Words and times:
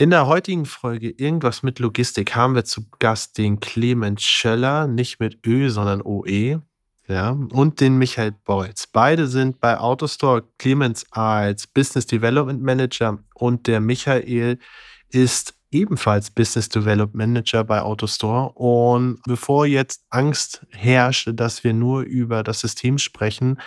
In 0.00 0.10
der 0.10 0.28
heutigen 0.28 0.64
Folge 0.64 1.10
Irgendwas 1.10 1.64
mit 1.64 1.80
Logistik 1.80 2.36
haben 2.36 2.54
wir 2.54 2.64
zu 2.64 2.88
Gast 3.00 3.36
den 3.36 3.58
Clemens 3.58 4.22
Schöller, 4.22 4.86
nicht 4.86 5.18
mit 5.18 5.44
Ö, 5.44 5.70
sondern 5.70 6.02
OE, 6.02 6.62
ja, 7.08 7.30
und 7.30 7.80
den 7.80 7.98
Michael 7.98 8.30
Beutz. 8.44 8.86
Beide 8.86 9.26
sind 9.26 9.58
bei 9.58 9.76
Autostore 9.76 10.44
Clemens 10.56 11.04
als 11.10 11.66
Business 11.66 12.06
Development 12.06 12.62
Manager 12.62 13.18
und 13.34 13.66
der 13.66 13.80
Michael 13.80 14.60
ist 15.08 15.54
ebenfalls 15.72 16.30
Business 16.30 16.68
Development 16.68 17.16
Manager 17.16 17.64
bei 17.64 17.82
Autostore. 17.82 18.52
Und 18.52 19.20
bevor 19.24 19.66
jetzt 19.66 20.04
Angst 20.10 20.64
herrscht, 20.70 21.28
dass 21.32 21.64
wir 21.64 21.72
nur 21.72 22.02
über 22.02 22.44
das 22.44 22.60
System 22.60 22.98
sprechen, 22.98 23.60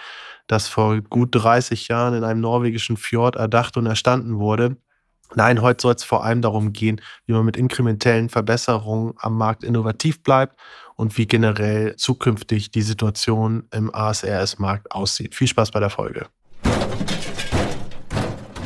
das 0.48 0.70
vor 0.70 1.02
gut 1.02 1.32
30 1.34 1.90
Jahren 1.90 2.14
in 2.14 2.24
einem 2.24 2.40
norwegischen 2.40 2.96
Fjord 2.96 3.36
erdacht 3.36 3.76
und 3.76 3.86
erstanden 3.86 4.40
wurde, 4.40 4.78
Nein, 5.36 5.62
heute 5.62 5.82
soll 5.82 5.96
es 5.96 6.04
vor 6.04 6.24
allem 6.24 6.42
darum 6.42 6.74
gehen, 6.74 7.02
wie 7.26 7.34
man 7.34 7.46
mit 7.46 7.56
inkrementellen 7.56 8.30
Verbesserungen 8.30 9.14
am 9.18 9.38
Markt 9.38 9.64
innovativ 9.64 10.24
bleibt 10.24 10.58
und 10.96 11.18
wie 11.18 11.26
generell 11.26 11.96
zukünftig 11.96 12.72
die 12.72 12.82
Situation 12.82 13.68
im 13.72 13.94
ASRS-Markt 13.94 14.92
aussieht. 14.92 15.36
Viel 15.36 15.48
Spaß 15.48 15.72
bei 15.72 15.80
der 15.80 15.90
Folge. 15.90 16.28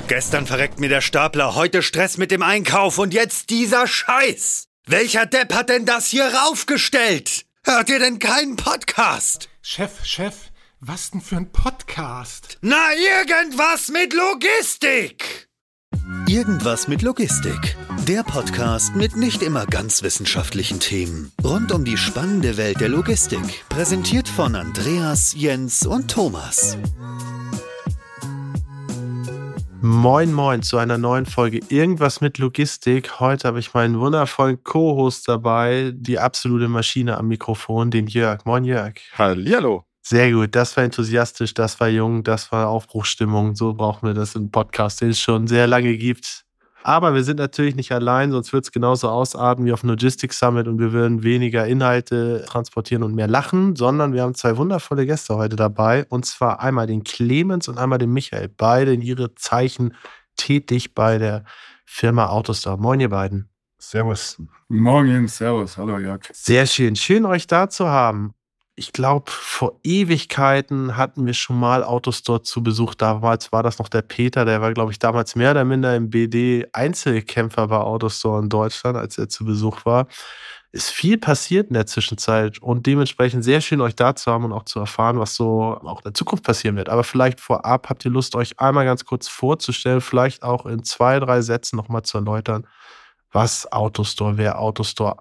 Gestern 0.08 0.46
verreckt 0.46 0.80
mir 0.80 0.90
der 0.90 1.02
Stapler, 1.02 1.56
heute 1.56 1.82
Stress 1.82 2.18
mit 2.18 2.30
dem 2.30 2.44
Einkauf 2.44 3.00
und 3.00 3.14
jetzt 3.14 3.50
dieser 3.50 3.88
Scheiß. 3.88 4.68
Welcher 4.86 5.26
Depp 5.26 5.54
hat 5.54 5.70
denn 5.70 5.86
das 5.86 6.08
hier 6.08 6.26
raufgestellt? 6.26 7.46
Hört 7.64 7.90
ihr 7.90 7.98
denn 7.98 8.20
keinen 8.20 8.56
Podcast? 8.56 9.50
Chef, 9.64 10.06
Chef, 10.06 10.36
was 10.80 11.10
denn 11.10 11.22
für 11.22 11.38
ein 11.38 11.52
Podcast? 11.52 12.60
Na, 12.62 12.94
irgendwas 12.94 13.90
mit 13.90 14.14
Logistik! 14.14 15.45
Irgendwas 16.28 16.88
mit 16.88 17.02
Logistik. 17.02 17.78
Der 18.08 18.24
Podcast 18.24 18.96
mit 18.96 19.16
nicht 19.16 19.42
immer 19.42 19.66
ganz 19.66 20.04
wissenschaftlichen 20.04 20.80
Themen. 20.80 21.32
Rund 21.44 21.72
um 21.72 21.86
die 21.86 21.98
spannende 21.98 22.58
Welt 22.58 22.82
der 22.82 22.90
Logistik. 22.90 23.64
Präsentiert 23.70 24.28
von 24.28 24.56
Andreas, 24.56 25.34
Jens 25.38 25.86
und 25.86 26.10
Thomas. 26.10 26.78
Moin, 29.82 30.34
moin 30.34 30.64
zu 30.64 30.78
einer 30.78 30.98
neuen 30.98 31.26
Folge 31.26 31.60
Irgendwas 31.70 32.22
mit 32.22 32.40
Logistik. 32.40 33.20
Heute 33.20 33.48
habe 33.48 33.60
ich 33.60 33.74
meinen 33.74 34.00
wundervollen 34.00 34.64
Co-Host 34.64 35.28
dabei, 35.28 35.92
die 35.94 36.18
absolute 36.18 36.68
Maschine 36.68 37.18
am 37.18 37.28
Mikrofon, 37.28 37.92
den 37.92 38.08
Jörg. 38.08 38.46
Moin, 38.46 38.64
Jörg. 38.64 38.96
Hallihallo. 39.14 39.86
Sehr 40.08 40.32
gut, 40.32 40.54
das 40.54 40.78
war 40.78 40.84
enthusiastisch, 40.84 41.56
das 41.56 41.80
war 41.80 41.88
jung, 41.88 42.24
das 42.24 42.52
war 42.52 42.68
Aufbruchsstimmung. 42.68 43.56
So 43.56 43.74
brauchen 43.74 44.06
wir 44.06 44.14
das 44.14 44.36
im 44.36 44.52
Podcast, 44.52 45.02
den 45.02 45.10
es 45.10 45.20
schon 45.20 45.48
sehr 45.48 45.66
lange 45.66 45.98
gibt. 45.98 46.46
Aber 46.84 47.16
wir 47.16 47.24
sind 47.24 47.40
natürlich 47.40 47.76
nicht 47.76 47.92
allein, 47.92 48.32
sonst 48.32 48.54
wird 48.54 48.66
es 48.66 48.72
genauso 48.72 49.10
ausarten 49.10 49.66
wie 49.66 49.74
auf 49.74 49.82
dem 49.82 49.90
Logistics 49.90 50.38
Summit 50.38 50.68
und 50.68 50.78
wir 50.78 50.94
würden 50.94 51.24
weniger 51.24 51.66
Inhalte 51.66 52.46
transportieren 52.48 53.02
und 53.02 53.16
mehr 53.16 53.26
lachen, 53.26 53.76
sondern 53.76 54.14
wir 54.14 54.22
haben 54.22 54.36
zwei 54.36 54.58
wundervolle 54.58 55.08
Gäste 55.08 55.38
heute 55.38 55.56
dabei. 55.56 56.06
Und 56.10 56.28
zwar 56.28 56.60
einmal 56.60 56.86
den 56.86 57.04
Clemens 57.04 57.68
und 57.68 57.80
einmal 57.80 57.98
den 57.98 58.14
Michael. 58.14 58.48
Beide 58.48 58.94
in 58.94 59.02
ihre 59.02 59.34
Zeichen 59.34 59.96
tätig 60.38 60.94
bei 60.94 61.18
der 61.18 61.46
Firma 61.84 62.28
Autostar. 62.28 62.78
Moin, 62.78 63.00
ihr 63.00 63.10
beiden. 63.10 63.50
Servus. 63.80 64.40
Morgen, 64.68 65.28
servus. 65.28 65.80
Hallo, 65.80 65.98
Jörg. 65.98 66.22
Sehr 66.32 66.68
schön. 66.68 66.96
Schön, 66.96 67.26
euch 67.26 67.48
da 67.48 67.70
zu 67.70 67.88
haben 67.88 68.36
ich 68.78 68.92
glaube, 68.92 69.32
vor 69.32 69.80
Ewigkeiten 69.84 70.98
hatten 70.98 71.26
wir 71.26 71.34
schon 71.34 71.58
mal 71.58 71.84
Autos 71.84 72.24
dort 72.24 72.46
zu 72.46 72.62
Besuch. 72.62 72.94
Damals 72.94 73.52
war 73.54 73.64
das 73.64 73.80
noch 73.80 73.88
der 73.88 74.02
Peter, 74.02 74.44
der 74.44 74.62
war, 74.62 74.74
glaube 74.74 74.92
ich, 74.92 75.00
damals 75.00 75.36
mehr 75.36 75.52
oder 75.52 75.64
minder 75.64 75.96
im 75.96 76.10
BD 76.10 76.68
Einzelkämpfer 76.74 77.68
bei 77.68 77.78
Autostore 77.78 78.42
in 78.42 78.50
Deutschland, 78.50 78.98
als 78.98 79.18
er 79.18 79.30
zu 79.30 79.46
Besuch 79.46 79.86
war. 79.86 80.08
Ist 80.74 80.90
viel 80.90 81.18
passiert 81.18 81.70
in 81.70 81.76
der 81.76 81.86
Zwischenzeit 81.86 82.62
und 82.62 82.86
dementsprechend 82.86 83.46
sehr 83.46 83.62
schön, 83.62 83.80
euch 83.80 83.96
da 83.96 84.14
zu 84.14 84.30
haben 84.30 84.44
und 84.44 84.52
auch 84.52 84.66
zu 84.66 84.80
erfahren, 84.80 85.20
was 85.20 85.36
so 85.36 85.80
auch 85.82 86.00
in 86.00 86.04
der 86.04 86.14
Zukunft 86.14 86.44
passieren 86.44 86.76
wird. 86.76 86.90
Aber 86.90 87.06
vielleicht 87.06 87.40
vorab 87.40 87.90
habt 87.90 88.04
ihr 88.04 88.12
Lust, 88.12 88.36
euch 88.36 88.60
einmal 88.60 88.84
ganz 88.84 89.06
kurz 89.06 89.30
vorzustellen, 89.30 90.02
vielleicht 90.02 90.44
auch 90.44 90.66
in 90.66 90.84
zwei, 90.84 91.20
drei 91.22 91.42
Sätzen 91.42 91.78
nochmal 91.78 92.04
zu 92.04 92.18
erläutern, 92.18 92.68
was 93.32 93.72
Autostore, 93.72 94.38
wer 94.38 94.60
Autostore 94.60 95.18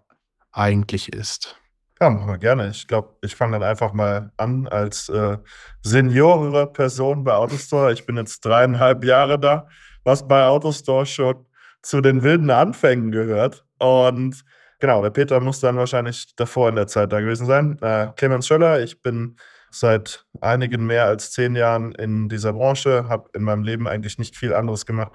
eigentlich 0.50 1.12
ist. 1.12 1.56
Ja, 2.00 2.10
machen 2.10 2.27
wir 2.27 2.38
gerne. 2.38 2.69
Ich 2.71 2.88
glaube, 2.88 3.15
ich 3.22 3.37
fange 3.37 3.53
dann 3.53 3.62
einfach 3.62 3.93
mal 3.93 4.32
an 4.37 4.66
als 4.66 5.09
äh, 5.09 5.38
seniorere 5.82 6.66
Person 6.72 7.22
bei 7.22 7.34
Autostore. 7.34 7.93
Ich 7.93 8.05
bin 8.05 8.16
jetzt 8.16 8.44
dreieinhalb 8.44 9.05
Jahre 9.05 9.38
da, 9.38 9.69
was 10.03 10.27
bei 10.27 10.44
Autostore 10.44 11.06
schon 11.06 11.47
zu 11.82 12.00
den 12.00 12.22
wilden 12.25 12.50
Anfängen 12.50 13.12
gehört. 13.12 13.65
Und 13.78 14.44
genau, 14.81 15.03
der 15.03 15.10
Peter 15.10 15.38
muss 15.38 15.60
dann 15.60 15.77
wahrscheinlich 15.77 16.34
davor 16.34 16.69
in 16.69 16.75
der 16.77 16.88
Zeit 16.88 17.12
da 17.12 17.21
gewesen 17.21 17.47
sein. 17.47 17.78
Äh, 17.81 18.09
Clemens 18.16 18.49
Schöller, 18.49 18.82
ich 18.82 19.00
bin 19.00 19.37
seit 19.71 20.26
einigen 20.41 20.87
mehr 20.87 21.05
als 21.06 21.31
zehn 21.31 21.55
Jahren 21.55 21.93
in 21.93 22.28
dieser 22.28 22.55
Branche, 22.55 23.09
habe 23.09 23.31
in 23.34 23.43
meinem 23.43 23.62
Leben 23.62 23.87
eigentlich 23.87 24.19
nicht 24.19 24.37
viel 24.37 24.53
anderes 24.53 24.84
gemacht, 24.84 25.12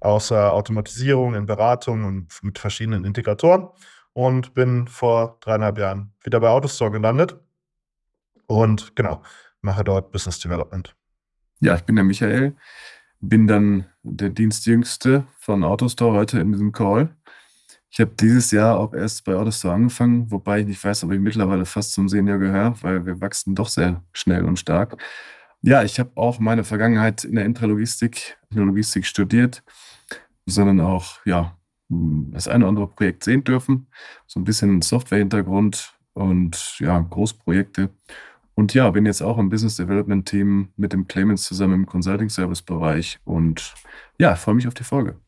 außer 0.00 0.52
Automatisierung 0.52 1.34
in 1.34 1.46
Beratung 1.46 2.04
und 2.04 2.28
mit 2.42 2.58
verschiedenen 2.58 3.04
Integratoren 3.04 3.68
und 4.16 4.54
bin 4.54 4.88
vor 4.88 5.36
dreieinhalb 5.40 5.76
Jahren 5.76 6.10
wieder 6.22 6.40
bei 6.40 6.48
Autostore 6.48 6.90
gelandet 6.90 7.36
und 8.46 8.96
genau, 8.96 9.20
mache 9.60 9.84
dort 9.84 10.10
Business 10.10 10.38
Development. 10.38 10.96
Ja, 11.60 11.74
ich 11.74 11.82
bin 11.82 11.96
der 11.96 12.04
Michael, 12.04 12.56
bin 13.20 13.46
dann 13.46 13.84
der 14.02 14.30
Dienstjüngste 14.30 15.26
von 15.38 15.62
Autostore 15.62 16.16
heute 16.16 16.40
in 16.40 16.50
diesem 16.50 16.72
Call. 16.72 17.14
Ich 17.90 18.00
habe 18.00 18.12
dieses 18.18 18.52
Jahr 18.52 18.78
auch 18.78 18.94
erst 18.94 19.22
bei 19.26 19.34
Autostore 19.34 19.74
angefangen, 19.74 20.30
wobei 20.30 20.60
ich 20.60 20.66
nicht 20.66 20.82
weiß, 20.82 21.04
ob 21.04 21.12
ich 21.12 21.20
mittlerweile 21.20 21.66
fast 21.66 21.92
zum 21.92 22.08
Senior 22.08 22.38
gehöre, 22.38 22.74
weil 22.80 23.04
wir 23.04 23.20
wachsen 23.20 23.54
doch 23.54 23.68
sehr 23.68 24.02
schnell 24.14 24.46
und 24.46 24.58
stark. 24.58 24.96
Ja, 25.60 25.82
ich 25.82 26.00
habe 26.00 26.12
auch 26.14 26.38
meine 26.38 26.64
Vergangenheit 26.64 27.22
in 27.24 27.34
der 27.34 27.44
Intralogistik, 27.44 28.38
in 28.48 28.56
der 28.56 28.64
Logistik 28.64 29.04
studiert, 29.04 29.62
sondern 30.46 30.80
auch 30.80 31.18
ja, 31.26 31.55
das 31.88 32.48
eine 32.48 32.64
oder 32.64 32.68
andere 32.68 32.88
Projekt 32.88 33.24
sehen 33.24 33.44
dürfen. 33.44 33.88
So 34.26 34.40
ein 34.40 34.44
bisschen 34.44 34.82
Software-Hintergrund 34.82 35.94
und 36.14 36.76
ja, 36.78 36.98
Großprojekte. 36.98 37.90
Und 38.54 38.72
ja, 38.72 38.90
bin 38.90 39.04
jetzt 39.04 39.22
auch 39.22 39.38
im 39.38 39.50
Business 39.50 39.76
Development 39.76 40.26
Team 40.26 40.70
mit 40.76 40.92
dem 40.92 41.06
Clemens 41.06 41.42
zusammen 41.42 41.74
im 41.74 41.86
Consulting 41.86 42.30
Service 42.30 42.62
Bereich 42.62 43.18
und 43.24 43.74
ja, 44.18 44.34
freue 44.34 44.54
mich 44.54 44.66
auf 44.66 44.74
die 44.74 44.84
Folge. 44.84 45.20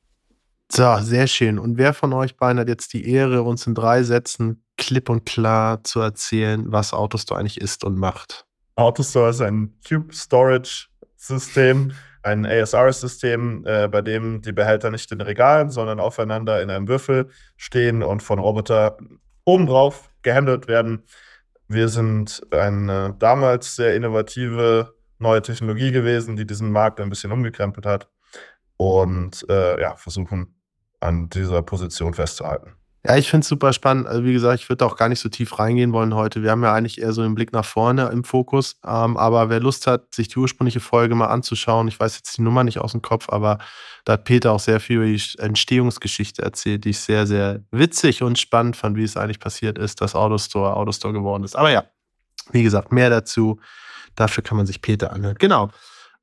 So, 0.71 0.97
sehr 1.01 1.27
schön. 1.27 1.59
Und 1.59 1.79
wer 1.79 1.95
von 1.95 2.13
euch 2.13 2.37
beiden 2.37 2.59
hat 2.59 2.69
jetzt 2.69 2.93
die 2.93 3.09
Ehre, 3.09 3.43
uns 3.43 3.67
in 3.67 3.75
drei 3.75 4.03
Sätzen 4.03 4.63
klipp 4.77 5.09
und 5.09 5.25
klar 5.25 5.83
zu 5.85 6.01
erzählen, 6.01 6.71
was 6.71 6.93
Autostore 6.93 7.41
eigentlich 7.41 7.61
ist 7.61 7.85
und 7.85 7.97
macht? 7.97 8.47
Autostore 8.77 9.31
ist 9.31 9.41
ein 9.41 9.75
Cube 9.87 10.15
Storage 10.15 10.88
System, 11.19 11.93
ein 12.23 12.47
ASRS-System, 12.47 13.65
äh, 13.67 13.89
bei 13.89 14.03
dem 14.03 14.41
die 14.41 14.53
Behälter 14.53 14.91
nicht 14.91 15.11
in 15.13 15.21
Regalen, 15.21 15.71
sondern 15.71 16.01
aufeinander 16.01 16.63
in 16.63 16.71
einem 16.71 16.89
Würfel 16.89 17.29
stehen 17.57 18.03
und 18.03 18.23
von 18.23 18.39
Roboter 18.39 18.97
obendrauf 19.45 20.11
gehandelt 20.23 20.69
werden. 20.69 21.03
Wir 21.67 21.89
sind 21.89 22.43
eine 22.53 23.15
damals 23.19 23.77
sehr 23.77 23.95
innovative 23.95 24.95
neue 25.19 25.43
Technologie 25.43 25.91
gewesen, 25.91 26.37
die 26.37 26.47
diesen 26.47 26.71
Markt 26.71 27.01
ein 27.01 27.11
bisschen 27.11 27.33
umgekrempelt 27.33 27.85
hat 27.85 28.09
und 28.77 29.45
äh, 29.51 29.81
ja, 29.81 29.97
versuchen 29.97 30.55
an 31.01 31.29
dieser 31.29 31.63
Position 31.63 32.15
festzuhalten. 32.15 32.78
Ja, 33.09 33.17
ich 33.17 33.31
finde 33.31 33.41
es 33.41 33.49
super 33.49 33.73
spannend. 33.73 34.07
Also 34.07 34.23
wie 34.25 34.35
gesagt, 34.35 34.61
ich 34.61 34.69
würde 34.69 34.85
auch 34.85 34.95
gar 34.95 35.09
nicht 35.09 35.21
so 35.21 35.31
tief 35.31 35.59
reingehen 35.59 35.95
wollen 35.95 36.15
heute. 36.15 36.43
Wir 36.43 36.51
haben 36.51 36.63
ja 36.63 36.75
eigentlich 36.75 37.01
eher 37.01 37.15
so 37.15 37.23
den 37.23 37.35
Blick 37.35 37.55
nach 37.55 37.65
vorne 37.65 38.11
im 38.13 38.23
Fokus. 38.23 38.79
Ähm, 38.85 39.17
aber 39.17 39.49
wer 39.49 39.61
Lust 39.61 39.87
hat, 39.87 40.15
sich 40.15 40.29
die 40.29 40.39
ursprüngliche 40.39 40.81
Folge 40.81 41.15
mal 41.15 41.29
anzuschauen, 41.29 41.89
ich 41.89 41.99
weiß 41.99 42.17
jetzt 42.17 42.37
die 42.37 42.43
Nummer 42.43 42.65
nicht 42.65 42.81
aus 42.81 42.93
dem 42.93 43.01
Kopf, 43.01 43.31
aber 43.31 43.61
da 44.05 44.13
hat 44.13 44.25
Peter 44.25 44.53
auch 44.53 44.61
sehr 44.61 44.79
viel 44.79 44.97
über 44.97 45.07
die 45.07 45.23
Entstehungsgeschichte 45.39 46.43
erzählt, 46.43 46.85
die 46.85 46.91
ich 46.91 47.01
sehr, 47.01 47.27
sehr 47.27 47.65
witzig 47.71 48.23
und 48.23 48.39
spannend 48.39 48.77
fand, 48.77 48.99
wie 48.99 49.05
es 49.05 49.17
eigentlich 49.17 49.41
passiert 49.41 49.79
ist, 49.79 50.03
dass 50.03 50.15
Autostore 50.15 50.77
Autostore 50.77 51.15
geworden 51.15 51.45
ist. 51.45 51.57
Aber 51.57 51.71
ja, 51.71 51.85
wie 52.53 52.63
gesagt, 52.63 52.93
mehr 52.93 53.09
dazu. 53.09 53.59
Dafür 54.17 54.45
kann 54.45 54.59
man 54.59 54.67
sich 54.67 54.83
Peter 54.83 55.15
anhören. 55.15 55.37
Genau 55.39 55.71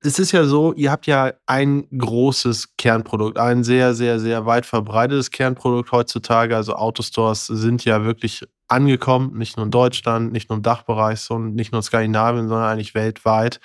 es 0.05 0.19
ist 0.19 0.31
ja 0.31 0.45
so, 0.45 0.73
ihr 0.73 0.91
habt 0.91 1.07
ja 1.07 1.33
ein 1.47 1.87
großes 1.97 2.75
Kernprodukt, 2.77 3.37
ein 3.37 3.63
sehr, 3.63 3.93
sehr, 3.95 4.19
sehr 4.19 4.45
weit 4.45 4.65
verbreitetes 4.65 5.31
Kernprodukt 5.31 5.91
heutzutage. 5.91 6.55
Also 6.55 6.75
Autostores 6.75 7.47
sind 7.47 7.83
ja 7.85 8.05
wirklich 8.05 8.45
angekommen, 8.67 9.37
nicht 9.37 9.57
nur 9.57 9.65
in 9.65 9.71
Deutschland, 9.71 10.31
nicht 10.31 10.49
nur 10.49 10.57
im 10.57 10.63
Dachbereich, 10.63 11.19
sondern 11.19 11.53
nicht 11.53 11.71
nur 11.71 11.79
in 11.79 11.83
Skandinavien, 11.83 12.47
sondern 12.47 12.69
eigentlich 12.69 12.95
weltweit. 12.95 13.59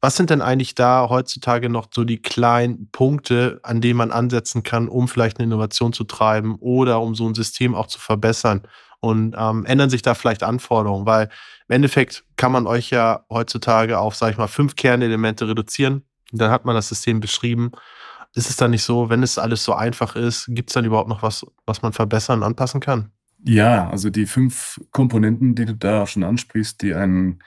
Was 0.00 0.16
sind 0.16 0.30
denn 0.30 0.42
eigentlich 0.42 0.74
da 0.74 1.08
heutzutage 1.08 1.68
noch 1.68 1.88
so 1.92 2.04
die 2.04 2.22
kleinen 2.22 2.88
Punkte, 2.92 3.58
an 3.64 3.80
denen 3.80 3.96
man 3.96 4.12
ansetzen 4.12 4.62
kann, 4.62 4.88
um 4.88 5.08
vielleicht 5.08 5.38
eine 5.38 5.46
Innovation 5.46 5.92
zu 5.92 6.04
treiben 6.04 6.56
oder 6.60 7.00
um 7.00 7.14
so 7.14 7.26
ein 7.26 7.34
System 7.34 7.74
auch 7.74 7.88
zu 7.88 7.98
verbessern? 7.98 8.62
Und 9.00 9.36
ähm, 9.38 9.64
ändern 9.64 9.90
sich 9.90 10.02
da 10.02 10.14
vielleicht 10.14 10.42
Anforderungen? 10.42 11.06
Weil 11.06 11.28
im 11.68 11.76
Endeffekt 11.76 12.24
kann 12.36 12.52
man 12.52 12.66
euch 12.66 12.90
ja 12.90 13.24
heutzutage 13.30 13.98
auf, 13.98 14.16
sag 14.16 14.32
ich 14.32 14.38
mal, 14.38 14.48
fünf 14.48 14.76
Kernelemente 14.76 15.46
reduzieren. 15.46 16.02
Dann 16.32 16.50
hat 16.50 16.64
man 16.64 16.74
das 16.74 16.88
System 16.88 17.20
beschrieben. 17.20 17.70
Ist 18.34 18.50
es 18.50 18.56
dann 18.56 18.72
nicht 18.72 18.82
so, 18.82 19.08
wenn 19.08 19.22
es 19.22 19.38
alles 19.38 19.64
so 19.64 19.72
einfach 19.72 20.16
ist, 20.16 20.46
gibt 20.48 20.70
es 20.70 20.74
dann 20.74 20.84
überhaupt 20.84 21.08
noch 21.08 21.22
was, 21.22 21.46
was 21.64 21.82
man 21.82 21.92
verbessern, 21.92 22.42
anpassen 22.42 22.80
kann? 22.80 23.10
Ja, 23.44 23.88
also 23.88 24.10
die 24.10 24.26
fünf 24.26 24.80
Komponenten, 24.90 25.54
die 25.54 25.64
du 25.64 25.74
da 25.74 26.06
schon 26.06 26.24
ansprichst, 26.24 26.82
die 26.82 26.94
einen 26.94 27.38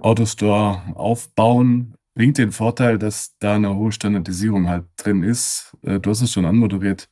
Autostore 0.00 0.82
aufbauen, 0.94 1.94
bringt 2.14 2.38
den 2.38 2.52
Vorteil, 2.52 2.98
dass 2.98 3.36
da 3.38 3.54
eine 3.54 3.74
hohe 3.74 3.92
Standardisierung 3.92 4.68
halt 4.68 4.86
drin 4.96 5.22
ist. 5.22 5.76
Äh, 5.82 6.00
du 6.00 6.10
hast 6.10 6.20
es 6.20 6.32
schon 6.32 6.44
anmoderiert. 6.44 7.08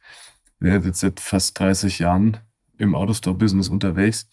Seit 0.61 1.21
fast 1.21 1.59
30 1.61 1.99
Jahren 1.99 2.39
im 2.79 2.95
Autostore-Business 2.95 3.69
unterwegs. 3.69 4.29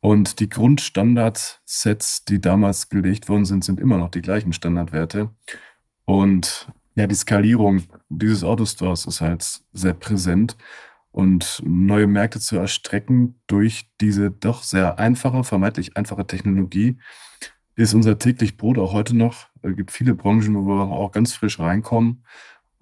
Und 0.00 0.40
die 0.40 0.48
Grundstandardsets, 0.48 2.24
die 2.24 2.40
damals 2.40 2.88
gelegt 2.88 3.28
worden 3.28 3.44
sind, 3.44 3.64
sind 3.64 3.78
immer 3.78 3.98
noch 3.98 4.10
die 4.10 4.22
gleichen 4.22 4.52
Standardwerte. 4.52 5.30
Und 6.04 6.68
ja, 6.94 7.06
die 7.06 7.14
Skalierung 7.14 7.84
dieses 8.08 8.44
Autostores 8.44 9.06
ist 9.06 9.20
halt 9.20 9.60
sehr 9.72 9.94
präsent. 9.94 10.56
Und 11.12 11.62
neue 11.64 12.06
Märkte 12.06 12.40
zu 12.40 12.56
erstrecken 12.56 13.40
durch 13.46 13.90
diese 14.00 14.30
doch 14.30 14.62
sehr 14.62 14.98
einfache, 14.98 15.44
vermeintlich 15.44 15.96
einfache 15.96 16.26
Technologie, 16.26 16.98
ist 17.76 17.94
unser 17.94 18.18
täglich 18.18 18.56
Brot 18.56 18.78
auch 18.78 18.92
heute 18.92 19.16
noch. 19.16 19.48
Es 19.62 19.76
gibt 19.76 19.92
viele 19.92 20.14
Branchen, 20.14 20.54
wo 20.54 20.66
wir 20.66 20.90
auch 20.90 21.12
ganz 21.12 21.34
frisch 21.34 21.58
reinkommen 21.58 22.24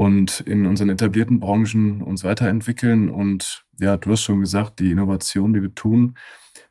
und 0.01 0.41
in 0.41 0.65
unseren 0.65 0.89
etablierten 0.89 1.41
Branchen 1.41 2.01
uns 2.01 2.25
weiterentwickeln. 2.25 3.11
Und 3.11 3.67
ja, 3.79 3.99
du 3.99 4.13
hast 4.13 4.23
schon 4.23 4.41
gesagt, 4.41 4.79
die 4.79 4.93
Innovationen, 4.93 5.53
die 5.53 5.61
wir 5.61 5.75
tun, 5.75 6.17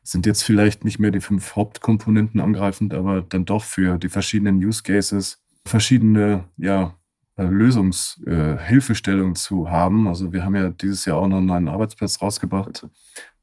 sind 0.02 0.26
jetzt 0.26 0.42
vielleicht 0.42 0.84
nicht 0.84 0.98
mehr 0.98 1.12
die 1.12 1.20
fünf 1.20 1.54
Hauptkomponenten 1.54 2.40
angreifend, 2.40 2.92
aber 2.92 3.22
dann 3.22 3.44
doch 3.44 3.62
für 3.62 3.98
die 3.98 4.08
verschiedenen 4.08 4.56
Use 4.56 4.82
Cases 4.82 5.40
verschiedene 5.64 6.48
ja, 6.56 6.96
äh, 7.36 7.44
Lösungshilfestellungen 7.44 9.34
äh, 9.34 9.36
zu 9.36 9.70
haben. 9.70 10.08
Also 10.08 10.32
wir 10.32 10.44
haben 10.44 10.56
ja 10.56 10.70
dieses 10.70 11.04
Jahr 11.04 11.18
auch 11.18 11.28
noch 11.28 11.36
einen 11.36 11.68
Arbeitsplatz 11.68 12.20
rausgebracht. 12.20 12.88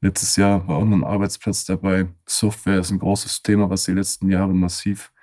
Letztes 0.02 0.36
Jahr 0.36 0.68
war 0.68 0.80
auch 0.80 0.86
noch 0.86 0.98
ein 0.98 1.06
Arbeitsplatz 1.06 1.64
dabei. 1.64 2.10
Software 2.26 2.80
ist 2.80 2.92
ein 2.92 3.00
großes 3.00 3.42
Thema, 3.42 3.70
was 3.70 3.86
die 3.86 3.94
letzten 3.94 4.30
Jahre 4.30 4.54
massiv 4.54 5.14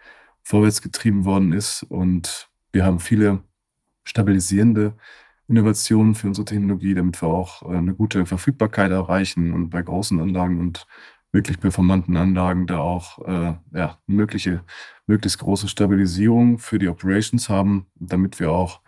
vorwärts 0.42 0.80
getrieben 0.80 1.26
worden 1.26 1.52
ist. 1.52 1.82
Und 1.82 2.48
wir 2.72 2.86
haben 2.86 2.98
viele 2.98 3.42
stabilisierende 4.04 4.94
Innovationen 5.48 6.14
für 6.14 6.28
unsere 6.28 6.44
Technologie, 6.44 6.94
damit 6.94 7.20
wir 7.20 7.28
auch 7.28 7.62
äh, 7.62 7.76
eine 7.76 7.94
gute 7.94 8.24
Verfügbarkeit 8.26 8.90
erreichen 8.90 9.52
und 9.52 9.70
bei 9.70 9.82
großen 9.82 10.20
Anlagen 10.20 10.60
und 10.60 10.86
wirklich 11.32 11.58
performanten 11.60 12.16
Anlagen 12.16 12.66
da 12.66 12.78
auch 12.78 13.18
äh, 13.26 13.54
ja, 13.72 13.98
mögliche, 14.06 14.62
möglichst 15.06 15.40
große 15.40 15.68
Stabilisierung 15.68 16.58
für 16.58 16.78
die 16.78 16.88
Operations 16.88 17.48
haben, 17.48 17.86
damit 17.96 18.40
wir 18.40 18.52
auch 18.52 18.80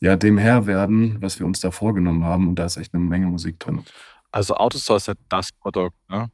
ja, 0.00 0.16
dem 0.16 0.38
Herr 0.38 0.66
werden, 0.66 1.20
was 1.20 1.40
wir 1.40 1.46
uns 1.46 1.60
da 1.60 1.70
vorgenommen 1.70 2.24
haben. 2.24 2.48
Und 2.48 2.54
da 2.56 2.66
ist 2.66 2.76
echt 2.76 2.94
eine 2.94 3.02
Menge 3.02 3.26
Musik 3.26 3.58
drin. 3.58 3.84
Also 4.30 4.54
Autostore 4.54 4.98
ist 4.98 5.12
das 5.28 5.52
Produkt, 5.52 5.96
ne? 6.08 6.30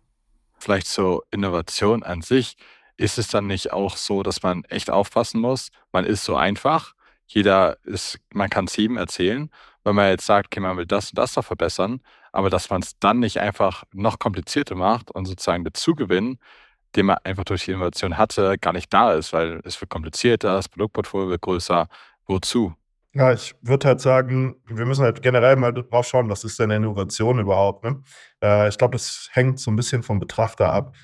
Vielleicht 0.58 0.86
so 0.86 1.22
Innovation 1.30 2.02
an 2.02 2.22
sich. 2.22 2.56
Ist 2.96 3.18
es 3.18 3.28
dann 3.28 3.46
nicht 3.46 3.72
auch 3.72 3.96
so, 3.96 4.22
dass 4.22 4.42
man 4.42 4.64
echt 4.64 4.90
aufpassen 4.90 5.40
muss? 5.40 5.70
Man 5.92 6.04
ist 6.04 6.24
so 6.24 6.36
einfach, 6.36 6.94
jeder 7.26 7.78
ist, 7.84 8.18
man 8.32 8.50
kann 8.50 8.66
es 8.66 8.76
jedem 8.76 8.96
erzählen, 8.96 9.50
wenn 9.84 9.94
man 9.94 10.08
jetzt 10.10 10.26
sagt, 10.26 10.46
okay, 10.46 10.60
man 10.60 10.76
will 10.76 10.86
das 10.86 11.10
und 11.10 11.18
das 11.18 11.36
noch 11.36 11.44
verbessern, 11.44 12.00
aber 12.32 12.50
dass 12.50 12.70
man 12.70 12.82
es 12.82 12.98
dann 12.98 13.20
nicht 13.20 13.38
einfach 13.38 13.84
noch 13.92 14.18
komplizierter 14.18 14.74
macht 14.74 15.10
und 15.10 15.26
sozusagen 15.26 15.64
der 15.64 15.74
Zugewinn, 15.74 16.38
den 16.96 17.06
man 17.06 17.18
einfach 17.24 17.44
durch 17.44 17.64
die 17.64 17.72
Innovation 17.72 18.16
hatte, 18.16 18.56
gar 18.58 18.72
nicht 18.72 18.92
da 18.92 19.12
ist, 19.12 19.32
weil 19.32 19.60
es 19.64 19.80
wird 19.80 19.90
komplizierter, 19.90 20.54
das 20.54 20.68
Produktportfolio 20.68 21.28
wird 21.28 21.42
größer. 21.42 21.88
Wozu? 22.26 22.74
Ja, 23.12 23.32
ich 23.32 23.54
würde 23.60 23.88
halt 23.88 24.00
sagen, 24.00 24.56
wir 24.66 24.86
müssen 24.86 25.04
halt 25.04 25.22
generell 25.22 25.56
mal 25.56 25.72
drauf 25.72 26.06
schauen, 26.06 26.30
was 26.30 26.42
ist 26.42 26.58
denn 26.58 26.70
Innovation 26.70 27.38
überhaupt. 27.38 27.84
Ne? 27.84 28.02
Äh, 28.42 28.68
ich 28.68 28.78
glaube, 28.78 28.92
das 28.92 29.28
hängt 29.32 29.60
so 29.60 29.70
ein 29.70 29.76
bisschen 29.76 30.02
vom 30.02 30.18
Betrachter 30.18 30.72
ab 30.72 30.94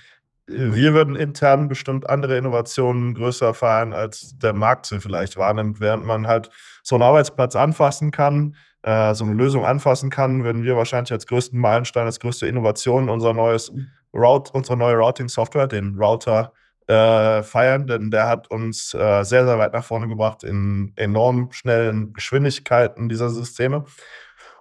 wir 0.50 0.94
würden 0.94 1.16
intern 1.16 1.68
bestimmt 1.68 2.08
andere 2.08 2.36
Innovationen 2.36 3.14
größer 3.14 3.54
feiern, 3.54 3.92
als 3.92 4.36
der 4.38 4.52
Markt 4.52 4.86
sie 4.86 5.00
vielleicht 5.00 5.36
wahrnimmt, 5.36 5.80
während 5.80 6.04
man 6.04 6.26
halt 6.26 6.50
so 6.82 6.96
einen 6.96 7.02
Arbeitsplatz 7.02 7.56
anfassen 7.56 8.10
kann, 8.10 8.56
äh, 8.82 9.14
so 9.14 9.24
eine 9.24 9.34
Lösung 9.34 9.64
anfassen 9.64 10.10
kann, 10.10 10.44
würden 10.44 10.64
wir 10.64 10.76
wahrscheinlich 10.76 11.12
als 11.12 11.26
größten 11.26 11.58
Meilenstein, 11.58 12.06
als 12.06 12.20
größte 12.20 12.46
Innovation 12.46 13.08
unser 13.08 13.32
neues 13.32 13.72
Route, 14.12 14.52
unsere 14.52 14.76
neue 14.76 14.96
Routing-Software, 14.96 15.68
den 15.68 15.96
Router, 15.96 16.52
äh, 16.90 17.44
feiern, 17.44 17.86
denn 17.86 18.10
der 18.10 18.26
hat 18.26 18.50
uns 18.50 18.94
äh, 18.94 19.22
sehr, 19.22 19.46
sehr 19.46 19.58
weit 19.58 19.72
nach 19.72 19.84
vorne 19.84 20.08
gebracht 20.08 20.42
in 20.42 20.92
enorm 20.96 21.52
schnellen 21.52 22.12
Geschwindigkeiten 22.12 23.08
dieser 23.08 23.30
Systeme. 23.30 23.84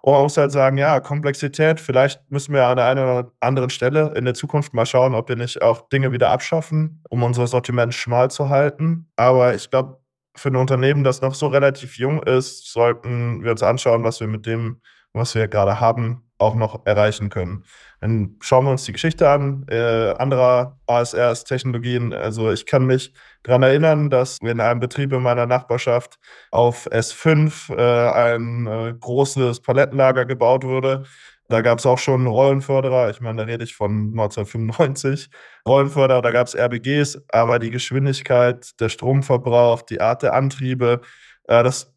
Und 0.01 0.13
man 0.13 0.23
muss 0.23 0.37
halt 0.37 0.51
sagen, 0.51 0.77
ja, 0.77 0.99
Komplexität, 0.99 1.79
vielleicht 1.79 2.21
müssen 2.29 2.53
wir 2.53 2.65
an 2.67 2.77
der 2.77 2.85
einen 2.85 3.03
oder 3.03 3.31
anderen 3.39 3.69
Stelle 3.69 4.13
in 4.15 4.25
der 4.25 4.33
Zukunft 4.33 4.73
mal 4.73 4.85
schauen, 4.85 5.13
ob 5.13 5.29
wir 5.29 5.35
nicht 5.35 5.61
auch 5.61 5.89
Dinge 5.89 6.11
wieder 6.11 6.29
abschaffen, 6.29 7.03
um 7.09 7.23
unser 7.23 7.47
Sortiment 7.47 7.93
schmal 7.93 8.31
zu 8.31 8.49
halten. 8.49 9.09
Aber 9.15 9.55
ich 9.55 9.69
glaube, 9.69 9.99
für 10.35 10.49
ein 10.49 10.55
Unternehmen, 10.55 11.03
das 11.03 11.21
noch 11.21 11.35
so 11.35 11.47
relativ 11.47 11.97
jung 11.97 12.23
ist, 12.23 12.71
sollten 12.71 13.43
wir 13.43 13.51
uns 13.51 13.63
anschauen, 13.63 14.03
was 14.03 14.19
wir 14.19 14.27
mit 14.27 14.45
dem, 14.45 14.81
was 15.13 15.35
wir 15.35 15.47
gerade 15.47 15.79
haben, 15.79 16.23
auch 16.37 16.55
noch 16.55 16.85
erreichen 16.85 17.29
können. 17.29 17.65
Dann 18.01 18.37
schauen 18.41 18.65
wir 18.65 18.71
uns 18.71 18.85
die 18.85 18.93
Geschichte 18.93 19.29
an, 19.29 19.65
äh, 19.69 20.11
anderer 20.17 20.79
ASRs-Technologien. 20.87 22.13
Also 22.13 22.51
ich 22.51 22.65
kann 22.65 22.85
mich 22.85 23.13
daran 23.43 23.63
erinnern, 23.63 24.09
dass 24.09 24.37
in 24.41 24.59
einem 24.61 24.79
Betrieb 24.79 25.11
in 25.11 25.21
meiner 25.21 25.45
Nachbarschaft 25.45 26.17
auf 26.51 26.87
S5 26.87 27.75
äh, 27.75 28.11
ein 28.11 28.67
äh, 28.67 28.93
großes 28.99 29.61
Palettenlager 29.61 30.25
gebaut 30.25 30.63
wurde. 30.63 31.03
Da 31.49 31.61
gab 31.61 31.79
es 31.79 31.85
auch 31.87 31.97
schon 31.97 32.27
Rollenförderer, 32.27 33.09
ich 33.09 33.21
meine, 33.21 33.37
da 33.37 33.43
rede 33.51 33.63
ich 33.63 33.75
von 33.75 34.11
1995. 34.11 35.29
Rollenförderer, 35.67 36.21
da 36.21 36.31
gab 36.31 36.45
es 36.45 36.55
RBGs, 36.55 37.23
aber 37.29 37.57
die 37.57 37.71
Geschwindigkeit, 37.71 38.79
der 38.79 38.89
Stromverbrauch, 38.89 39.81
die 39.81 39.99
Art 39.99 40.21
der 40.21 40.35
Antriebe, 40.35 41.01
äh, 41.45 41.63
das 41.63 41.91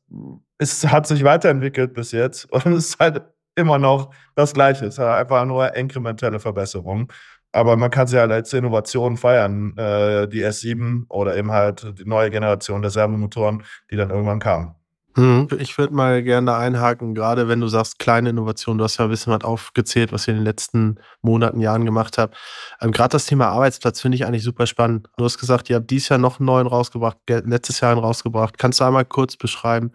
ist, 0.59 0.91
hat 0.91 1.07
sich 1.07 1.23
weiterentwickelt 1.25 1.95
bis 1.95 2.13
jetzt 2.13 2.51
und 2.51 2.67
es 2.73 2.91
ist 2.91 2.99
halt 2.99 3.23
immer 3.55 3.79
noch 3.79 4.13
das 4.35 4.55
Gleiche. 4.55 4.87
Es 4.87 4.95
ist 4.95 5.01
einfach 5.01 5.45
nur 5.45 5.75
inkrementelle 5.75 6.41
Verbesserung. 6.41 7.13
Aber 7.53 7.77
man 7.77 7.91
kann 7.91 8.07
sie 8.07 8.19
halt 8.19 8.33
als 8.33 8.53
Innovation 8.55 9.17
feiern, 9.19 9.77
äh, 9.77 10.27
die 10.27 10.43
S7 10.43 11.05
oder 11.11 11.37
eben 11.37 11.53
halt 11.53 11.99
die 11.99 12.07
neue 12.07 12.31
Generation 12.31 12.81
der 12.81 12.91
Servomotoren, 12.91 13.63
die 13.91 13.97
dann 13.97 14.09
irgendwann 14.09 14.39
kam. 14.39 14.75
Hm, 15.15 15.49
ich 15.59 15.77
würde 15.77 15.93
mal 15.93 16.23
gerne 16.23 16.57
einhaken, 16.57 17.15
gerade 17.15 17.47
wenn 17.47 17.61
du 17.61 17.69
sagst, 17.69 17.99
kleine 17.99 18.31
Innovation, 18.31 18.79
du 18.79 18.85
hast 18.85 18.97
ja 18.97 19.05
ein 19.05 19.11
bisschen 19.11 19.31
was 19.31 19.45
aufgezählt, 19.45 20.11
was 20.11 20.27
ihr 20.27 20.33
in 20.33 20.41
den 20.41 20.47
letzten 20.47 20.99
Monaten, 21.21 21.61
Jahren 21.61 21.85
gemacht 21.85 22.17
habt. 22.17 22.35
Ähm, 22.81 22.93
gerade 22.93 23.11
das 23.11 23.27
Thema 23.27 23.49
Arbeitsplatz 23.49 24.01
finde 24.01 24.17
ich 24.17 24.25
eigentlich 24.25 24.43
super 24.43 24.67
spannend. 24.67 25.09
Du 25.19 25.25
hast 25.25 25.39
gesagt, 25.39 25.69
ihr 25.69 25.77
habt 25.77 25.91
dieses 25.91 26.09
Jahr 26.09 26.19
noch 26.19 26.41
einen 26.41 26.47
neuen 26.47 26.67
rausgebracht, 26.67 27.19
letztes 27.29 27.81
Jahr 27.81 27.93
einen 27.93 28.01
rausgebracht. 28.01 28.57
Kannst 28.57 28.81
du 28.81 28.85
einmal 28.85 29.05
kurz 29.05 29.37
beschreiben, 29.37 29.93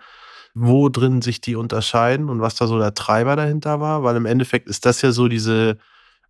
wo 0.59 0.89
drin 0.89 1.21
sich 1.21 1.41
die 1.41 1.55
unterscheiden 1.55 2.29
und 2.29 2.41
was 2.41 2.55
da 2.55 2.67
so 2.67 2.79
der 2.79 2.93
Treiber 2.93 3.35
dahinter 3.35 3.79
war? 3.79 4.03
Weil 4.03 4.15
im 4.15 4.25
Endeffekt 4.25 4.67
ist 4.67 4.85
das 4.85 5.01
ja 5.01 5.11
so 5.11 5.27
diese 5.27 5.77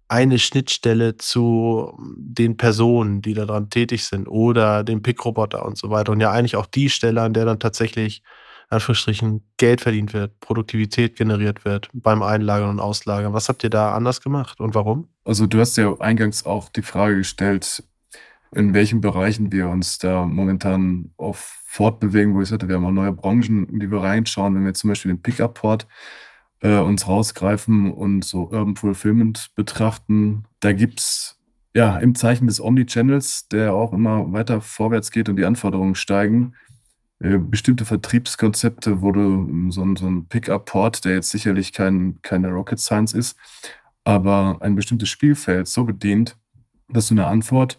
eine 0.09 0.39
Schnittstelle 0.39 1.17
zu 1.17 1.93
den 2.17 2.57
Personen, 2.57 3.21
die 3.21 3.33
daran 3.33 3.69
tätig 3.69 4.05
sind 4.05 4.27
oder 4.27 4.83
den 4.83 5.01
Pickroboter 5.01 5.65
und 5.65 5.77
so 5.77 5.89
weiter. 5.89 6.11
Und 6.11 6.21
ja 6.21 6.31
eigentlich 6.31 6.55
auch 6.55 6.65
die 6.65 6.89
Stelle, 6.89 7.21
an 7.21 7.33
der 7.33 7.45
dann 7.45 7.59
tatsächlich 7.59 8.23
Anführungsstrichen 8.69 9.43
Geld 9.57 9.81
verdient 9.81 10.13
wird, 10.13 10.39
Produktivität 10.39 11.15
generiert 11.15 11.63
wird 11.63 11.89
beim 11.93 12.21
Einlagern 12.21 12.69
und 12.69 12.79
Auslagern. 12.79 13.33
Was 13.33 13.47
habt 13.47 13.63
ihr 13.63 13.69
da 13.69 13.93
anders 13.95 14.21
gemacht 14.21 14.59
und 14.59 14.75
warum? 14.75 15.07
Also 15.23 15.45
du 15.45 15.59
hast 15.59 15.77
ja 15.77 15.93
eingangs 15.99 16.45
auch 16.45 16.69
die 16.69 16.81
Frage 16.81 17.17
gestellt, 17.17 17.83
in 18.55 18.73
welchen 18.73 19.01
Bereichen 19.01 19.51
wir 19.51 19.69
uns 19.69 19.97
da 19.97 20.25
momentan 20.25 21.11
auf 21.17 21.61
fortbewegen, 21.65 22.33
wo 22.33 22.41
ich 22.41 22.49
sagte, 22.49 22.67
wir 22.67 22.75
haben 22.75 22.85
auch 22.85 22.91
neue 22.91 23.11
Branchen, 23.11 23.67
in 23.67 23.79
die 23.79 23.91
wir 23.91 24.01
reinschauen, 24.01 24.55
wenn 24.55 24.65
wir 24.65 24.73
zum 24.73 24.89
Beispiel 24.89 25.11
den 25.11 25.21
Pickup-Port 25.21 25.87
äh, 26.61 26.77
uns 26.77 27.07
rausgreifen 27.07 27.91
und 27.91 28.25
so 28.25 28.49
Urban 28.49 28.75
Fulfillment 28.75 29.51
betrachten, 29.55 30.45
da 30.59 30.73
gibt 30.73 31.01
es 31.01 31.39
ja 31.75 31.97
im 31.97 32.15
Zeichen 32.15 32.47
des 32.47 32.59
Omni-Channels, 32.59 33.49
der 33.49 33.73
auch 33.73 33.93
immer 33.93 34.31
weiter 34.31 34.61
vorwärts 34.61 35.11
geht 35.11 35.29
und 35.29 35.35
die 35.35 35.45
Anforderungen 35.45 35.95
steigen, 35.95 36.55
äh, 37.19 37.37
bestimmte 37.37 37.85
Vertriebskonzepte, 37.85 39.01
wo 39.01 39.11
du 39.11 39.69
so, 39.71 39.85
so 39.95 40.07
ein 40.07 40.27
Pickup-Port, 40.27 41.05
der 41.05 41.13
jetzt 41.13 41.29
sicherlich 41.29 41.73
kein, 41.73 42.19
keine 42.21 42.49
Rocket 42.49 42.79
Science 42.79 43.13
ist, 43.13 43.37
aber 44.03 44.57
ein 44.61 44.75
bestimmtes 44.75 45.09
Spielfeld 45.09 45.67
so 45.67 45.83
bedient, 45.83 46.37
dass 46.89 47.09
du 47.09 47.13
eine 47.13 47.27
Antwort 47.27 47.77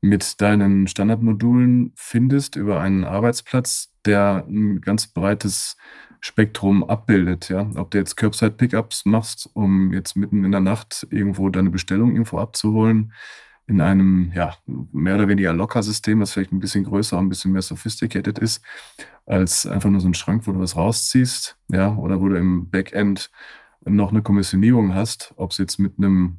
mit 0.00 0.40
deinen 0.40 0.86
Standardmodulen 0.86 1.92
findest 1.96 2.56
über 2.56 2.80
einen 2.80 3.04
Arbeitsplatz, 3.04 3.92
der 4.04 4.44
ein 4.48 4.80
ganz 4.80 5.08
breites 5.08 5.76
Spektrum 6.20 6.84
abbildet. 6.84 7.48
Ja? 7.48 7.70
Ob 7.76 7.90
du 7.90 7.98
jetzt 7.98 8.16
Curbside-Pickups 8.16 9.06
machst, 9.06 9.50
um 9.54 9.92
jetzt 9.92 10.16
mitten 10.16 10.44
in 10.44 10.52
der 10.52 10.60
Nacht 10.60 11.06
irgendwo 11.10 11.48
deine 11.48 11.70
Bestellung 11.70 12.12
irgendwo 12.12 12.38
abzuholen, 12.38 13.12
in 13.68 13.82
einem 13.82 14.32
ja, 14.34 14.56
mehr 14.66 15.16
oder 15.16 15.28
weniger 15.28 15.52
locker 15.52 15.82
System, 15.82 16.20
das 16.20 16.32
vielleicht 16.32 16.52
ein 16.52 16.58
bisschen 16.58 16.84
größer 16.84 17.18
ein 17.18 17.28
bisschen 17.28 17.52
mehr 17.52 17.62
sophisticated 17.62 18.38
ist, 18.38 18.62
als 19.26 19.66
einfach 19.66 19.90
nur 19.90 20.00
so 20.00 20.08
ein 20.08 20.14
Schrank, 20.14 20.46
wo 20.46 20.52
du 20.52 20.60
was 20.60 20.74
rausziehst, 20.74 21.58
ja, 21.70 21.94
oder 21.94 22.20
wo 22.20 22.28
du 22.28 22.36
im 22.36 22.70
Backend 22.70 23.30
noch 23.84 24.10
eine 24.10 24.22
Kommissionierung 24.22 24.94
hast, 24.94 25.34
ob 25.36 25.50
es 25.50 25.58
jetzt 25.58 25.78
mit 25.78 25.98
einem, 25.98 26.38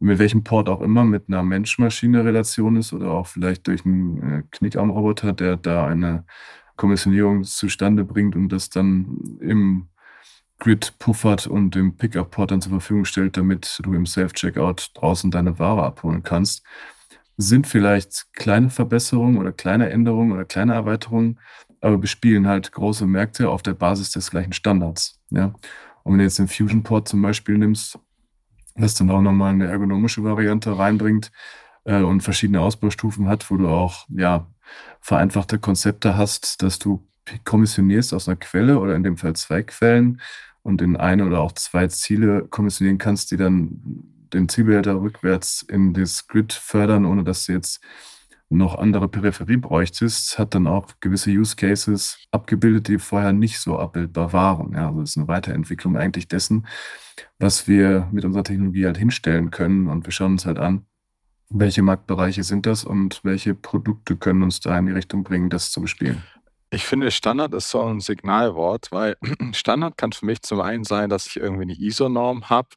mit 0.00 0.18
welchem 0.18 0.42
Port 0.42 0.68
auch 0.68 0.80
immer, 0.80 1.04
mit 1.04 1.28
einer 1.28 1.42
Mensch-Maschine-Relation 1.42 2.76
ist 2.76 2.92
oder 2.92 3.10
auch 3.10 3.26
vielleicht 3.26 3.66
durch 3.66 3.84
einen 3.84 4.22
äh, 4.22 4.42
Knickarmroboter, 4.50 5.32
der 5.34 5.56
da 5.56 5.86
eine 5.86 6.24
Kommissionierung 6.76 7.44
zustande 7.44 8.04
bringt 8.04 8.34
und 8.34 8.48
das 8.48 8.70
dann 8.70 9.38
im 9.40 9.88
Grid 10.58 10.98
puffert 10.98 11.46
und 11.46 11.74
dem 11.74 11.96
Pickup-Port 11.96 12.50
dann 12.50 12.62
zur 12.62 12.72
Verfügung 12.72 13.04
stellt, 13.04 13.36
damit 13.36 13.80
du 13.82 13.92
im 13.92 14.06
Self-Checkout 14.06 14.90
draußen 14.94 15.30
deine 15.30 15.58
Ware 15.58 15.82
abholen 15.82 16.22
kannst, 16.22 16.64
sind 17.36 17.66
vielleicht 17.66 18.26
kleine 18.34 18.70
Verbesserungen 18.70 19.38
oder 19.38 19.52
kleine 19.52 19.90
Änderungen 19.90 20.32
oder 20.32 20.44
kleine 20.44 20.74
Erweiterungen, 20.74 21.38
aber 21.80 21.98
bespielen 21.98 22.46
halt 22.46 22.72
große 22.72 23.06
Märkte 23.06 23.48
auf 23.48 23.62
der 23.62 23.74
Basis 23.74 24.10
des 24.12 24.30
gleichen 24.30 24.52
Standards. 24.52 25.18
Ja? 25.30 25.54
Und 26.02 26.12
wenn 26.12 26.18
du 26.18 26.24
jetzt 26.24 26.38
den 26.38 26.48
Fusion-Port 26.48 27.08
zum 27.08 27.22
Beispiel 27.22 27.58
nimmst, 27.58 27.98
das 28.76 28.94
dann 28.94 29.10
auch 29.10 29.20
nochmal 29.20 29.52
eine 29.52 29.66
ergonomische 29.66 30.22
Variante 30.24 30.78
reinbringt 30.78 31.30
äh, 31.84 32.02
und 32.02 32.22
verschiedene 32.22 32.60
Ausbaustufen 32.60 33.28
hat, 33.28 33.50
wo 33.50 33.56
du 33.56 33.68
auch 33.68 34.06
ja, 34.08 34.46
vereinfachte 35.00 35.58
Konzepte 35.58 36.16
hast, 36.16 36.62
dass 36.62 36.78
du 36.78 37.06
kommissionierst 37.44 38.14
aus 38.14 38.28
einer 38.28 38.36
Quelle 38.36 38.78
oder 38.78 38.94
in 38.94 39.02
dem 39.02 39.16
Fall 39.16 39.34
zwei 39.34 39.62
Quellen 39.62 40.20
und 40.62 40.82
in 40.82 40.96
eine 40.96 41.26
oder 41.26 41.40
auch 41.40 41.52
zwei 41.52 41.86
Ziele 41.88 42.46
kommissionieren 42.48 42.98
kannst, 42.98 43.30
die 43.30 43.36
dann 43.36 43.80
den 44.32 44.48
Zielbehälter 44.48 45.00
rückwärts 45.00 45.62
in 45.62 45.94
das 45.94 46.26
Grid 46.28 46.52
fördern, 46.52 47.04
ohne 47.04 47.24
dass 47.24 47.46
du 47.46 47.52
jetzt 47.52 47.80
noch 48.50 48.76
andere 48.76 49.08
Peripherie 49.08 49.56
bräuchtest, 49.56 50.38
hat 50.38 50.54
dann 50.54 50.66
auch 50.66 50.88
gewisse 51.00 51.30
Use 51.30 51.54
Cases 51.54 52.18
abgebildet, 52.32 52.88
die 52.88 52.98
vorher 52.98 53.32
nicht 53.32 53.60
so 53.60 53.78
abbildbar 53.78 54.32
waren. 54.32 54.72
Ja, 54.72 54.88
also 54.88 55.00
das 55.00 55.10
ist 55.10 55.16
eine 55.16 55.28
Weiterentwicklung 55.28 55.96
eigentlich 55.96 56.26
dessen, 56.26 56.66
was 57.38 57.68
wir 57.68 58.08
mit 58.10 58.24
unserer 58.24 58.44
Technologie 58.44 58.86
halt 58.86 58.98
hinstellen 58.98 59.50
können. 59.52 59.86
Und 59.86 60.04
wir 60.04 60.12
schauen 60.12 60.32
uns 60.32 60.46
halt 60.46 60.58
an, 60.58 60.84
welche 61.48 61.82
Marktbereiche 61.82 62.42
sind 62.42 62.66
das 62.66 62.84
und 62.84 63.20
welche 63.24 63.54
Produkte 63.54 64.16
können 64.16 64.42
uns 64.42 64.58
da 64.60 64.76
in 64.76 64.86
die 64.86 64.92
Richtung 64.92 65.22
bringen, 65.22 65.48
das 65.48 65.70
zu 65.70 65.80
bespielen. 65.80 66.22
Ich 66.72 66.84
finde, 66.84 67.10
Standard 67.10 67.52
ist 67.54 67.70
so 67.70 67.82
ein 67.82 68.00
Signalwort, 68.00 68.88
weil 68.90 69.16
Standard 69.52 69.96
kann 69.96 70.12
für 70.12 70.26
mich 70.26 70.42
zum 70.42 70.60
einen 70.60 70.84
sein, 70.84 71.08
dass 71.08 71.26
ich 71.26 71.36
irgendwie 71.36 71.62
eine 71.62 71.78
ISO-Norm 71.78 72.48
habe 72.48 72.68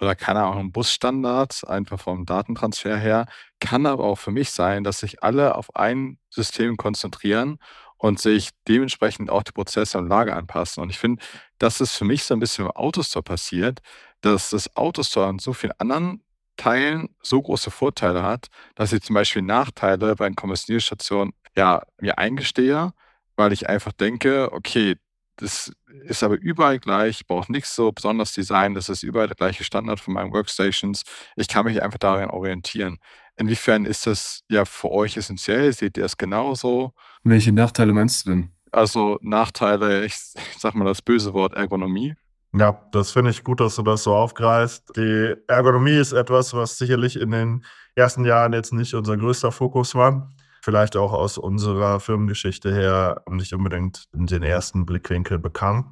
oder 0.00 0.14
keine 0.14 0.44
Ahnung, 0.44 0.72
Busstandard, 0.72 1.66
einfach 1.68 2.00
vom 2.00 2.24
Datentransfer 2.26 2.96
her. 2.96 3.26
Kann 3.60 3.86
aber 3.86 4.04
auch 4.04 4.16
für 4.18 4.30
mich 4.30 4.50
sein, 4.50 4.84
dass 4.84 5.00
sich 5.00 5.22
alle 5.22 5.54
auf 5.54 5.74
ein 5.76 6.18
System 6.30 6.76
konzentrieren 6.76 7.58
und 7.96 8.20
sich 8.20 8.50
dementsprechend 8.68 9.30
auch 9.30 9.42
die 9.42 9.52
Prozesse 9.52 9.98
und 9.98 10.08
Lage 10.08 10.34
anpassen. 10.34 10.82
Und 10.82 10.90
ich 10.90 10.98
finde, 10.98 11.22
das 11.58 11.80
ist 11.80 11.96
für 11.96 12.04
mich 12.04 12.24
so 12.24 12.34
ein 12.34 12.40
bisschen 12.40 12.66
im 12.66 12.70
Autostore 12.70 13.24
passiert, 13.24 13.80
dass 14.20 14.50
das 14.50 14.76
Autostore 14.76 15.26
an 15.26 15.38
so 15.38 15.52
vielen 15.52 15.72
anderen 15.78 16.22
Teilen 16.56 17.08
so 17.22 17.40
große 17.40 17.70
Vorteile 17.70 18.22
hat, 18.22 18.48
dass 18.74 18.92
ich 18.92 19.02
zum 19.02 19.14
Beispiel 19.14 19.42
Nachteile 19.42 20.16
bei 20.16 20.28
den 20.28 20.36
Kommissionierstationen 20.36 21.32
ja 21.56 21.82
mir 22.00 22.18
eingestehe 22.18 22.92
weil 23.38 23.52
ich 23.52 23.68
einfach 23.68 23.92
denke, 23.92 24.52
okay, 24.52 24.96
das 25.38 25.72
ist 26.04 26.22
aber 26.22 26.36
überall 26.36 26.78
gleich, 26.78 27.20
ich 27.20 27.26
brauche 27.26 27.50
nichts 27.50 27.74
so 27.74 27.92
besonders 27.92 28.32
Design, 28.32 28.74
das 28.74 28.88
ist 28.88 29.02
überall 29.02 29.28
der 29.28 29.36
gleiche 29.36 29.64
Standard 29.64 30.00
von 30.00 30.14
meinen 30.14 30.32
Workstations. 30.32 31.04
Ich 31.36 31.48
kann 31.48 31.64
mich 31.64 31.82
einfach 31.82 31.98
daran 31.98 32.30
orientieren. 32.30 32.98
Inwiefern 33.36 33.84
ist 33.84 34.06
das 34.06 34.42
ja 34.48 34.64
für 34.64 34.90
euch 34.90 35.16
essentiell? 35.16 35.72
Seht 35.72 35.96
ihr 35.96 36.04
es 36.04 36.16
genauso? 36.16 36.92
Welche 37.22 37.52
Nachteile 37.52 37.92
meinst 37.92 38.26
du 38.26 38.30
denn? 38.30 38.50
Also 38.72 39.18
Nachteile, 39.22 40.04
ich, 40.04 40.14
ich 40.14 40.58
sag 40.58 40.74
mal 40.74 40.84
das 40.84 41.02
böse 41.02 41.32
Wort 41.34 41.54
Ergonomie. 41.54 42.14
Ja, 42.52 42.82
das 42.92 43.12
finde 43.12 43.30
ich 43.30 43.44
gut, 43.44 43.60
dass 43.60 43.76
du 43.76 43.82
das 43.82 44.02
so 44.02 44.14
aufgreifst. 44.14 44.96
Die 44.96 45.34
Ergonomie 45.46 45.96
ist 45.96 46.12
etwas, 46.12 46.52
was 46.54 46.78
sicherlich 46.78 47.20
in 47.20 47.30
den 47.30 47.64
ersten 47.94 48.24
Jahren 48.24 48.52
jetzt 48.52 48.72
nicht 48.72 48.94
unser 48.94 49.16
größter 49.16 49.52
Fokus 49.52 49.94
war 49.94 50.30
vielleicht 50.62 50.96
auch 50.96 51.12
aus 51.12 51.38
unserer 51.38 52.00
Firmengeschichte 52.00 52.72
her 52.72 53.22
nicht 53.28 53.52
unbedingt 53.52 54.08
in 54.12 54.26
den 54.26 54.42
ersten 54.42 54.86
Blickwinkel 54.86 55.38
bekannt. 55.38 55.86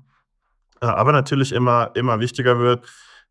Äh, 0.81 0.87
aber 0.87 1.13
natürlich 1.13 1.53
immer, 1.53 1.91
immer 1.95 2.21
wichtiger 2.21 2.59
wird 2.59 2.87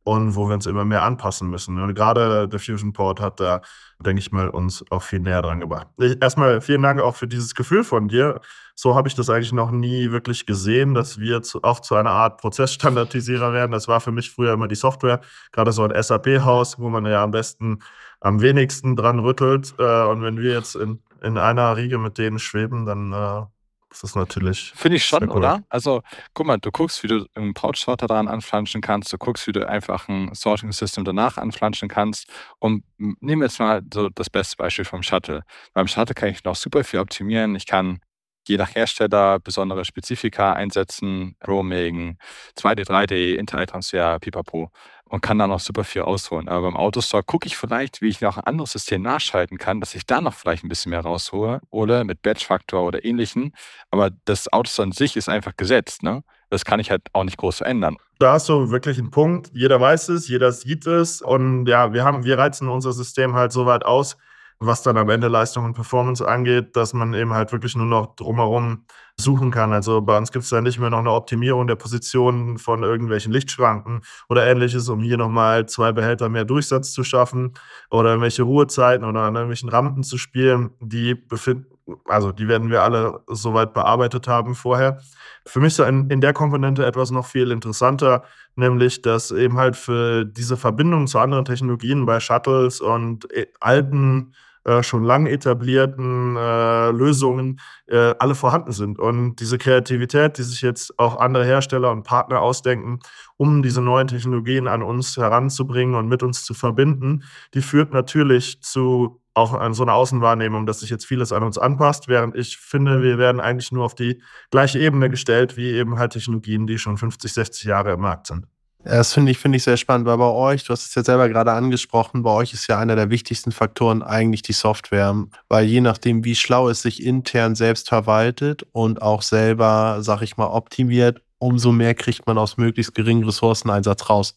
und 0.06 0.36
wo 0.36 0.48
wir 0.48 0.54
uns 0.54 0.68
immer 0.68 0.86
mehr 0.86 1.02
anpassen 1.02 1.50
müssen. 1.50 1.82
Und 1.82 1.96
gerade 1.96 2.48
der 2.48 2.60
Fusion 2.60 2.94
Port 2.94 3.20
hat 3.20 3.40
da, 3.40 3.62
denke 4.00 4.20
ich 4.20 4.32
mal, 4.32 4.50
uns 4.50 4.86
auch 4.92 5.02
viel 5.02 5.20
näher 5.20 5.42
dran 5.42 5.60
gebracht. 5.60 5.88
Erstmal 6.22 6.62
vielen 6.62 6.84
Dank 6.84 7.02
auch 7.02 7.16
für 7.16 7.28
dieses 7.28 7.56
Gefühl 7.56 7.84
von 7.84 8.08
dir. 8.08 8.40
So 8.76 8.94
habe 8.94 9.08
ich 9.08 9.16
das 9.16 9.32
eigentlich 9.32 9.52
noch 9.52 9.72
nie 9.72 10.12
wirklich 10.12 10.46
gesehen, 10.46 10.94
dass 10.94 11.20
wir 11.20 11.42
zu, 11.42 11.64
auch 11.64 11.80
zu 11.80 11.96
einer 11.96 12.12
Art 12.12 12.40
Prozessstandardisierer 12.40 13.52
werden. 13.52 13.72
Das 13.72 13.88
war 13.88 14.00
für 14.00 14.12
mich 14.12 14.30
früher 14.30 14.54
immer 14.54 14.68
die 14.68 14.76
Software, 14.76 15.22
gerade 15.52 15.72
so 15.72 15.84
ein 15.84 16.04
SAP-Haus, 16.04 16.78
wo 16.78 16.90
man 16.90 17.06
ja 17.08 17.24
am 17.24 17.32
besten 17.32 17.80
am 18.20 18.42
wenigsten 18.42 18.96
dran 18.96 19.18
rüttelt. 19.18 19.74
Äh, 19.80 20.04
und 20.04 20.22
wenn 20.22 20.38
wir 20.38 20.52
jetzt 20.52 20.76
in 20.76 21.00
in 21.26 21.38
einer 21.38 21.76
Riege 21.76 21.98
mit 21.98 22.18
denen 22.18 22.38
schweben, 22.40 22.86
dann 22.86 23.12
äh, 23.12 23.46
ist 23.92 24.04
das 24.04 24.16
natürlich. 24.16 24.74
Finde 24.76 24.98
ich 24.98 25.06
schon, 25.06 25.30
oder? 25.30 25.64
Also, 25.70 26.02
guck 26.34 26.46
mal, 26.46 26.58
du 26.58 26.72
guckst, 26.72 27.02
wie 27.02 27.08
du 27.08 27.26
einen 27.34 27.54
Pouch-Sorter 27.54 28.08
daran 28.08 28.28
anflanschen 28.28 28.82
kannst, 28.82 29.12
du 29.12 29.18
guckst, 29.18 29.48
wie 29.48 29.52
du 29.52 29.68
einfach 29.68 30.08
ein 30.08 30.34
Sorting-System 30.34 31.04
danach 31.04 31.38
anflanschen 31.38 31.90
kannst. 31.90 32.30
Und 32.60 32.84
nehmen 32.98 33.42
wir 33.42 33.48
jetzt 33.48 33.60
mal 33.60 33.82
so 33.92 34.10
das 34.10 34.30
beste 34.30 34.58
Beispiel 34.58 34.86
vom 34.86 35.02
Shuttle. 35.02 35.44
Beim 35.74 35.88
Shuttle 35.88 36.14
kann 36.14 36.30
ich 36.30 36.44
noch 36.44 36.56
super 36.56 36.84
viel 36.84 37.00
optimieren. 37.00 37.56
Ich 37.56 37.66
kann 37.66 38.00
je 38.48 38.58
nach 38.58 38.76
Hersteller 38.76 39.40
besondere 39.40 39.86
Spezifika 39.86 40.54
einsetzen, 40.54 41.36
Roaming, 41.48 42.18
2D, 42.58 42.86
3D, 42.86 43.36
Internettransfer, 43.36 44.20
pipapo 44.20 44.72
und 45.10 45.22
kann 45.22 45.38
da 45.38 45.48
noch 45.48 45.60
super 45.60 45.84
viel 45.84 46.02
ausholen. 46.02 46.48
Aber 46.48 46.64
beim 46.64 46.76
Autostore 46.76 47.24
gucke 47.24 47.48
ich 47.48 47.58
vielleicht, 47.58 48.02
wie 48.02 48.08
ich 48.08 48.22
noch 48.22 48.38
ein 48.38 48.44
anderes 48.44 48.72
System 48.72 49.02
nachschalten 49.02 49.58
kann, 49.58 49.80
dass 49.80 49.96
ich 49.96 50.06
da 50.06 50.22
noch 50.22 50.34
vielleicht 50.34 50.64
ein 50.64 50.70
bisschen 50.70 50.90
mehr 50.90 51.02
raushole 51.02 51.62
oder 51.70 52.04
mit 52.04 52.22
Batch-Faktor 52.22 52.84
oder 52.84 53.06
ähnlichen. 53.06 53.54
Aber 53.92 54.10
das 54.26 54.52
Autostore 54.52 54.88
an 54.88 54.92
sich 54.92 55.16
ist 55.16 55.30
einfach 55.30 55.56
gesetzt. 55.56 56.04
Ne? 56.04 56.24
Das 56.50 56.66
kann 56.66 56.80
ich 56.80 56.92
halt 56.92 57.04
auch 57.14 57.24
nicht 57.24 57.38
groß 57.38 57.58
verändern. 57.58 57.98
Da 58.20 58.34
hast 58.34 58.50
du 58.50 58.72
wirklich 58.72 58.98
einen 58.98 59.12
Punkt. 59.12 59.52
Jeder 59.54 59.80
weiß 59.80 60.10
es, 60.10 60.28
jeder 60.28 60.52
sieht 60.52 60.88
es. 60.88 61.22
Und 61.22 61.68
ja, 61.68 61.94
wir, 61.94 62.04
haben, 62.04 62.24
wir 62.24 62.38
reizen 62.38 62.70
unser 62.70 62.94
System 62.94 63.36
halt 63.36 63.52
so 63.52 63.66
weit 63.66 63.86
aus, 63.86 64.18
was 64.60 64.84
dann 64.84 64.98
am 64.98 65.10
Ende 65.10 65.28
Leistung 65.28 65.66
und 65.66 65.74
Performance 65.74 66.26
angeht, 66.28 66.76
dass 66.76 66.94
man 66.94 67.14
eben 67.14 67.34
halt 67.34 67.52
wirklich 67.52 67.76
nur 67.76 67.86
noch 67.86 68.16
drumherum 68.16 68.86
suchen 69.18 69.52
kann. 69.52 69.74
Also 69.74 70.02
bei 70.02 70.18
uns 70.18 70.32
gibt 70.32 70.44
es 70.44 70.50
da 70.50 70.62
nicht 70.62 70.80
mehr 70.80 70.90
noch 70.90 71.00
eine 71.00 71.12
Optimierung 71.12 71.68
der 71.68 71.76
Positionen 71.76 72.58
von 72.58 72.84
irgendwelchen 72.84 73.32
Lichtschranken 73.32 74.02
oder 74.30 74.46
ähnliches, 74.46 74.90
um 74.90 75.02
hier 75.02 75.18
nochmal 75.18 75.68
zwei 75.68 75.92
Behälter 75.92 76.30
mehr 76.30 76.46
Durchsatz 76.46 76.92
zu 76.92 77.04
schaffen 77.04 77.54
oder 77.90 78.10
irgendwelche 78.10 78.44
Ruhezeiten 78.44 79.06
oder 79.06 79.22
an 79.22 79.36
irgendwelchen 79.36 79.70
Rampen 79.70 80.04
zu 80.04 80.18
spielen. 80.18 80.72
Die 80.80 81.16
befinden, 81.16 81.75
also 82.06 82.32
die 82.32 82.48
werden 82.48 82.70
wir 82.70 82.84
alle 82.84 83.22
soweit 83.28 83.74
bearbeitet 83.74 84.28
haben 84.28 84.56
vorher. 84.56 85.00
Für 85.46 85.60
mich 85.60 85.78
ist 85.78 85.80
in, 85.80 86.10
in 86.10 86.22
der 86.22 86.34
Komponente 86.34 86.86
etwas 86.86 87.12
noch 87.12 87.26
viel 87.26 87.52
interessanter, 87.52 88.24
nämlich 88.56 89.02
dass 89.02 89.32
eben 89.32 89.58
halt 89.58 89.76
für 89.76 90.26
diese 90.26 90.58
Verbindung 90.58 91.08
zu 91.08 91.20
anderen 91.20 91.46
Technologien 91.46 92.06
bei 92.06 92.20
Shuttles 92.20 92.82
und 92.82 93.32
äh, 93.32 93.48
alten 93.60 94.34
äh, 94.66 94.82
schon 94.82 95.04
lang 95.04 95.28
etablierten 95.28 96.36
äh, 96.36 96.90
Lösungen 96.90 97.60
äh, 97.86 98.16
alle 98.18 98.34
vorhanden 98.34 98.72
sind. 98.72 98.98
Und 98.98 99.36
diese 99.36 99.60
Kreativität, 99.60 100.40
die 100.40 100.44
sich 100.44 100.64
jetzt 100.64 100.98
auch 100.98 101.20
andere 101.20 101.46
Hersteller 101.46 101.92
und 101.92 102.02
Partner 102.02 102.42
ausdenken, 102.42 103.00
um 103.38 103.62
diese 103.62 103.82
neuen 103.82 104.08
Technologien 104.08 104.68
an 104.68 104.82
uns 104.82 105.18
heranzubringen 105.18 105.94
und 105.94 106.08
mit 106.08 106.24
uns 106.24 106.44
zu 106.44 106.56
verbinden, 106.56 107.24
die 107.54 107.62
führt 107.62 107.94
natürlich 107.94 108.60
zu 108.64 109.22
auch 109.36 109.54
an 109.54 109.74
so 109.74 109.84
einer 109.84 109.94
Außenwahrnehmung, 109.94 110.66
dass 110.66 110.80
sich 110.80 110.90
jetzt 110.90 111.06
vieles 111.06 111.32
an 111.32 111.44
uns 111.44 111.58
anpasst, 111.58 112.08
während 112.08 112.36
ich 112.36 112.58
finde, 112.58 113.04
wir 113.04 113.18
werden 113.18 113.40
eigentlich 113.40 113.72
nur 113.72 113.86
auf 113.86 113.94
die 113.94 114.22
gleiche 114.50 114.80
Ebene 114.80 115.10
gestellt 115.10 115.58
wie 115.58 115.72
eben 115.72 116.00
halt 116.00 116.14
Technologien, 116.14 116.66
die 116.66 116.80
schon 116.80 116.98
50, 116.98 117.34
60 117.34 117.64
Jahre 117.66 117.92
im 117.94 118.02
Markt 118.02 118.28
sind. 118.28 118.48
Das 118.86 119.14
finde 119.14 119.32
ich, 119.32 119.40
finde 119.40 119.58
ich 119.58 119.64
sehr 119.64 119.78
spannend, 119.78 120.06
weil 120.06 120.18
bei 120.18 120.30
euch, 120.30 120.64
du 120.64 120.70
hast 120.72 120.86
es 120.86 120.94
ja 120.94 121.04
selber 121.04 121.28
gerade 121.28 121.52
angesprochen, 121.52 122.22
bei 122.22 122.30
euch 122.30 122.54
ist 122.54 122.68
ja 122.68 122.78
einer 122.78 122.96
der 122.96 123.10
wichtigsten 123.10 123.52
Faktoren 123.52 124.04
eigentlich 124.04 124.44
die 124.44 124.54
Software, 124.54 125.26
weil 125.50 125.66
je 125.66 125.82
nachdem, 125.82 126.24
wie 126.24 126.36
schlau 126.36 126.70
es 126.70 126.84
sich 126.84 127.04
intern 127.04 127.56
selbst 127.56 127.90
verwaltet 127.90 128.64
und 128.74 129.02
auch 129.02 129.24
selber, 129.24 129.98
sag 130.02 130.22
ich 130.22 130.38
mal, 130.38 130.48
optimiert, 130.48 131.25
umso 131.38 131.72
mehr 131.72 131.94
kriegt 131.94 132.26
man 132.28 132.38
aus 132.38 132.58
möglichst 132.58 132.96
geringen 132.96 133.24
Ressourceneinsatz 133.26 134.10
raus. 134.10 134.36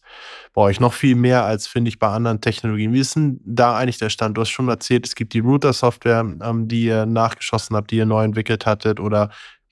Bei 0.53 0.61
euch 0.61 0.79
noch 0.79 0.93
viel 0.93 1.15
mehr 1.15 1.45
als, 1.45 1.67
finde 1.67 1.89
ich, 1.89 1.99
bei 1.99 2.07
anderen 2.07 2.41
Technologien. 2.41 2.93
Wie 2.93 2.99
ist 2.99 3.15
denn 3.15 3.39
da 3.45 3.77
eigentlich 3.77 3.97
der 3.97 4.09
Stand? 4.09 4.37
Du 4.37 4.41
hast 4.41 4.49
schon 4.49 4.69
erzählt, 4.69 5.05
es 5.05 5.15
gibt 5.15 5.33
die 5.33 5.39
Router-Software, 5.39 6.25
ähm, 6.41 6.67
die 6.67 6.85
ihr 6.85 7.05
nachgeschossen 7.05 7.75
habt, 7.75 7.91
die 7.91 7.97
ihr 7.97 8.05
neu 8.05 8.23
entwickelt 8.23 8.65
hattet 8.65 8.99
oder 8.99 9.29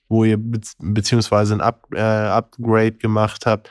wo 0.08 0.24
ihr 0.24 0.38
be 0.38 0.60
beziehungsweise 0.78 1.54
ein 1.54 1.60
Up 1.60 1.86
äh, 1.92 2.00
Upgrade 2.00 2.92
gemacht 2.92 3.44
habt. 3.46 3.70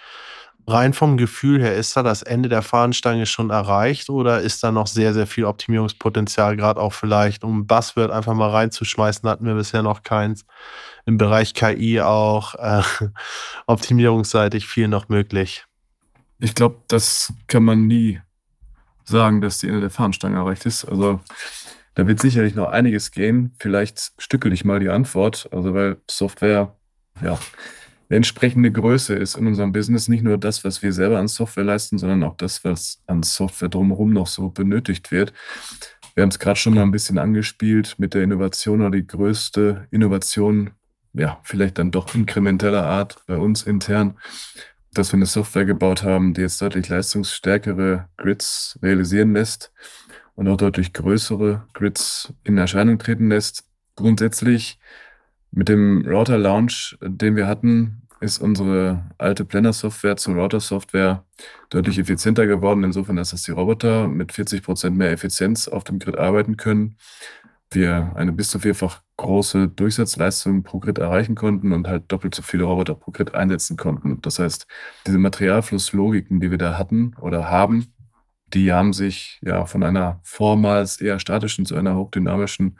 Rein 0.67 0.93
vom 0.93 1.15
Gefühl 1.15 1.61
her, 1.61 1.75
ist 1.75 1.95
da 1.95 2.03
das 2.03 2.21
Ende 2.21 2.49
der 2.49 2.61
Fahnenstange 2.61 3.25
schon 3.25 3.49
erreicht 3.49 4.09
oder 4.09 4.41
ist 4.41 4.63
da 4.63 4.71
noch 4.71 4.87
sehr, 4.87 5.13
sehr 5.13 5.25
viel 5.25 5.45
Optimierungspotenzial, 5.45 6.57
gerade 6.57 6.81
auch 6.81 6.93
vielleicht, 6.93 7.43
um 7.45 7.65
Buzzword 7.65 8.11
einfach 8.11 8.33
mal 8.33 8.49
reinzuschmeißen, 8.49 9.27
hatten 9.29 9.45
wir 9.45 9.55
bisher 9.55 9.81
noch 9.81 10.03
keins. 10.03 10.45
Im 11.05 11.17
Bereich 11.17 11.53
KI 11.53 12.01
auch 12.01 12.55
äh, 12.55 12.81
optimierungsseitig 13.65 14.67
viel 14.67 14.89
noch 14.89 15.07
möglich. 15.07 15.65
Ich 16.39 16.53
glaube, 16.53 16.81
das 16.89 17.33
kann 17.47 17.63
man 17.63 17.87
nie 17.87 18.19
sagen, 19.05 19.39
dass 19.39 19.59
die 19.59 19.67
Ende 19.67 19.79
der 19.79 19.89
Fahnenstange 19.89 20.35
erreicht 20.35 20.65
ist. 20.65 20.83
Also 20.83 21.21
da 21.95 22.05
wird 22.05 22.19
sicherlich 22.19 22.55
noch 22.55 22.67
einiges 22.67 23.11
gehen. 23.11 23.55
Vielleicht 23.57 24.11
stückel 24.17 24.51
ich 24.51 24.65
mal 24.65 24.81
die 24.81 24.89
Antwort. 24.89 25.47
Also 25.51 25.73
weil 25.73 25.97
Software, 26.11 26.75
ja, 27.23 27.39
eine 28.09 28.17
entsprechende 28.17 28.71
Größe 28.71 29.15
ist 29.15 29.35
in 29.35 29.47
unserem 29.47 29.71
Business. 29.71 30.07
Nicht 30.07 30.23
nur 30.23 30.37
das, 30.37 30.63
was 30.63 30.81
wir 30.81 30.93
selber 30.93 31.19
an 31.19 31.27
Software 31.27 31.65
leisten, 31.65 31.97
sondern 31.97 32.23
auch 32.23 32.37
das, 32.37 32.63
was 32.63 33.01
an 33.05 33.23
Software 33.23 33.69
drumherum 33.69 34.13
noch 34.13 34.27
so 34.27 34.49
benötigt 34.49 35.11
wird. 35.11 35.33
Wir 36.15 36.23
haben 36.23 36.29
es 36.29 36.39
gerade 36.39 36.59
schon 36.59 36.73
mal 36.73 36.83
ein 36.83 36.91
bisschen 36.91 37.17
angespielt 37.17 37.95
mit 37.97 38.13
der 38.13 38.23
Innovation 38.23 38.81
oder 38.81 38.91
die 38.91 39.05
größte 39.05 39.87
Innovation, 39.91 40.71
ja, 41.13 41.39
vielleicht 41.43 41.77
dann 41.77 41.91
doch 41.91 42.15
inkrementeller 42.15 42.85
Art 42.85 43.17
bei 43.27 43.37
uns 43.37 43.63
intern, 43.63 44.17
dass 44.93 45.11
wir 45.11 45.17
eine 45.17 45.25
Software 45.25 45.65
gebaut 45.65 46.03
haben, 46.03 46.33
die 46.33 46.41
jetzt 46.41 46.61
deutlich 46.61 46.87
leistungsstärkere 46.87 48.07
Grids 48.17 48.79
realisieren 48.81 49.33
lässt 49.33 49.71
und 50.35 50.47
auch 50.47 50.57
deutlich 50.57 50.93
größere 50.93 51.67
Grids 51.73 52.33
in 52.43 52.57
Erscheinung 52.57 52.97
treten 52.99 53.29
lässt. 53.29 53.65
Grundsätzlich 53.95 54.79
mit 55.51 55.69
dem 55.69 56.05
Router 56.05 56.37
Launch, 56.37 56.97
den 57.01 57.35
wir 57.35 57.47
hatten, 57.47 58.07
ist 58.19 58.39
unsere 58.39 59.05
alte 59.17 59.45
Planner-Software 59.45 60.17
zur 60.17 60.35
Router-Software 60.35 61.23
deutlich 61.69 61.99
effizienter 61.99 62.47
geworden, 62.47 62.83
insofern, 62.83 63.15
dass 63.15 63.29
die 63.43 63.51
Roboter 63.51 64.07
mit 64.07 64.31
40 64.31 64.63
Prozent 64.63 64.97
mehr 64.97 65.11
Effizienz 65.11 65.67
auf 65.67 65.83
dem 65.83 65.99
Grid 65.99 66.17
arbeiten 66.17 66.57
können. 66.57 66.97
Wir 67.69 68.13
eine 68.15 68.31
bis 68.31 68.49
zu 68.49 68.59
vierfach 68.59 69.01
große 69.17 69.67
Durchsatzleistung 69.67 70.63
pro 70.63 70.79
Grid 70.79 70.99
erreichen 70.99 71.35
konnten 71.35 71.73
und 71.73 71.87
halt 71.87 72.11
doppelt 72.11 72.33
so 72.33 72.41
viele 72.41 72.63
Roboter 72.63 72.95
pro 72.95 73.11
Grid 73.11 73.35
einsetzen 73.35 73.77
konnten. 73.77 74.21
Das 74.21 74.39
heißt, 74.39 74.67
diese 75.05 75.17
Materialflusslogiken, 75.17 76.39
die 76.39 76.49
wir 76.49 76.57
da 76.57 76.77
hatten 76.77 77.13
oder 77.19 77.49
haben, 77.49 77.93
die 78.53 78.71
haben 78.71 78.93
sich 78.93 79.39
ja 79.43 79.65
von 79.65 79.83
einer 79.83 80.21
vormals 80.23 81.01
eher 81.01 81.19
statischen 81.19 81.65
zu 81.65 81.75
einer 81.75 81.95
hochdynamischen 81.95 82.79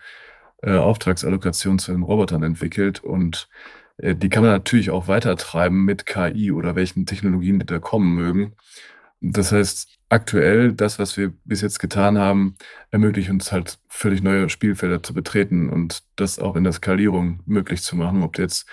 äh, 0.62 0.78
Auftragsallokation 0.78 1.80
zu 1.80 1.92
den 1.92 2.04
Robotern 2.04 2.44
entwickelt 2.44 3.04
und 3.04 3.50
äh, 3.98 4.16
die 4.16 4.30
kann 4.30 4.44
man 4.44 4.52
natürlich 4.52 4.90
auch 4.90 5.08
weitertreiben 5.08 5.86
mit 5.86 6.06
KI 6.06 6.52
oder 6.52 6.76
welchen 6.76 7.06
Technologien, 7.06 7.60
die 7.60 7.66
da 7.66 7.80
kommen 7.80 8.16
mögen. 8.16 8.54
Das 9.20 9.52
heißt, 9.52 9.98
aktuell, 10.10 10.74
das, 10.74 11.00
was 11.00 11.18
wir 11.18 11.34
bis 11.44 11.62
jetzt 11.62 11.80
getan 11.80 12.18
haben, 12.18 12.56
ermöglicht 12.92 13.30
uns 13.30 13.52
halt 13.52 13.80
völlig 13.90 14.22
neue 14.22 14.50
Spielfelder 14.50 15.02
zu 15.02 15.14
betreten 15.14 15.70
und 15.70 16.04
das 16.16 16.40
auch 16.40 16.56
in 16.56 16.64
der 16.64 16.74
Skalierung 16.74 17.42
möglich 17.46 17.82
zu 17.82 17.96
machen, 17.96 18.22
ob 18.24 18.38
jetzt 18.38 18.68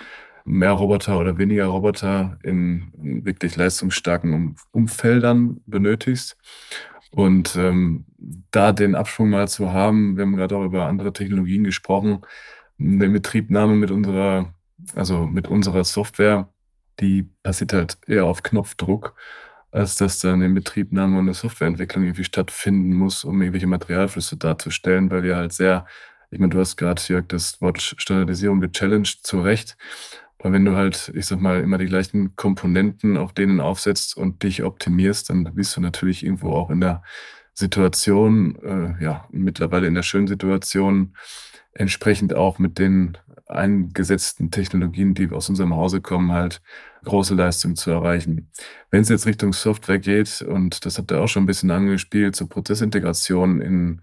mehr 0.45 0.73
Roboter 0.73 1.19
oder 1.19 1.39
weniger 1.39 1.67
Roboter 1.67 2.39
in 2.43 2.93
wirklich 3.25 3.57
leistungsstarken 3.57 4.57
Umfeldern 4.73 5.63
benötigst. 5.67 6.37
Und 7.15 7.55
ähm, 7.55 8.07
da 8.51 8.73
den 8.73 8.97
Abschwung 8.97 9.31
mal 9.31 9.47
zu 9.47 9.73
haben, 9.73 10.17
wir 10.17 10.23
haben 10.25 10.35
gerade 10.35 10.57
auch 10.57 10.65
über 10.65 10.87
andere 10.87 11.13
Technologien 11.13 11.63
gesprochen, 11.63 12.23
eine 12.77 13.09
Betriebnahme 13.09 13.77
mit 13.77 13.93
unserer, 13.93 14.53
also 14.97 15.25
mit 15.25 15.47
unserer 15.47 15.85
Software, 15.85 16.49
die 16.99 17.23
passiert 17.45 17.73
halt 17.73 17.99
eher 18.09 18.25
auf 18.25 18.43
Knopfdruck, 18.43 19.15
als 19.71 19.95
dass 19.95 20.19
dann 20.19 20.43
eine 20.43 20.53
Betriebnahme 20.55 21.17
und 21.17 21.27
eine 21.27 21.35
Softwareentwicklung 21.35 22.03
irgendwie 22.03 22.25
stattfinden 22.25 22.95
muss, 22.95 23.23
um 23.23 23.41
irgendwelche 23.41 23.69
Materialflüsse 23.69 24.37
darzustellen, 24.37 25.09
weil 25.13 25.23
wir 25.23 25.37
halt 25.37 25.53
sehr, 25.53 25.87
ich 26.33 26.41
meine, 26.41 26.51
du 26.51 26.59
hast 26.59 26.77
gerade, 26.77 27.01
Jörg, 27.07 27.27
das 27.29 27.61
Wort 27.61 27.81
Standardisierung 27.81 28.61
gechallenged, 28.61 29.21
zu 29.23 29.41
Recht. 29.41 29.77
Weil 30.45 30.53
wenn 30.53 30.67
du 30.67 30.77
halt, 30.77 31.11
ich 31.15 31.25
sag 31.25 31.41
mal, 31.41 31.63
immer 31.63 31.79
die 31.79 31.87
gleichen 31.87 32.37
Komponenten 32.37 33.17
auf 33.17 33.33
denen 33.33 33.61
aufsetzt 33.61 34.15
und 34.15 34.43
dich 34.43 34.63
optimierst, 34.63 35.31
dann 35.31 35.55
bist 35.55 35.75
du 35.75 35.81
natürlich 35.81 36.23
irgendwo 36.23 36.51
auch 36.51 36.69
in 36.69 36.83
der 36.83 37.03
Situation, 37.55 38.57
äh, 38.63 39.03
ja, 39.03 39.27
mittlerweile 39.31 39.87
in 39.87 39.95
der 39.95 40.03
schönen 40.03 40.27
Situation, 40.27 41.17
entsprechend 41.73 42.35
auch 42.35 42.59
mit 42.59 42.79
den 42.79 43.17
eingesetzten 43.47 44.51
Technologien, 44.51 45.15
die 45.15 45.31
aus 45.31 45.49
unserem 45.49 45.75
Hause 45.75 46.03
kommen, 46.03 46.33
halt 46.33 46.61
große 47.05 47.35
Leistungen 47.35 47.77
zu 47.77 47.91
erreichen. 47.91 48.51
Wenn 48.91 49.01
es 49.01 49.09
jetzt 49.09 49.25
Richtung 49.25 49.55
Software 49.55 49.99
geht, 49.99 50.43
und 50.43 50.85
das 50.85 50.99
habt 50.99 51.11
ihr 51.11 51.23
auch 51.23 51.29
schon 51.29 51.45
ein 51.45 51.47
bisschen 51.47 51.71
angespielt, 51.71 52.37
zur 52.37 52.51
Prozessintegration 52.51 53.63
in 53.63 54.03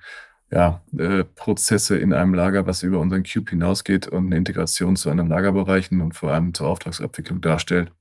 ja, 0.51 0.81
äh, 0.97 1.23
Prozesse 1.23 1.97
in 1.97 2.13
einem 2.13 2.33
Lager, 2.33 2.65
was 2.67 2.83
über 2.83 2.99
unseren 2.99 3.23
Cube 3.23 3.49
hinausgeht 3.49 4.07
und 4.07 4.27
eine 4.27 4.37
Integration 4.37 4.95
zu 4.95 5.09
anderen 5.09 5.29
Lagerbereichen 5.29 6.01
und 6.01 6.13
vor 6.13 6.31
allem 6.31 6.53
zur 6.53 6.67
Auftragsabwicklung 6.67 7.39
darstellt. 7.41 7.91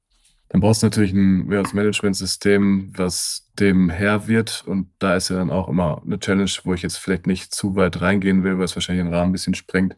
Dann 0.49 0.61
brauchst 0.61 0.83
du 0.83 0.87
natürlich 0.87 1.13
ein 1.13 1.49
Warehouse-Management-System, 1.49 2.93
was 2.97 3.49
dem 3.61 3.89
Herr 3.89 4.27
wird. 4.27 4.65
Und 4.67 4.89
da 4.99 5.15
ist 5.15 5.29
ja 5.29 5.37
dann 5.37 5.51
auch 5.51 5.69
immer 5.69 6.03
eine 6.05 6.19
Challenge, 6.19 6.51
wo 6.65 6.75
ich 6.75 6.83
jetzt 6.83 6.97
vielleicht 6.97 7.29
nicht 7.29 7.55
zu 7.55 7.77
weit 7.77 8.01
reingehen 8.01 8.43
will, 8.43 8.59
weil 8.59 8.65
es 8.65 8.75
wahrscheinlich 8.75 9.05
den 9.05 9.15
Rahmen 9.15 9.31
ein 9.31 9.33
bisschen 9.33 9.55
sprengt. 9.55 9.97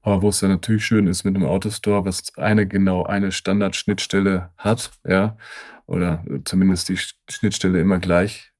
Aber 0.00 0.22
wo 0.22 0.30
es 0.30 0.40
dann 0.40 0.50
natürlich 0.50 0.86
schön 0.86 1.06
ist 1.06 1.24
mit 1.24 1.36
einem 1.36 1.44
Autostore, 1.44 2.06
was 2.06 2.34
eine 2.38 2.66
genau 2.66 3.04
eine 3.04 3.30
Standardschnittstelle 3.30 4.50
hat, 4.56 4.90
ja, 5.06 5.36
oder 5.86 6.24
zumindest 6.46 6.88
die 6.88 6.98
Schnittstelle 7.28 7.78
immer 7.78 7.98
gleich 7.98 8.52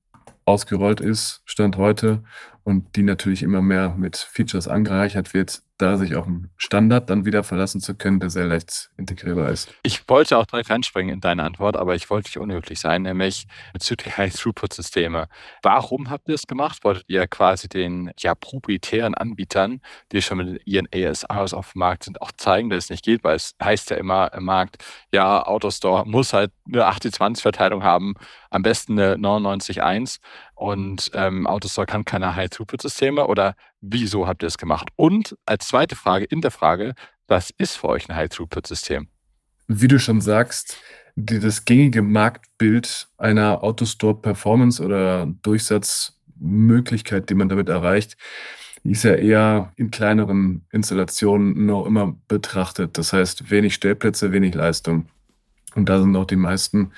ausgerollt 0.44 1.00
ist, 1.00 1.40
Stand 1.46 1.78
heute, 1.78 2.22
und 2.64 2.96
die 2.96 3.02
natürlich 3.02 3.42
immer 3.42 3.62
mehr 3.62 3.94
mit 3.96 4.16
Features 4.16 4.68
angereichert 4.68 5.34
wird, 5.34 5.62
da 5.78 5.96
sich 5.96 6.14
auf 6.14 6.26
einen 6.26 6.50
Standard 6.56 7.10
dann 7.10 7.24
wieder 7.24 7.42
verlassen 7.42 7.80
zu 7.80 7.96
können, 7.96 8.20
der 8.20 8.30
sehr 8.30 8.46
leicht 8.46 8.90
integrierbar 8.96 9.50
ist. 9.50 9.74
Ich 9.82 10.08
wollte 10.08 10.38
auch 10.38 10.46
direkt 10.46 10.70
reinspringen 10.70 11.14
in 11.14 11.20
deine 11.20 11.42
Antwort, 11.42 11.76
aber 11.76 11.96
ich 11.96 12.10
wollte 12.10 12.28
nicht 12.28 12.38
unhöflich 12.38 12.78
sein, 12.78 13.02
nämlich 13.02 13.46
bezüglich 13.72 14.16
High-Throughput-Systeme. 14.18 15.26
Warum 15.62 16.10
habt 16.10 16.28
ihr 16.28 16.34
das 16.34 16.46
gemacht? 16.46 16.84
Wolltet 16.84 17.04
ihr 17.08 17.26
quasi 17.26 17.68
den 17.68 18.12
ja, 18.18 18.34
proprietären 18.36 19.14
Anbietern, 19.14 19.80
die 20.12 20.22
schon 20.22 20.38
mit 20.38 20.62
ihren 20.64 20.86
ASRs 20.94 21.54
auf 21.54 21.72
dem 21.72 21.80
Markt 21.80 22.04
sind, 22.04 22.22
auch 22.22 22.30
zeigen, 22.32 22.70
dass 22.70 22.84
es 22.84 22.90
nicht 22.90 23.04
geht, 23.04 23.24
weil 23.24 23.36
es 23.36 23.56
heißt 23.62 23.90
ja 23.90 23.96
immer 23.96 24.32
im 24.32 24.44
Markt, 24.44 24.84
ja, 25.12 25.44
Autostore 25.44 26.06
muss 26.06 26.32
halt 26.32 26.52
eine 26.66 26.88
80-20-Verteilung 26.88 27.82
haben, 27.82 28.14
am 28.50 28.62
besten 28.62 28.98
eine 28.98 29.16
99-1 29.16 30.20
und 30.54 31.10
ähm, 31.14 31.48
Autostore 31.48 31.86
kann 31.86 32.04
keine 32.04 32.36
High-Throughput-Systeme 32.36 33.26
oder 33.26 33.56
wieso 33.84 34.26
habt 34.26 34.42
ihr 34.42 34.48
es 34.48 34.58
gemacht? 34.58 34.88
Und 34.96 35.36
als 35.46 35.68
zweite 35.68 35.96
Frage 35.96 36.24
in 36.24 36.40
der 36.40 36.50
Frage, 36.50 36.94
was 37.28 37.50
ist 37.58 37.76
für 37.76 37.88
euch 37.88 38.08
ein 38.08 38.16
High-Throughput-System? 38.16 39.08
Wie 39.66 39.88
du 39.88 39.98
schon 39.98 40.20
sagst, 40.20 40.78
die, 41.16 41.38
das 41.38 41.64
gängige 41.64 42.02
Marktbild 42.02 43.08
einer 43.18 43.62
Autostore-Performance 43.62 44.84
oder 44.84 45.26
Durchsatzmöglichkeit, 45.42 47.30
die 47.30 47.34
man 47.34 47.48
damit 47.48 47.68
erreicht, 47.68 48.16
ist 48.82 49.04
ja 49.04 49.14
eher 49.14 49.72
in 49.76 49.90
kleineren 49.90 50.66
Installationen 50.70 51.64
noch 51.64 51.86
immer 51.86 52.16
betrachtet. 52.28 52.98
Das 52.98 53.12
heißt, 53.14 53.50
wenig 53.50 53.74
Stellplätze, 53.74 54.32
wenig 54.32 54.54
Leistung. 54.54 55.06
Und 55.74 55.88
da 55.88 56.00
sind 56.00 56.14
auch 56.16 56.26
die 56.26 56.36
meisten 56.36 56.92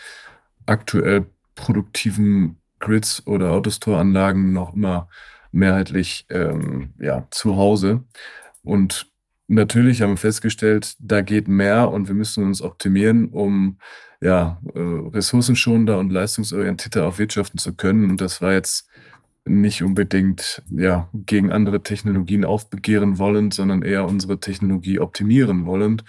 aktuell 0.67 1.27
produktiven 1.55 2.57
Grids 2.81 3.25
oder 3.27 3.53
Autostore-Anlagen 3.53 4.53
noch 4.53 4.75
immer 4.75 5.09
mehrheitlich 5.57 6.27
ähm, 6.31 6.91
ja, 7.01 7.27
zu 7.31 7.57
Hause. 7.57 8.05
Und 8.63 9.11
natürlich 9.49 10.03
haben 10.03 10.11
wir 10.11 10.17
festgestellt, 10.17 10.97
da 10.99 11.23
geht 11.23 11.49
mehr 11.49 11.91
und 11.91 12.09
wir 12.09 12.15
müssen 12.15 12.45
uns 12.45 12.63
optimieren, 12.63 13.29
um 13.29 13.79
ja, 14.21 14.61
äh, 14.75 14.79
ressourcenschonender 14.79 15.99
und 15.99 16.11
leistungsorientierter 16.11 17.07
auch 17.07 17.19
wirtschaften 17.19 17.59
zu 17.59 17.75
können. 17.75 18.11
Und 18.11 18.21
das 18.21 18.41
war 18.41 18.53
jetzt 18.53 18.89
nicht 19.45 19.83
unbedingt 19.83 20.63
ja, 20.71 21.09
gegen 21.13 21.53
andere 21.53 21.83
Technologien 21.83 22.45
aufbegehren 22.45 23.19
wollen, 23.19 23.51
sondern 23.51 23.83
eher 23.83 24.05
unsere 24.07 24.41
Technologie 24.41 24.99
optimieren 24.99 25.67
wollen. 25.67 26.03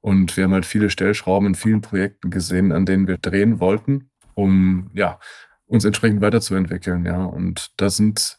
Und 0.00 0.36
wir 0.36 0.44
haben 0.44 0.52
halt 0.52 0.66
viele 0.66 0.90
Stellschrauben 0.90 1.48
in 1.48 1.54
vielen 1.54 1.80
Projekten 1.80 2.30
gesehen, 2.30 2.70
an 2.70 2.86
denen 2.86 3.08
wir 3.08 3.18
drehen 3.18 3.58
wollten, 3.58 4.10
um 4.34 4.90
ja, 4.94 5.18
uns 5.66 5.84
entsprechend 5.84 6.20
weiterzuentwickeln. 6.20 7.04
Ja. 7.04 7.24
Und 7.24 7.72
da 7.76 7.90
sind 7.90 8.38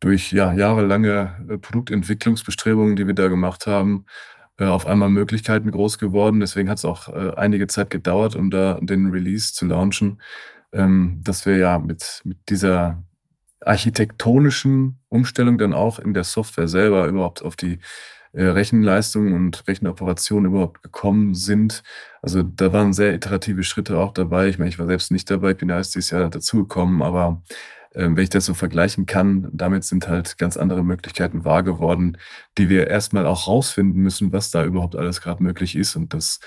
durch 0.00 0.32
ja, 0.32 0.52
jahrelange 0.52 1.46
äh, 1.48 1.58
Produktentwicklungsbestrebungen, 1.58 2.96
die 2.96 3.06
wir 3.06 3.14
da 3.14 3.28
gemacht 3.28 3.66
haben, 3.66 4.06
äh, 4.58 4.64
auf 4.64 4.86
einmal 4.86 5.08
Möglichkeiten 5.10 5.70
groß 5.70 5.98
geworden. 5.98 6.40
Deswegen 6.40 6.68
hat 6.68 6.78
es 6.78 6.84
auch 6.84 7.08
äh, 7.08 7.32
einige 7.36 7.66
Zeit 7.66 7.90
gedauert, 7.90 8.36
um 8.36 8.50
da 8.50 8.78
den 8.80 9.10
Release 9.10 9.52
zu 9.54 9.66
launchen, 9.66 10.20
ähm, 10.72 11.20
dass 11.24 11.46
wir 11.46 11.56
ja 11.56 11.78
mit, 11.78 12.20
mit 12.24 12.38
dieser 12.48 13.02
architektonischen 13.60 14.98
Umstellung 15.08 15.58
dann 15.58 15.72
auch 15.72 15.98
in 15.98 16.14
der 16.14 16.24
Software 16.24 16.68
selber 16.68 17.06
überhaupt 17.06 17.42
auf 17.42 17.56
die 17.56 17.78
Rechenleistungen 18.38 19.32
und 19.32 19.66
Rechenoperationen 19.66 20.52
überhaupt 20.52 20.82
gekommen 20.82 21.34
sind. 21.34 21.82
Also 22.20 22.42
da 22.42 22.70
waren 22.70 22.92
sehr 22.92 23.14
iterative 23.14 23.62
Schritte 23.62 23.98
auch 23.98 24.12
dabei. 24.12 24.48
Ich 24.48 24.58
meine, 24.58 24.68
ich 24.68 24.78
war 24.78 24.86
selbst 24.86 25.10
nicht 25.10 25.30
dabei, 25.30 25.52
ich 25.52 25.56
bin 25.56 25.70
erst 25.70 25.94
dieses 25.94 26.10
Jahr 26.10 26.28
dazugekommen, 26.28 27.00
aber 27.00 27.42
wenn 27.96 28.18
ich 28.18 28.28
das 28.28 28.44
so 28.44 28.52
vergleichen 28.52 29.06
kann, 29.06 29.48
damit 29.52 29.84
sind 29.84 30.06
halt 30.06 30.36
ganz 30.36 30.58
andere 30.58 30.84
Möglichkeiten 30.84 31.46
wahr 31.46 31.62
geworden, 31.62 32.18
die 32.58 32.68
wir 32.68 32.88
erstmal 32.88 33.26
auch 33.26 33.48
rausfinden 33.48 34.02
müssen, 34.02 34.32
was 34.32 34.50
da 34.50 34.64
überhaupt 34.64 34.96
alles 34.96 35.22
gerade 35.22 35.42
möglich 35.42 35.74
ist. 35.76 35.96
Und 35.96 36.12
das 36.12 36.40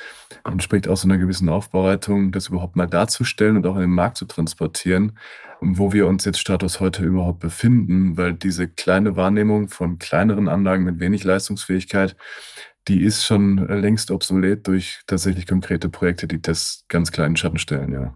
entspricht 0.46 0.88
auch 0.88 0.96
so 0.96 1.08
einer 1.08 1.18
gewissen 1.18 1.50
Aufbereitung, 1.50 2.32
das 2.32 2.50
überhaupt 2.50 2.76
mal 2.76 2.86
darzustellen 2.86 3.58
und 3.58 3.66
auch 3.66 3.76
in 3.76 3.82
den 3.82 3.90
Markt 3.90 4.18
zu 4.18 4.26
transportieren, 4.26 5.18
wo 5.60 5.92
wir 5.92 6.06
uns 6.06 6.24
jetzt 6.24 6.40
Status 6.40 6.80
heute 6.80 7.04
überhaupt 7.04 7.40
befinden, 7.40 8.16
weil 8.16 8.34
diese 8.34 8.68
kleine 8.68 9.16
Wahrnehmung 9.16 9.70
von 9.70 9.98
kleineren 9.98 10.48
Anlagen 10.48 10.84
mit 10.84 11.00
wenig 11.00 11.24
Leistungsfähigkeit, 11.24 12.16
die 12.88 13.02
ist 13.02 13.26
schon 13.26 13.58
längst 13.68 14.12
obsolet 14.12 14.68
durch 14.68 15.02
tatsächlich 15.08 15.48
konkrete 15.48 15.90
Projekte, 15.90 16.28
die 16.28 16.42
das 16.42 16.86
ganz 16.90 17.12
kleinen 17.12 17.36
Schatten 17.36 17.58
stellen, 17.58 17.92
ja. 17.92 18.16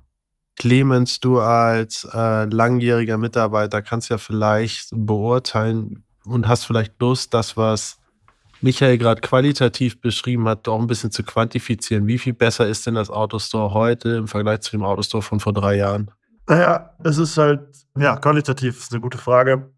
Clemens, 0.55 1.19
du 1.19 1.39
als 1.39 2.07
äh, 2.13 2.45
langjähriger 2.45 3.17
Mitarbeiter 3.17 3.81
kannst 3.81 4.09
ja 4.09 4.17
vielleicht 4.17 4.89
beurteilen 4.91 6.03
und 6.25 6.47
hast 6.47 6.65
vielleicht 6.65 6.99
Lust, 7.01 7.33
das, 7.33 7.57
was 7.57 7.99
Michael 8.61 8.97
gerade 8.97 9.19
qualitativ 9.19 9.99
beschrieben 9.99 10.47
hat, 10.47 10.67
auch 10.69 10.79
ein 10.79 10.87
bisschen 10.87 11.11
zu 11.11 11.23
quantifizieren. 11.23 12.07
Wie 12.07 12.17
viel 12.17 12.33
besser 12.33 12.67
ist 12.67 12.87
denn 12.87 12.95
das 12.95 13.09
Autostore 13.09 13.73
heute 13.73 14.09
im 14.15 14.27
Vergleich 14.27 14.61
zu 14.61 14.71
dem 14.71 14.83
Autostore 14.83 15.21
von 15.21 15.39
vor 15.39 15.53
drei 15.53 15.75
Jahren? 15.75 16.11
Naja, 16.47 16.95
es 17.03 17.17
ist 17.17 17.37
halt, 17.37 17.61
ja, 17.97 18.15
qualitativ 18.17 18.77
ist 18.77 18.91
eine 18.93 19.01
gute 19.01 19.17
Frage. 19.17 19.72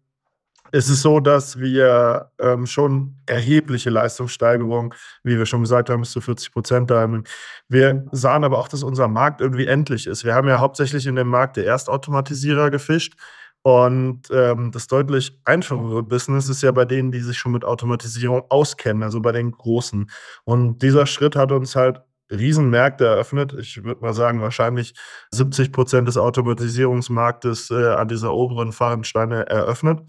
Es 0.76 0.90
ist 0.90 1.00
so, 1.00 1.20
dass 1.20 1.58
wir 1.58 2.30
ähm, 2.38 2.66
schon 2.66 3.16
erhebliche 3.24 3.88
Leistungssteigerungen, 3.88 4.92
wie 5.22 5.38
wir 5.38 5.46
schon 5.46 5.62
gesagt 5.62 5.88
haben, 5.88 6.02
bis 6.02 6.10
zu 6.10 6.20
40 6.20 6.52
Prozent 6.52 6.90
da 6.90 7.00
haben. 7.00 7.24
Wir 7.66 8.04
sahen 8.12 8.44
aber 8.44 8.58
auch, 8.58 8.68
dass 8.68 8.82
unser 8.82 9.08
Markt 9.08 9.40
irgendwie 9.40 9.66
endlich 9.66 10.06
ist. 10.06 10.26
Wir 10.26 10.34
haben 10.34 10.48
ja 10.48 10.58
hauptsächlich 10.58 11.06
in 11.06 11.16
dem 11.16 11.28
Markt 11.28 11.56
der 11.56 11.64
Erstautomatisierer 11.64 12.70
gefischt. 12.70 13.14
Und 13.62 14.24
ähm, 14.30 14.70
das 14.70 14.86
deutlich 14.86 15.40
einfachere 15.46 16.02
Business 16.02 16.50
ist 16.50 16.62
ja 16.62 16.72
bei 16.72 16.84
denen, 16.84 17.10
die 17.10 17.20
sich 17.20 17.38
schon 17.38 17.52
mit 17.52 17.64
Automatisierung 17.64 18.42
auskennen, 18.50 19.02
also 19.02 19.22
bei 19.22 19.32
den 19.32 19.52
Großen. 19.52 20.10
Und 20.44 20.82
dieser 20.82 21.06
Schritt 21.06 21.36
hat 21.36 21.52
uns 21.52 21.74
halt 21.74 22.02
Riesenmärkte 22.30 23.06
eröffnet. 23.06 23.54
Ich 23.58 23.82
würde 23.82 24.02
mal 24.02 24.12
sagen, 24.12 24.42
wahrscheinlich 24.42 24.92
70 25.30 25.72
Prozent 25.72 26.06
des 26.06 26.18
Automatisierungsmarktes 26.18 27.70
äh, 27.70 27.94
an 27.94 28.08
dieser 28.08 28.34
oberen 28.34 28.72
Fahrradsteine 28.72 29.46
eröffnet. 29.46 30.00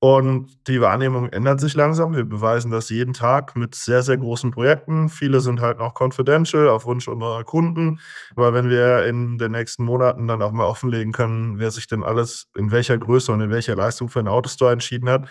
Und 0.00 0.68
die 0.68 0.80
Wahrnehmung 0.80 1.28
ändert 1.30 1.58
sich 1.58 1.74
langsam. 1.74 2.14
Wir 2.14 2.24
beweisen 2.24 2.70
das 2.70 2.88
jeden 2.88 3.14
Tag 3.14 3.56
mit 3.56 3.74
sehr, 3.74 4.04
sehr 4.04 4.16
großen 4.16 4.52
Projekten. 4.52 5.08
Viele 5.08 5.40
sind 5.40 5.60
halt 5.60 5.78
noch 5.78 6.00
confidential 6.00 6.68
auf 6.68 6.86
Wunsch 6.86 7.08
unserer 7.08 7.42
Kunden. 7.42 7.98
Aber 8.36 8.54
wenn 8.54 8.70
wir 8.70 9.06
in 9.06 9.38
den 9.38 9.52
nächsten 9.52 9.84
Monaten 9.84 10.28
dann 10.28 10.40
auch 10.40 10.52
mal 10.52 10.66
offenlegen 10.66 11.12
können, 11.12 11.58
wer 11.58 11.72
sich 11.72 11.88
denn 11.88 12.04
alles 12.04 12.46
in 12.56 12.70
welcher 12.70 12.96
Größe 12.96 13.32
und 13.32 13.40
in 13.40 13.50
welcher 13.50 13.74
Leistung 13.74 14.08
für 14.08 14.20
einen 14.20 14.28
Autostore 14.28 14.72
entschieden 14.72 15.08
hat, 15.08 15.28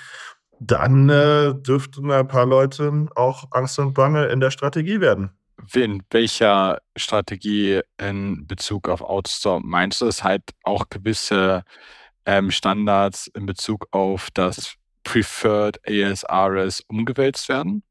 dann 0.59 1.07
äh, 1.07 1.53
dürften 1.55 2.11
ein 2.11 2.27
paar 2.27 2.45
Leute 2.45 3.07
auch 3.15 3.45
Angst 3.51 3.79
und 3.79 3.93
Bange 3.93 4.25
in 4.25 4.41
der 4.41 4.51
Strategie 4.51 4.99
werden. 4.99 5.31
In 5.73 6.03
welcher 6.11 6.79
Strategie 6.97 7.81
in 7.97 8.45
Bezug 8.47 8.89
auf 8.89 9.01
Autostore 9.01 9.61
meinst 9.63 10.01
du, 10.01 10.07
es 10.07 10.23
halt 10.23 10.43
auch 10.63 10.89
gewisse 10.89 11.63
ähm, 12.27 12.51
Standards 12.51 13.27
in 13.33 13.47
Bezug 13.47 13.87
auf 13.91 14.29
das 14.31 14.75
Preferred 15.03 15.79
ASRS 15.87 16.83
umgewälzt 16.87 17.49
werden? 17.49 17.83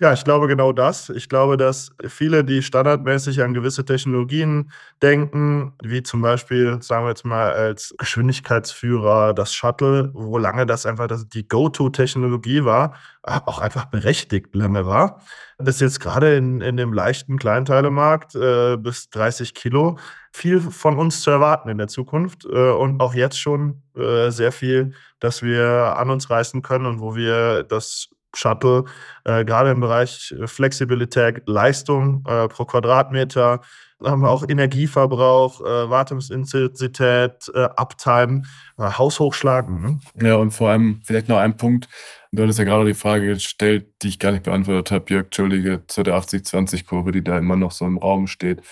Ja, 0.00 0.12
ich 0.12 0.24
glaube 0.24 0.48
genau 0.48 0.72
das. 0.72 1.10
Ich 1.10 1.28
glaube, 1.28 1.56
dass 1.56 1.90
viele, 2.06 2.44
die 2.44 2.62
standardmäßig 2.62 3.42
an 3.42 3.54
gewisse 3.54 3.84
Technologien 3.84 4.72
denken, 5.00 5.74
wie 5.82 6.02
zum 6.02 6.22
Beispiel, 6.22 6.82
sagen 6.82 7.04
wir 7.04 7.10
jetzt 7.10 7.24
mal, 7.24 7.52
als 7.52 7.94
Geschwindigkeitsführer 7.98 9.34
das 9.34 9.54
Shuttle, 9.54 10.10
wo 10.14 10.38
lange 10.38 10.66
das 10.66 10.86
einfach 10.86 11.08
die 11.32 11.46
Go-To-Technologie 11.46 12.64
war, 12.64 12.94
auch 13.22 13.60
einfach 13.60 13.86
berechtigt 13.86 14.54
lange 14.54 14.86
war, 14.86 15.20
dass 15.58 15.80
jetzt 15.80 16.00
gerade 16.00 16.36
in, 16.36 16.60
in 16.60 16.76
dem 16.76 16.92
leichten 16.92 17.38
Kleinteilemarkt 17.38 18.34
äh, 18.34 18.76
bis 18.76 19.10
30 19.10 19.54
Kilo 19.54 19.98
viel 20.32 20.60
von 20.60 20.98
uns 20.98 21.22
zu 21.22 21.30
erwarten 21.30 21.68
in 21.68 21.78
der 21.78 21.88
Zukunft 21.88 22.44
äh, 22.44 22.70
und 22.70 23.00
auch 23.00 23.14
jetzt 23.14 23.38
schon 23.38 23.82
äh, 23.96 24.30
sehr 24.30 24.50
viel, 24.50 24.94
dass 25.20 25.42
wir 25.42 25.96
an 25.96 26.10
uns 26.10 26.30
reißen 26.30 26.62
können 26.62 26.86
und 26.86 27.00
wo 27.00 27.14
wir 27.14 27.62
das 27.62 28.08
Shuttle, 28.34 28.84
äh, 29.24 29.44
gerade 29.44 29.70
im 29.70 29.80
Bereich 29.80 30.34
Flexibilität, 30.46 31.42
Leistung 31.46 32.24
äh, 32.26 32.48
pro 32.48 32.64
Quadratmeter, 32.64 33.60
haben 34.04 34.22
wir 34.22 34.30
auch 34.30 34.44
Energieverbrauch, 34.48 35.60
äh, 35.60 35.90
Wartungsintensität, 35.90 37.50
äh, 37.54 37.68
Uptime, 37.76 38.42
äh, 38.78 38.82
Haushochschlag. 38.82 39.68
Mhm. 39.68 40.00
Ja, 40.20 40.36
und 40.36 40.50
vor 40.50 40.70
allem 40.70 41.00
vielleicht 41.04 41.28
noch 41.28 41.38
ein 41.38 41.56
Punkt. 41.56 41.88
Du 42.32 42.42
hattest 42.42 42.58
ja 42.58 42.64
gerade 42.64 42.86
die 42.86 42.94
Frage 42.94 43.26
gestellt, 43.26 43.86
die 44.02 44.08
ich 44.08 44.18
gar 44.18 44.32
nicht 44.32 44.44
beantwortet 44.44 44.90
habe, 44.90 45.04
Jörg, 45.08 45.26
Entschuldige, 45.26 45.82
zu 45.86 46.02
der 46.02 46.16
80-20-Kurve, 46.16 47.12
die 47.12 47.22
da 47.22 47.38
immer 47.38 47.56
noch 47.56 47.72
so 47.72 47.84
im 47.84 47.98
Raum 47.98 48.26
steht 48.26 48.62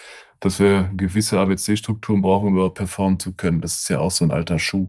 dass 0.41 0.59
wir 0.59 0.91
gewisse 0.97 1.39
ABC-Strukturen 1.39 2.23
brauchen, 2.23 2.49
um 2.49 2.55
überhaupt 2.55 2.79
performen 2.79 3.21
zu 3.21 3.35
können. 3.35 3.61
Das 3.61 3.81
ist 3.81 3.91
ja 3.91 3.99
auch 3.99 4.11
so 4.11 4.25
ein 4.25 4.31
alter 4.31 4.59
Schuh, 4.59 4.89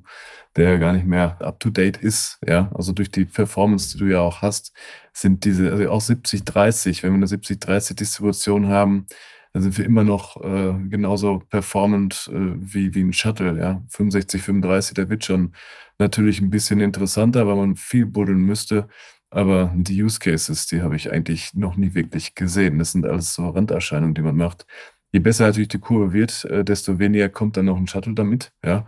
der 0.56 0.80
gar 0.80 0.94
nicht 0.94 1.06
mehr 1.06 1.38
up-to-date 1.42 1.98
ist. 1.98 2.40
Ja, 2.48 2.72
also 2.74 2.94
durch 2.94 3.12
die 3.12 3.26
Performance, 3.26 3.92
die 3.94 4.00
du 4.00 4.12
ja 4.12 4.22
auch 4.22 4.42
hast, 4.42 4.74
sind 5.14 5.44
diese, 5.44 5.72
also 5.72 5.90
auch 5.90 6.02
70-30, 6.02 7.04
wenn 7.04 7.12
wir 7.12 7.18
eine 7.18 7.26
70-30-Distribution 7.26 8.70
haben, 8.70 9.06
dann 9.54 9.64
sind 9.64 9.78
wir 9.78 9.86
immer 9.86 10.06
noch 10.06 10.42
äh, 10.42 10.74
genauso 10.88 11.40
performant 11.50 12.30
äh, 12.34 12.54
wie, 12.56 12.96
wie 12.96 13.04
ein 13.04 13.14
Shuttle. 13.14 13.60
Ja? 13.60 13.84
65, 13.90 14.42
35, 14.42 14.94
der 14.94 15.10
wird 15.10 15.26
schon 15.26 15.54
natürlich 16.00 16.40
ein 16.42 16.50
bisschen 16.50 16.80
interessanter, 16.80 17.46
weil 17.46 17.58
man 17.58 17.76
viel 17.76 18.06
buddeln 18.06 18.40
müsste. 18.42 18.88
Aber 19.30 19.74
die 19.76 20.02
Use 20.02 20.20
Cases, 20.20 20.68
die 20.68 20.82
habe 20.82 20.96
ich 20.96 21.12
eigentlich 21.12 21.54
noch 21.54 21.76
nie 21.76 21.94
wirklich 21.94 22.36
gesehen. 22.36 22.80
Das 22.80 22.94
sind 22.94 23.06
alles 23.06 23.34
so 23.34 23.50
Randerscheinungen, 23.50 24.14
die 24.14 24.22
man 24.22 24.36
macht 24.36 24.66
je 25.12 25.20
besser 25.20 25.46
natürlich 25.46 25.70
die 25.70 25.80
Kurve 25.80 26.14
wird, 26.14 26.46
äh, 26.46 26.64
desto 26.64 27.00
weniger 27.00 27.30
kommt 27.30 27.58
dann 27.58 27.66
noch 27.66 27.78
ein 27.78 27.88
Shuttle 27.88 28.14
damit. 28.14 28.52
Ja. 28.64 28.86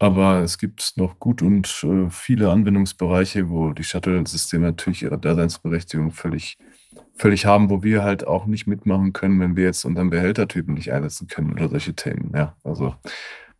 Aber 0.00 0.42
es 0.42 0.58
gibt 0.58 0.92
noch 0.96 1.18
gut 1.18 1.42
und 1.42 1.84
äh, 1.84 2.08
viele 2.10 2.50
Anwendungsbereiche, 2.50 3.50
wo 3.50 3.72
die 3.72 3.82
Shuttle-Systeme 3.82 4.66
natürlich 4.66 5.02
ihre 5.02 5.18
Daseinsberechtigung 5.18 6.12
völlig, 6.12 6.56
völlig 7.16 7.46
haben, 7.46 7.68
wo 7.68 7.82
wir 7.82 8.04
halt 8.04 8.24
auch 8.24 8.46
nicht 8.46 8.68
mitmachen 8.68 9.12
können, 9.12 9.40
wenn 9.40 9.56
wir 9.56 9.64
jetzt 9.64 9.84
unseren 9.84 10.10
Behältertypen 10.10 10.74
nicht 10.74 10.92
einsetzen 10.92 11.26
können 11.26 11.52
oder 11.52 11.68
solche 11.68 11.94
Themen. 11.94 12.30
Ja, 12.32 12.56
also 12.62 12.94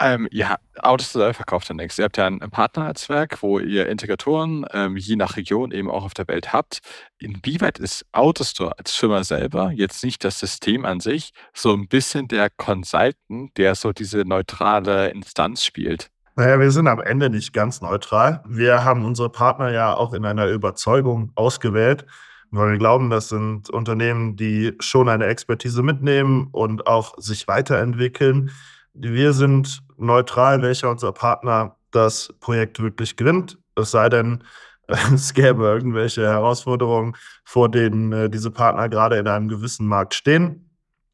ähm, 0.01 0.29
ja, 0.31 0.59
Autostore 0.79 1.35
verkauft 1.35 1.69
ja 1.69 1.75
nichts. 1.75 1.99
Ihr 1.99 2.05
habt 2.05 2.17
ja 2.17 2.27
ein 2.27 2.39
Partnernetzwerk, 2.39 3.43
wo 3.43 3.59
ihr 3.59 3.89
Integratoren 3.89 4.65
ähm, 4.73 4.97
je 4.97 5.17
nach 5.17 5.37
Region 5.37 5.73
eben 5.73 5.91
auch 5.91 6.05
auf 6.05 6.15
der 6.15 6.29
Welt 6.29 6.53
habt. 6.53 6.79
Inwieweit 7.19 7.79
ist 7.79 8.07
Autostore 8.13 8.79
als 8.79 8.95
Firma 8.95 9.25
selber 9.25 9.73
jetzt 9.73 10.05
nicht 10.05 10.23
das 10.23 10.39
System 10.39 10.85
an 10.85 11.01
sich, 11.01 11.33
so 11.53 11.73
ein 11.73 11.89
bisschen 11.89 12.29
der 12.29 12.49
Consultant, 12.51 13.57
der 13.57 13.75
so 13.75 13.93
diese 13.93 14.19
neutrale 14.19 15.09
Instanz 15.11 15.65
spielt? 15.65 16.11
Naja, 16.37 16.61
wir 16.61 16.71
sind 16.71 16.87
am 16.87 17.01
Ende 17.01 17.31
nicht 17.31 17.53
ganz 17.53 17.81
neutral. 17.81 18.45
Wir 18.47 18.85
haben 18.85 19.05
unsere 19.05 19.29
Partner 19.29 19.73
ja 19.73 19.97
auch 19.97 20.13
in 20.13 20.25
einer 20.25 20.47
Überzeugung 20.47 21.33
ausgewählt, 21.35 22.07
weil 22.53 22.71
wir 22.71 22.79
glauben, 22.79 23.11
das 23.11 23.29
sind 23.29 23.69
Unternehmen, 23.71 24.37
die 24.37 24.75
schon 24.79 25.09
eine 25.09 25.27
Expertise 25.27 25.83
mitnehmen 25.83 26.47
und 26.53 26.87
auch 26.87 27.15
sich 27.19 27.49
weiterentwickeln. 27.49 28.53
Wir 28.95 29.33
sind 29.33 29.81
neutral, 29.99 30.63
welcher 30.63 30.91
unser 30.91 31.13
Partner 31.13 31.77
das 31.91 32.35
Projekt 32.41 32.81
wirklich 32.81 33.17
gewinnt. 33.17 33.59
Es 33.75 33.91
sei 33.91 34.09
denn, 34.09 34.45
es 35.15 35.35
gäbe 35.35 35.65
irgendwelche 35.65 36.23
Herausforderungen, 36.23 37.15
vor 37.45 37.71
denen 37.71 38.13
äh, 38.13 38.31
diese 38.31 38.51
Partner 38.51 38.89
gerade 38.89 39.17
in 39.17 39.29
einem 39.29 39.49
gewissen 39.49 39.87
Markt 39.87 40.15
stehen. 40.15 40.71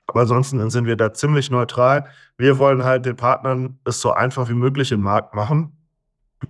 Aber 0.07 0.21
ansonsten 0.21 0.69
sind 0.71 0.87
wir 0.87 0.97
da 0.97 1.13
ziemlich 1.13 1.51
neutral. 1.51 2.07
Wir 2.37 2.59
wollen 2.59 2.85
halt 2.85 3.07
den 3.07 3.17
Partnern 3.17 3.79
es 3.85 4.01
so 4.01 4.13
einfach 4.13 4.49
wie 4.49 4.55
möglich 4.55 4.93
im 4.93 5.01
Markt 5.01 5.35
machen. 5.35 5.75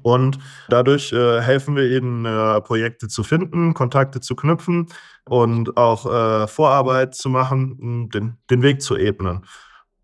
Und 0.03 0.39
dadurch 0.69 1.13
äh, 1.13 1.41
helfen 1.41 1.77
wir 1.77 1.89
ihnen, 1.89 2.25
äh, 2.25 2.61
Projekte 2.61 3.07
zu 3.07 3.23
finden, 3.23 3.75
Kontakte 3.75 4.21
zu 4.21 4.35
knüpfen 4.35 4.89
und 5.25 5.77
auch 5.77 6.07
äh, 6.07 6.49
Vorarbeit 6.49 7.15
zu 7.15 7.29
machen, 7.29 8.11
den, 8.11 8.37
den 8.51 8.63
Weg 8.63 8.83
zu 8.83 8.97
ebnen. 8.97 9.47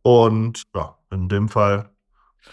Und 0.02 0.64
ja, 0.74 0.96
in 1.10 1.28
dem 1.28 1.48
Fall 1.48 1.90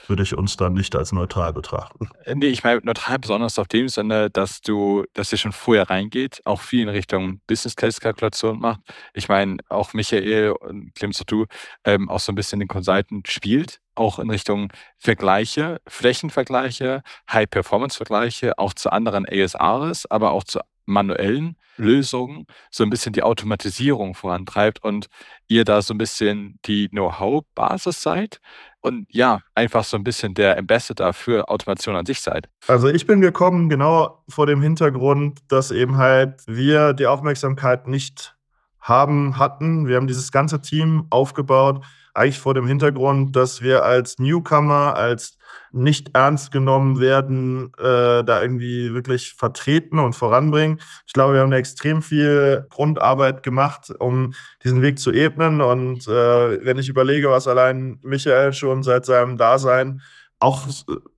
würde 0.08 0.24
ich 0.24 0.36
uns 0.36 0.58
dann 0.58 0.74
nicht 0.74 0.96
als 0.96 1.12
neutral 1.12 1.54
betrachten. 1.54 2.10
Äh, 2.24 2.36
nee, 2.36 2.48
ich 2.48 2.64
meine 2.64 2.82
neutral 2.84 3.20
besonders 3.20 3.60
auf 3.60 3.68
dem 3.68 3.88
Sinne, 3.88 4.30
dass 4.30 4.62
du, 4.62 5.06
dass 5.14 5.32
ihr 5.32 5.38
schon 5.38 5.52
vorher 5.52 5.90
reingeht, 5.90 6.42
auch 6.46 6.62
viel 6.62 6.82
in 6.82 6.90
Richtung 6.90 7.42
Business 7.48 7.76
Case 7.76 8.00
Kalkulation 8.00 8.60
macht. 8.60 8.82
Ich 9.14 9.30
meine, 9.30 9.58
auch 9.70 9.94
Michael 9.94 10.52
und 10.52 10.94
Clemens 10.96 11.22
du 11.28 11.46
ähm, 11.84 12.10
auch 12.10 12.20
so 12.20 12.32
ein 12.32 12.36
bisschen 12.36 12.60
den 12.60 12.68
Consultant 12.68 13.28
spielt 13.28 13.80
auch 13.98 14.20
in 14.20 14.30
Richtung 14.30 14.72
Vergleiche, 14.98 15.80
Flächenvergleiche, 15.88 17.02
High-Performance-Vergleiche, 17.32 18.58
auch 18.58 18.74
zu 18.74 18.92
anderen 18.92 19.26
ASRs, 19.28 20.06
aber 20.06 20.32
auch 20.32 20.44
zu 20.44 20.60
manuellen 20.86 21.58
Lösungen 21.76 22.48
so 22.72 22.84
ein 22.84 22.90
bisschen 22.90 23.14
die 23.14 23.22
Automatisierung 23.22 24.16
vorantreibt 24.16 24.84
und 24.84 25.08
ihr 25.48 25.64
da 25.64 25.82
so 25.82 25.94
ein 25.94 25.98
bisschen 25.98 26.60
die 26.66 26.90
Know-how-Basis 26.90 28.02
seid 28.02 28.40
und 28.82 29.06
ja, 29.10 29.42
einfach 29.54 29.84
so 29.84 29.98
ein 29.98 30.04
bisschen 30.04 30.34
der 30.34 30.58
Ambassador 30.58 31.14
für 31.14 31.50
Automation 31.50 31.96
an 31.96 32.06
sich 32.06 32.22
seid? 32.22 32.50
Also 32.68 32.88
ich 32.88 33.06
bin 33.06 33.22
gekommen 33.22 33.70
genau 33.70 34.24
vor 34.30 34.48
dem 34.48 34.62
Hintergrund, 34.62 35.40
dass 35.50 35.72
eben 35.72 35.98
halt 35.98 36.42
wir 36.48 36.94
die 36.94 37.06
Aufmerksamkeit 37.06 37.88
nicht 37.88 38.36
haben, 38.80 39.38
hatten. 39.38 39.88
Wir 39.88 39.98
haben 39.98 40.08
dieses 40.08 40.32
ganze 40.32 40.62
Team 40.62 41.06
aufgebaut, 41.10 41.84
eigentlich 42.18 42.40
vor 42.40 42.54
dem 42.54 42.68
Hintergrund, 42.68 43.36
dass 43.36 43.62
wir 43.62 43.84
als 43.84 44.18
Newcomer, 44.18 44.96
als 44.96 45.38
nicht 45.72 46.16
ernst 46.16 46.52
genommen 46.52 47.00
werden, 47.00 47.72
äh, 47.78 48.24
da 48.24 48.42
irgendwie 48.42 48.94
wirklich 48.94 49.34
vertreten 49.34 50.00
und 50.00 50.14
voranbringen. 50.14 50.80
Ich 51.06 51.14
glaube, 51.14 51.36
wir 51.36 51.42
haben 51.42 51.52
extrem 51.52 52.02
viel 52.02 52.66
Grundarbeit 52.70 53.44
gemacht, 53.44 53.94
um 54.00 54.34
diesen 54.64 54.82
Weg 54.82 55.00
zu 55.00 55.12
ebnen. 55.12 55.62
Und 55.62 56.08
äh, 56.08 56.66
wenn 56.66 56.78
ich 56.78 56.90
überlege, 56.90 57.30
was 57.30 57.48
allein 57.48 58.00
Michael 58.02 58.54
schon 58.54 58.84
seit 58.84 59.06
seinem 59.06 59.38
Dasein 59.38 60.02
auch 60.40 60.68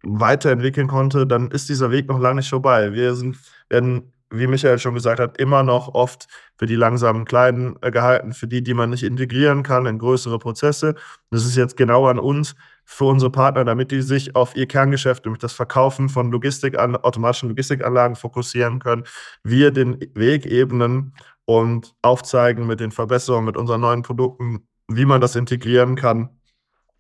weiterentwickeln 0.04 0.88
konnte, 0.88 1.28
dann 1.28 1.52
ist 1.52 1.70
dieser 1.70 1.92
Weg 1.92 2.08
noch 2.08 2.20
lange 2.20 2.38
nicht 2.38 2.50
vorbei. 2.50 2.94
Wir 2.94 3.16
sind, 3.16 3.38
werden 3.70 4.14
wie 4.32 4.48
Michael 4.48 4.80
schon 4.80 4.94
gesagt 4.94 5.20
hat, 5.20 5.38
immer 5.38 5.64
noch 5.64 5.94
oft 5.94 6.28
für 6.58 6.66
die 6.66 6.76
langsamen 6.76 7.26
Kleinen 7.26 7.78
äh, 7.82 7.92
gehalten, 7.92 8.34
für 8.34 8.48
die, 8.48 8.64
die 8.64 8.74
man 8.74 8.90
nicht 8.92 9.04
integrieren 9.04 9.64
kann 9.64 9.86
in 9.86 9.98
größere 9.98 10.40
Prozesse. 10.40 10.96
Das 11.32 11.46
ist 11.46 11.56
jetzt 11.56 11.78
genau 11.78 12.08
an 12.08 12.20
uns, 12.20 12.56
für 12.92 13.06
unsere 13.06 13.32
Partner, 13.32 13.64
damit 13.66 13.92
die 13.92 14.02
sich 14.02 14.36
auf 14.36 14.56
ihr 14.56 14.66
Kerngeschäft, 14.66 15.24
nämlich 15.24 15.40
das 15.40 15.54
Verkaufen 15.54 16.10
von 16.10 16.32
Logistik 16.32 16.78
an, 16.78 16.96
automatischen 16.96 17.48
Logistikanlagen 17.50 18.16
fokussieren 18.16 18.80
können. 18.80 19.04
Wir 19.44 19.70
den 19.70 20.00
Weg 20.16 20.48
ebnen 20.48 21.14
und 21.46 21.94
aufzeigen 22.02 22.66
mit 22.66 22.80
den 22.80 22.90
Verbesserungen, 22.92 23.46
mit 23.46 23.58
unseren 23.58 23.82
neuen 23.82 24.02
Produkten, 24.02 24.68
wie 24.88 25.06
man 25.06 25.22
das 25.22 25.36
integrieren 25.36 25.96
kann 25.96 26.30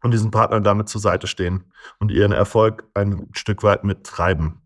und 0.03 0.11
diesen 0.11 0.29
Partnern 0.29 0.63
damit 0.63 0.89
zur 0.89 1.01
Seite 1.01 1.25
stehen 1.25 1.63
und 1.97 2.11
ihren 2.11 2.33
Erfolg 2.33 2.83
ein 2.93 3.27
Stück 3.33 3.63
weit 3.63 3.83
mittreiben. 3.83 4.61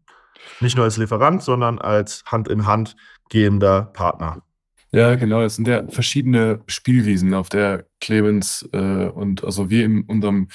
Nicht 0.60 0.76
nur 0.76 0.86
als 0.86 0.98
Lieferant, 0.98 1.44
sondern 1.44 1.80
als 1.80 2.24
Hand 2.26 2.48
in 2.48 2.66
Hand 2.66 2.96
gehender 3.30 3.84
Partner. 3.94 4.44
Ja, 4.92 5.16
genau. 5.16 5.42
Es 5.42 5.56
sind 5.56 5.68
ja 5.68 5.88
verschiedene 5.90 6.62
Spielwiesen, 6.68 7.34
auf 7.34 7.50
der 7.50 7.88
Clemens 8.00 8.70
äh, 8.74 9.08
und 9.08 9.44
also 9.44 9.72
wir 9.72 9.86
in 9.86 10.04
unserem 10.04 10.50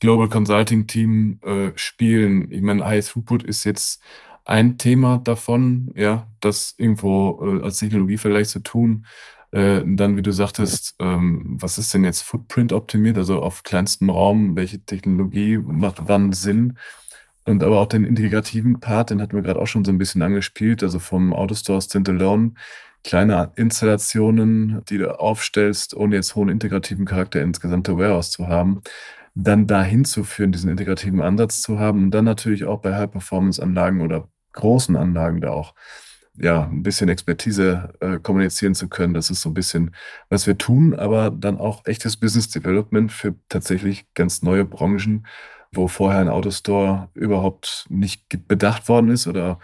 Global 0.00 0.28
Consulting 0.28 0.88
Team 0.88 1.38
äh, 1.42 1.70
spielen. 1.76 2.50
Ich 2.50 2.60
meine, 2.60 2.84
High 2.84 3.08
Throughput 3.08 3.44
ist 3.44 3.62
jetzt 3.62 4.02
ein 4.44 4.78
Thema 4.78 5.18
davon, 5.18 5.92
ja, 5.94 6.26
das 6.40 6.74
irgendwo 6.76 7.40
äh, 7.40 7.62
als 7.62 7.78
Technologie 7.78 8.18
vielleicht 8.18 8.50
zu 8.50 8.60
tun. 8.60 9.06
Äh, 9.52 9.82
dann, 9.86 10.16
wie 10.16 10.22
du 10.22 10.32
sagtest, 10.32 10.96
ähm, 10.98 11.56
was 11.60 11.78
ist 11.78 11.94
denn 11.94 12.02
jetzt 12.02 12.22
Footprint 12.22 12.72
optimiert, 12.72 13.16
also 13.16 13.40
auf 13.40 13.62
kleinstem 13.62 14.10
Raum, 14.10 14.56
welche 14.56 14.80
Technologie 14.84 15.58
macht 15.58 16.02
wann 16.06 16.32
Sinn? 16.32 16.76
Und 17.46 17.62
aber 17.62 17.80
auch 17.80 17.86
den 17.86 18.04
integrativen 18.04 18.80
Part, 18.80 19.10
den 19.10 19.20
hatten 19.20 19.34
wir 19.34 19.42
gerade 19.42 19.60
auch 19.60 19.66
schon 19.66 19.84
so 19.84 19.92
ein 19.92 19.98
bisschen 19.98 20.22
angespielt, 20.22 20.82
also 20.82 20.98
vom 20.98 21.34
Autostore 21.34 21.82
Standalone, 21.82 22.54
kleine 23.02 23.52
Installationen, 23.56 24.82
die 24.88 24.98
du 24.98 25.18
aufstellst, 25.20 25.94
ohne 25.94 26.16
jetzt 26.16 26.34
hohen 26.34 26.48
integrativen 26.48 27.04
Charakter 27.04 27.42
ins 27.42 27.60
gesamte 27.60 27.98
Warehouse 27.98 28.30
zu 28.30 28.48
haben, 28.48 28.80
dann 29.34 29.66
dahin 29.66 30.04
zu 30.04 30.24
führen, 30.24 30.52
diesen 30.52 30.70
integrativen 30.70 31.20
Ansatz 31.20 31.60
zu 31.60 31.78
haben. 31.78 32.04
Und 32.04 32.10
dann 32.12 32.24
natürlich 32.24 32.64
auch 32.64 32.80
bei 32.80 32.94
High-Performance-Anlagen 32.94 34.00
oder 34.00 34.28
großen 34.52 34.96
Anlagen 34.96 35.40
da 35.40 35.50
auch 35.50 35.74
ja, 36.36 36.64
ein 36.64 36.82
bisschen 36.82 37.08
Expertise 37.08 37.92
äh, 38.00 38.18
kommunizieren 38.18 38.74
zu 38.74 38.88
können. 38.88 39.14
Das 39.14 39.30
ist 39.30 39.42
so 39.42 39.50
ein 39.50 39.54
bisschen, 39.54 39.94
was 40.28 40.46
wir 40.46 40.58
tun, 40.58 40.94
aber 40.94 41.30
dann 41.30 41.58
auch 41.58 41.84
echtes 41.86 42.16
Business 42.16 42.48
Development 42.48 43.12
für 43.12 43.34
tatsächlich 43.48 44.06
ganz 44.14 44.42
neue 44.42 44.64
Branchen, 44.64 45.26
wo 45.76 45.88
vorher 45.88 46.20
ein 46.20 46.28
Autostore 46.28 47.08
überhaupt 47.14 47.86
nicht 47.88 48.48
bedacht 48.48 48.88
worden 48.88 49.10
ist 49.10 49.26
oder 49.26 49.58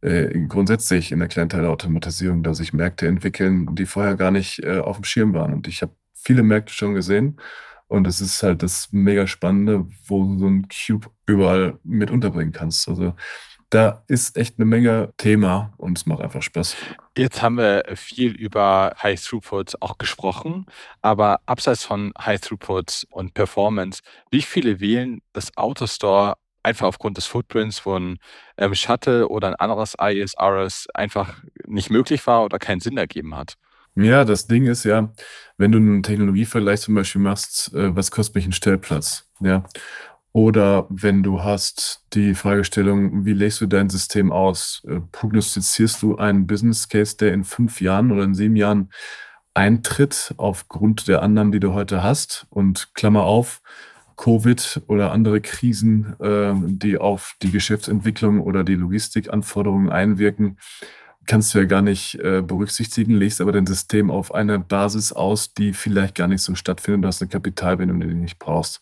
äh, 0.00 0.46
grundsätzlich 0.48 1.12
in 1.12 1.20
der 1.20 1.28
Kleinteilautomatisierung, 1.28 2.42
dass 2.42 2.58
sich 2.58 2.72
Märkte 2.72 3.06
entwickeln, 3.06 3.74
die 3.74 3.86
vorher 3.86 4.16
gar 4.16 4.30
nicht 4.30 4.62
äh, 4.64 4.78
auf 4.78 4.96
dem 4.96 5.04
Schirm 5.04 5.32
waren. 5.34 5.52
Und 5.54 5.68
ich 5.68 5.82
habe 5.82 5.94
viele 6.14 6.42
Märkte 6.42 6.72
schon 6.72 6.94
gesehen. 6.94 7.38
Und 7.86 8.06
es 8.06 8.20
ist 8.20 8.42
halt 8.42 8.62
das 8.62 8.88
mega 8.90 9.26
Spannende, 9.26 9.86
wo 10.06 10.24
du 10.24 10.38
so 10.38 10.46
ein 10.46 10.66
Cube 10.68 11.10
überall 11.26 11.78
mit 11.84 12.10
unterbringen 12.10 12.52
kannst. 12.52 12.88
Also 12.88 13.14
da 13.72 14.04
ist 14.06 14.36
echt 14.36 14.58
eine 14.58 14.66
Menge 14.66 15.14
Thema 15.16 15.72
und 15.78 15.96
es 15.96 16.04
macht 16.04 16.20
einfach 16.20 16.42
Spaß. 16.42 16.76
Jetzt 17.16 17.40
haben 17.40 17.56
wir 17.56 17.84
viel 17.94 18.32
über 18.32 18.94
High 19.02 19.20
Throughput 19.20 19.80
auch 19.80 19.96
gesprochen, 19.96 20.66
aber 21.00 21.40
abseits 21.46 21.82
von 21.82 22.12
High 22.20 22.40
Throughput 22.40 23.06
und 23.10 23.32
Performance, 23.32 24.02
wie 24.30 24.42
viele 24.42 24.80
wählen 24.80 25.22
das 25.32 25.56
Autostore 25.56 26.34
einfach 26.62 26.86
aufgrund 26.86 27.16
des 27.16 27.26
Footprints, 27.26 27.84
wo 27.86 27.96
ein 27.98 28.18
ähm, 28.58 28.74
Shuttle 28.74 29.26
oder 29.28 29.48
ein 29.48 29.54
anderes 29.54 29.94
ISRS 29.98 30.88
einfach 30.92 31.42
nicht 31.66 31.90
möglich 31.90 32.26
war 32.26 32.44
oder 32.44 32.58
keinen 32.58 32.80
Sinn 32.80 32.98
ergeben 32.98 33.34
hat? 33.34 33.54
Ja, 33.94 34.24
das 34.24 34.46
Ding 34.46 34.66
ist 34.66 34.84
ja, 34.84 35.12
wenn 35.56 35.72
du 35.72 35.78
einen 35.78 36.02
Technologievergleich 36.02 36.80
zum 36.80 36.94
Beispiel 36.94 37.22
machst, 37.22 37.72
äh, 37.74 37.94
was 37.96 38.10
kostet 38.10 38.34
mich 38.34 38.46
ein 38.46 38.52
Stellplatz? 38.52 39.30
Ja. 39.40 39.64
Oder 40.32 40.86
wenn 40.88 41.22
du 41.22 41.42
hast 41.42 42.06
die 42.14 42.34
Fragestellung, 42.34 43.26
wie 43.26 43.34
legst 43.34 43.60
du 43.60 43.66
dein 43.66 43.90
System 43.90 44.32
aus? 44.32 44.82
Äh, 44.88 45.00
prognostizierst 45.12 46.00
du 46.02 46.16
einen 46.16 46.46
Business 46.46 46.88
Case, 46.88 47.16
der 47.18 47.34
in 47.34 47.44
fünf 47.44 47.80
Jahren 47.82 48.10
oder 48.10 48.24
in 48.24 48.34
sieben 48.34 48.56
Jahren 48.56 48.90
eintritt, 49.52 50.32
aufgrund 50.38 51.06
der 51.06 51.22
Annahmen, 51.22 51.52
die 51.52 51.60
du 51.60 51.74
heute 51.74 52.02
hast? 52.02 52.46
Und 52.48 52.94
Klammer 52.94 53.24
auf, 53.24 53.60
Covid 54.16 54.82
oder 54.86 55.12
andere 55.12 55.42
Krisen, 55.42 56.14
äh, 56.20 56.54
die 56.54 56.96
auf 56.96 57.34
die 57.42 57.50
Geschäftsentwicklung 57.50 58.40
oder 58.40 58.64
die 58.64 58.74
Logistikanforderungen 58.74 59.90
einwirken, 59.90 60.58
kannst 61.26 61.54
du 61.54 61.58
ja 61.58 61.64
gar 61.66 61.82
nicht 61.82 62.14
äh, 62.16 62.40
berücksichtigen, 62.40 63.14
legst 63.14 63.40
aber 63.40 63.52
dein 63.52 63.66
System 63.66 64.10
auf 64.10 64.34
eine 64.34 64.58
Basis 64.58 65.12
aus, 65.12 65.52
die 65.54 65.72
vielleicht 65.74 66.14
gar 66.14 66.28
nicht 66.28 66.42
so 66.42 66.54
stattfindet. 66.54 67.04
Du 67.04 67.08
hast 67.08 67.20
eine 67.20 67.28
Kapitalbindung, 67.28 68.00
die 68.00 68.08
du 68.08 68.14
nicht 68.14 68.38
brauchst. 68.38 68.80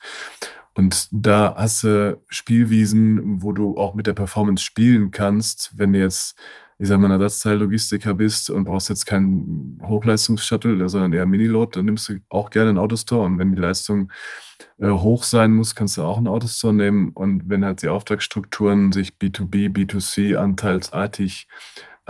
Und 0.81 1.09
da 1.11 1.55
hast 1.59 1.85
du 1.85 2.19
Spielwiesen, 2.29 3.43
wo 3.43 3.53
du 3.53 3.77
auch 3.77 3.93
mit 3.93 4.07
der 4.07 4.15
Performance 4.15 4.65
spielen 4.65 5.11
kannst, 5.11 5.77
wenn 5.77 5.93
du 5.93 5.99
jetzt, 5.99 6.39
ich 6.79 6.89
sag 6.89 6.99
mal, 6.99 7.09
ein 7.13 7.21
Ersatzteillogistiker 7.21 8.15
bist 8.15 8.49
und 8.49 8.65
brauchst 8.65 8.89
jetzt 8.89 9.05
keinen 9.05 9.79
Hochleistungsshuttle, 9.85 10.89
sondern 10.89 11.13
eher 11.13 11.27
Miniload, 11.27 11.73
dann 11.79 11.85
nimmst 11.85 12.09
du 12.09 12.15
auch 12.31 12.49
gerne 12.49 12.71
einen 12.71 12.79
Autostore. 12.79 13.27
Und 13.27 13.39
wenn 13.39 13.55
die 13.55 13.61
Leistung 13.61 14.11
äh, 14.79 14.89
hoch 14.89 15.25
sein 15.25 15.53
muss, 15.53 15.75
kannst 15.75 15.99
du 15.99 16.03
auch 16.03 16.17
einen 16.17 16.29
Autostore 16.29 16.73
nehmen. 16.73 17.11
Und 17.11 17.51
wenn 17.51 17.63
halt 17.63 17.83
die 17.83 17.89
Auftragsstrukturen 17.89 18.91
sich 18.93 19.11
B2B, 19.21 19.69
B2C 19.69 20.37
anteilsartig 20.37 21.47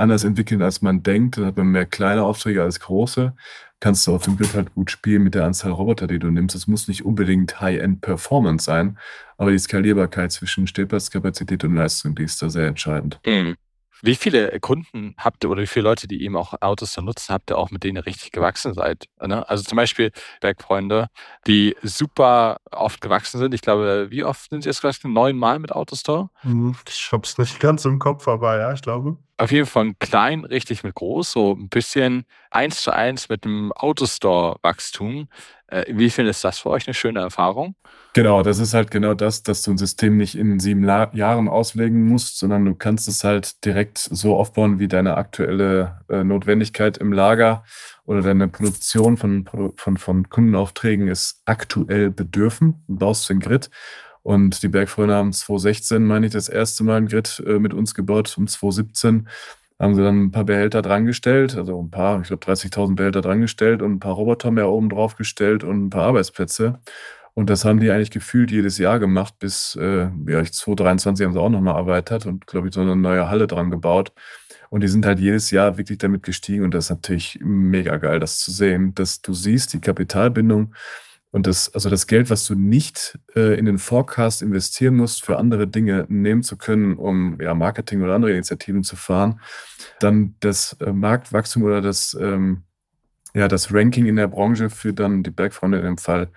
anders 0.00 0.24
entwickeln, 0.24 0.62
als 0.62 0.82
man 0.82 1.02
denkt, 1.02 1.36
dann 1.36 1.46
hat 1.46 1.56
man 1.56 1.68
mehr 1.68 1.86
kleine 1.86 2.24
Aufträge 2.24 2.62
als 2.62 2.80
große, 2.80 3.34
kannst 3.80 4.06
du 4.06 4.14
auf 4.14 4.24
dem 4.24 4.36
Grid 4.36 4.54
halt 4.54 4.74
gut 4.74 4.90
spielen 4.90 5.22
mit 5.22 5.34
der 5.34 5.44
Anzahl 5.44 5.72
Roboter, 5.72 6.06
die 6.06 6.18
du 6.18 6.30
nimmst. 6.30 6.54
Es 6.54 6.66
muss 6.66 6.88
nicht 6.88 7.04
unbedingt 7.04 7.60
High-End-Performance 7.60 8.64
sein, 8.64 8.98
aber 9.38 9.50
die 9.52 9.58
Skalierbarkeit 9.58 10.32
zwischen 10.32 10.66
Stellplatzkapazität 10.66 11.64
und 11.64 11.74
Leistung, 11.74 12.14
die 12.14 12.24
ist 12.24 12.42
da 12.42 12.50
sehr 12.50 12.66
entscheidend. 12.66 13.20
Mhm. 13.26 13.56
Wie 14.02 14.14
viele 14.14 14.58
Kunden 14.60 15.14
habt 15.18 15.44
ihr 15.44 15.50
oder 15.50 15.60
wie 15.60 15.66
viele 15.66 15.84
Leute, 15.84 16.08
die 16.08 16.22
eben 16.24 16.36
auch 16.36 16.54
Autos 16.60 16.94
da 16.94 17.02
nutzen, 17.02 17.34
habt 17.34 17.50
ihr 17.50 17.58
auch, 17.58 17.70
mit 17.70 17.84
denen 17.84 17.96
ihr 17.96 18.06
richtig 18.06 18.32
gewachsen 18.32 18.72
seid? 18.72 19.04
Ne? 19.20 19.46
Also 19.48 19.62
zum 19.62 19.76
Beispiel 19.76 20.10
Bergfreunde, 20.40 21.08
die 21.46 21.76
super 21.82 22.56
oft 22.70 23.02
gewachsen 23.02 23.38
sind. 23.38 23.52
Ich 23.52 23.60
glaube, 23.60 24.06
wie 24.10 24.24
oft 24.24 24.48
sind 24.48 24.62
sie 24.62 24.70
jetzt 24.70 24.80
gewachsen? 24.80 25.12
Neunmal 25.12 25.58
mit 25.58 25.72
Autostore? 25.72 26.30
Hm, 26.40 26.74
ich 26.88 27.10
hab's 27.12 27.36
nicht 27.36 27.60
ganz 27.60 27.84
im 27.84 27.98
Kopf, 27.98 28.26
aber 28.26 28.58
ja, 28.58 28.72
ich 28.72 28.80
glaube. 28.80 29.18
Auf 29.40 29.52
jeden 29.52 29.64
Fall 29.64 29.94
klein, 29.98 30.44
richtig 30.44 30.84
mit 30.84 30.94
groß, 30.94 31.32
so 31.32 31.54
ein 31.54 31.70
bisschen 31.70 32.26
eins 32.50 32.82
zu 32.82 32.90
eins 32.90 33.30
mit 33.30 33.46
dem 33.46 33.72
Autostore-Wachstum. 33.72 35.28
Äh, 35.68 35.84
wie 35.88 36.10
viel 36.10 36.26
ist 36.26 36.44
das 36.44 36.58
für 36.58 36.68
euch 36.68 36.86
eine 36.86 36.92
schöne 36.92 37.20
Erfahrung? 37.20 37.74
Genau, 38.12 38.42
das 38.42 38.58
ist 38.58 38.74
halt 38.74 38.90
genau 38.90 39.14
das, 39.14 39.42
dass 39.42 39.62
du 39.62 39.70
ein 39.70 39.78
System 39.78 40.18
nicht 40.18 40.34
in 40.34 40.60
sieben 40.60 40.84
La 40.84 41.10
Jahren 41.14 41.48
auslegen 41.48 42.04
musst, 42.04 42.38
sondern 42.38 42.66
du 42.66 42.74
kannst 42.74 43.08
es 43.08 43.24
halt 43.24 43.64
direkt 43.64 43.96
so 43.96 44.36
aufbauen, 44.36 44.78
wie 44.78 44.88
deine 44.88 45.16
aktuelle 45.16 46.02
äh, 46.10 46.22
Notwendigkeit 46.22 46.98
im 46.98 47.10
Lager 47.10 47.64
oder 48.04 48.20
deine 48.20 48.46
Produktion 48.46 49.16
von, 49.16 49.48
von, 49.76 49.96
von 49.96 50.28
Kundenaufträgen 50.28 51.08
ist 51.08 51.40
aktuell 51.46 52.10
bedürfen. 52.10 52.84
Du 52.88 52.96
baust 52.96 53.30
den 53.30 53.40
Grid. 53.40 53.70
Und 54.22 54.62
die 54.62 54.68
Bergfreunde 54.68 55.14
haben 55.14 55.32
2016, 55.32 56.04
meine 56.04 56.26
ich, 56.26 56.32
das 56.32 56.48
erste 56.48 56.84
Mal 56.84 56.96
ein 56.96 57.06
Grid 57.06 57.42
äh, 57.46 57.58
mit 57.58 57.72
uns 57.72 57.94
gebaut. 57.94 58.34
Um 58.36 58.46
2017 58.46 59.28
haben 59.78 59.94
sie 59.94 60.02
dann 60.02 60.24
ein 60.24 60.30
paar 60.30 60.44
Behälter 60.44 60.82
drangestellt, 60.82 61.56
also 61.56 61.82
ein 61.82 61.90
paar, 61.90 62.20
ich 62.20 62.28
glaube 62.28 62.44
30.000 62.44 62.96
Behälter 62.96 63.22
drangestellt 63.22 63.80
und 63.80 63.92
ein 63.92 64.00
paar 64.00 64.12
Roboter 64.12 64.50
mehr 64.50 64.68
oben 64.68 64.90
drauf 64.90 65.16
gestellt 65.16 65.64
und 65.64 65.86
ein 65.86 65.90
paar 65.90 66.04
Arbeitsplätze. 66.04 66.80
Und 67.32 67.48
das 67.48 67.64
haben 67.64 67.80
die 67.80 67.90
eigentlich 67.90 68.10
gefühlt 68.10 68.50
jedes 68.50 68.76
Jahr 68.76 68.98
gemacht, 68.98 69.38
bis 69.38 69.76
äh, 69.76 70.10
ja, 70.26 70.44
2023 70.44 71.24
haben 71.24 71.32
sie 71.32 71.40
auch 71.40 71.48
nochmal 71.48 71.76
erweitert 71.76 72.26
und, 72.26 72.46
glaube 72.46 72.68
ich, 72.68 72.74
so 72.74 72.82
eine 72.82 72.96
neue 72.96 73.30
Halle 73.30 73.46
dran 73.46 73.70
gebaut. 73.70 74.12
Und 74.68 74.82
die 74.82 74.88
sind 74.88 75.06
halt 75.06 75.18
jedes 75.18 75.50
Jahr 75.50 75.78
wirklich 75.78 75.98
damit 75.98 76.22
gestiegen 76.22 76.64
und 76.64 76.74
das 76.74 76.86
ist 76.86 76.90
natürlich 76.90 77.38
mega 77.42 77.96
geil, 77.96 78.20
das 78.20 78.38
zu 78.38 78.50
sehen, 78.52 78.94
dass 78.94 79.22
du 79.22 79.32
siehst, 79.32 79.72
die 79.72 79.80
Kapitalbindung 79.80 80.74
und 81.32 81.46
das, 81.46 81.72
also 81.74 81.88
das 81.88 82.06
Geld, 82.06 82.28
was 82.28 82.46
du 82.46 82.54
nicht 82.54 83.18
äh, 83.36 83.58
in 83.58 83.64
den 83.64 83.78
Forecast 83.78 84.42
investieren 84.42 84.96
musst, 84.96 85.24
für 85.24 85.38
andere 85.38 85.68
Dinge 85.68 86.06
nehmen 86.08 86.42
zu 86.42 86.56
können, 86.56 86.94
um 86.94 87.40
ja, 87.40 87.54
Marketing 87.54 88.02
oder 88.02 88.14
andere 88.14 88.32
Initiativen 88.32 88.82
zu 88.82 88.96
fahren, 88.96 89.40
dann 90.00 90.34
das 90.40 90.76
äh, 90.80 90.92
Marktwachstum 90.92 91.62
oder 91.62 91.80
das, 91.80 92.16
ähm, 92.20 92.64
ja, 93.32 93.46
das 93.46 93.72
Ranking 93.72 94.06
in 94.06 94.16
der 94.16 94.26
Branche 94.26 94.70
für 94.70 94.92
dann 94.92 95.22
die 95.22 95.30
Bergfreunde 95.30 95.78
in 95.78 95.84
dem 95.84 95.98
Fall 95.98 96.30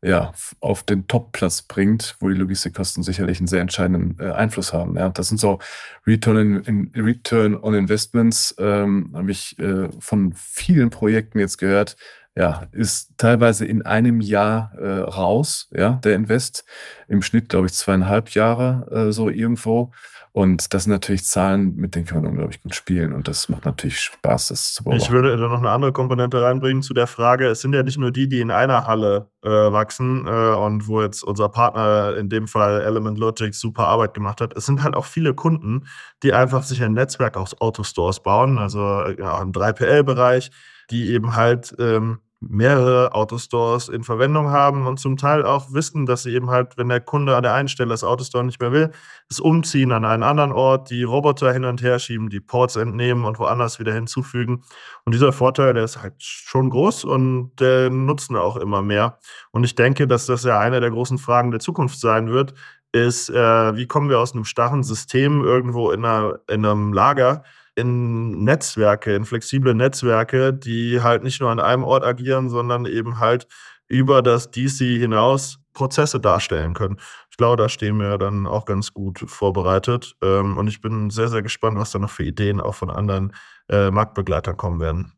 ja, 0.00 0.32
auf 0.60 0.84
den 0.84 1.08
Top-Platz 1.08 1.62
bringt, 1.62 2.16
wo 2.20 2.28
die 2.28 2.36
Logistikkosten 2.36 3.02
sicherlich 3.02 3.38
einen 3.38 3.48
sehr 3.48 3.60
entscheidenden 3.60 4.16
äh, 4.20 4.30
Einfluss 4.30 4.72
haben. 4.72 4.96
Ja. 4.96 5.08
Das 5.08 5.28
sind 5.28 5.38
so 5.38 5.58
Return, 6.06 6.62
in, 6.62 6.90
in 6.94 7.04
Return 7.04 7.56
on 7.56 7.74
Investments, 7.74 8.54
ähm, 8.58 9.10
habe 9.12 9.30
ich 9.32 9.58
äh, 9.58 9.88
von 9.98 10.32
vielen 10.34 10.90
Projekten 10.90 11.40
jetzt 11.40 11.58
gehört, 11.58 11.96
ja, 12.38 12.68
ist 12.70 13.14
teilweise 13.16 13.66
in 13.66 13.82
einem 13.82 14.20
Jahr 14.20 14.72
äh, 14.78 15.00
raus, 15.00 15.68
ja, 15.72 15.98
der 16.04 16.14
Invest. 16.14 16.64
Im 17.08 17.20
Schnitt, 17.20 17.48
glaube 17.48 17.66
ich, 17.66 17.72
zweieinhalb 17.72 18.30
Jahre 18.30 18.86
äh, 18.92 19.12
so 19.12 19.28
irgendwo. 19.28 19.90
Und 20.30 20.72
das 20.72 20.84
sind 20.84 20.92
natürlich 20.92 21.24
Zahlen, 21.24 21.74
mit 21.74 21.96
denen 21.96 22.06
kann 22.06 22.22
man 22.22 22.30
unglaublich 22.30 22.62
gut 22.62 22.76
spielen. 22.76 23.12
Und 23.12 23.26
das 23.26 23.48
macht 23.48 23.64
natürlich 23.64 23.98
Spaß, 23.98 24.48
das 24.48 24.72
zu 24.72 24.84
beobachten. 24.84 25.02
Ich 25.04 25.10
würde 25.10 25.36
da 25.36 25.48
noch 25.48 25.58
eine 25.58 25.70
andere 25.70 25.92
Komponente 25.92 26.40
reinbringen 26.40 26.80
zu 26.80 26.94
der 26.94 27.08
Frage. 27.08 27.48
Es 27.48 27.60
sind 27.60 27.74
ja 27.74 27.82
nicht 27.82 27.98
nur 27.98 28.12
die, 28.12 28.28
die 28.28 28.38
in 28.38 28.52
einer 28.52 28.86
Halle 28.86 29.32
äh, 29.42 29.48
wachsen 29.48 30.28
äh, 30.28 30.30
und 30.30 30.86
wo 30.86 31.02
jetzt 31.02 31.24
unser 31.24 31.48
Partner, 31.48 32.16
in 32.16 32.28
dem 32.28 32.46
Fall 32.46 32.82
Element 32.82 33.18
Logic, 33.18 33.52
super 33.52 33.88
Arbeit 33.88 34.14
gemacht 34.14 34.40
hat. 34.40 34.56
Es 34.56 34.64
sind 34.64 34.84
halt 34.84 34.94
auch 34.94 35.06
viele 35.06 35.34
Kunden, 35.34 35.88
die 36.22 36.32
einfach 36.32 36.62
sich 36.62 36.84
ein 36.84 36.92
Netzwerk 36.92 37.36
aus 37.36 37.60
Autostores 37.60 38.20
bauen, 38.20 38.58
also 38.58 38.78
ja, 39.18 39.42
im 39.42 39.50
3PL-Bereich, 39.50 40.52
die 40.92 41.10
eben 41.10 41.34
halt 41.34 41.74
ähm, 41.80 42.20
mehrere 42.40 43.14
Autostores 43.14 43.88
in 43.88 44.04
Verwendung 44.04 44.50
haben 44.50 44.86
und 44.86 45.00
zum 45.00 45.16
Teil 45.16 45.44
auch 45.44 45.72
wissen, 45.72 46.06
dass 46.06 46.22
sie 46.22 46.32
eben 46.32 46.50
halt, 46.50 46.76
wenn 46.76 46.88
der 46.88 47.00
Kunde 47.00 47.36
an 47.36 47.42
der 47.42 47.54
einen 47.54 47.68
Stelle 47.68 47.90
das 47.90 48.04
Autostore 48.04 48.44
nicht 48.44 48.60
mehr 48.60 48.70
will, 48.70 48.92
es 49.28 49.40
umziehen 49.40 49.90
an 49.90 50.04
einen 50.04 50.22
anderen 50.22 50.52
Ort, 50.52 50.90
die 50.90 51.02
Roboter 51.02 51.52
hin 51.52 51.64
und 51.64 51.82
her 51.82 51.98
schieben, 51.98 52.30
die 52.30 52.40
Ports 52.40 52.76
entnehmen 52.76 53.24
und 53.24 53.40
woanders 53.40 53.80
wieder 53.80 53.92
hinzufügen. 53.92 54.62
Und 55.04 55.14
dieser 55.14 55.32
Vorteil, 55.32 55.74
der 55.74 55.84
ist 55.84 56.00
halt 56.00 56.14
schon 56.18 56.70
groß 56.70 57.04
und 57.04 57.56
der 57.58 57.90
nutzen 57.90 58.36
auch 58.36 58.56
immer 58.56 58.82
mehr. 58.82 59.18
Und 59.50 59.64
ich 59.64 59.74
denke, 59.74 60.06
dass 60.06 60.26
das 60.26 60.44
ja 60.44 60.60
eine 60.60 60.80
der 60.80 60.90
großen 60.90 61.18
Fragen 61.18 61.50
der 61.50 61.60
Zukunft 61.60 61.98
sein 61.98 62.30
wird, 62.30 62.54
ist, 62.92 63.30
äh, 63.30 63.76
wie 63.76 63.86
kommen 63.86 64.08
wir 64.08 64.20
aus 64.20 64.32
einem 64.32 64.44
starren 64.44 64.82
System 64.82 65.42
irgendwo 65.44 65.90
in, 65.90 66.04
einer, 66.04 66.38
in 66.48 66.64
einem 66.64 66.92
Lager 66.92 67.42
in 67.78 68.44
Netzwerke, 68.44 69.14
in 69.14 69.24
flexible 69.24 69.74
Netzwerke, 69.74 70.52
die 70.52 71.00
halt 71.00 71.22
nicht 71.22 71.40
nur 71.40 71.50
an 71.50 71.60
einem 71.60 71.84
Ort 71.84 72.04
agieren, 72.04 72.50
sondern 72.50 72.86
eben 72.86 73.18
halt 73.18 73.46
über 73.86 74.20
das 74.20 74.50
DC 74.50 74.78
hinaus 74.78 75.60
Prozesse 75.72 76.18
darstellen 76.18 76.74
können. 76.74 76.98
Ich 77.30 77.36
glaube, 77.36 77.56
da 77.56 77.68
stehen 77.68 77.98
wir 77.98 78.18
dann 78.18 78.46
auch 78.46 78.64
ganz 78.64 78.92
gut 78.92 79.20
vorbereitet. 79.26 80.16
Ähm, 80.22 80.58
und 80.58 80.66
ich 80.66 80.80
bin 80.80 81.08
sehr, 81.10 81.28
sehr 81.28 81.42
gespannt, 81.42 81.78
was 81.78 81.92
da 81.92 81.98
noch 82.00 82.10
für 82.10 82.24
Ideen 82.24 82.60
auch 82.60 82.74
von 82.74 82.90
anderen 82.90 83.32
äh, 83.68 83.90
Marktbegleitern 83.90 84.56
kommen 84.56 84.80
werden. 84.80 85.12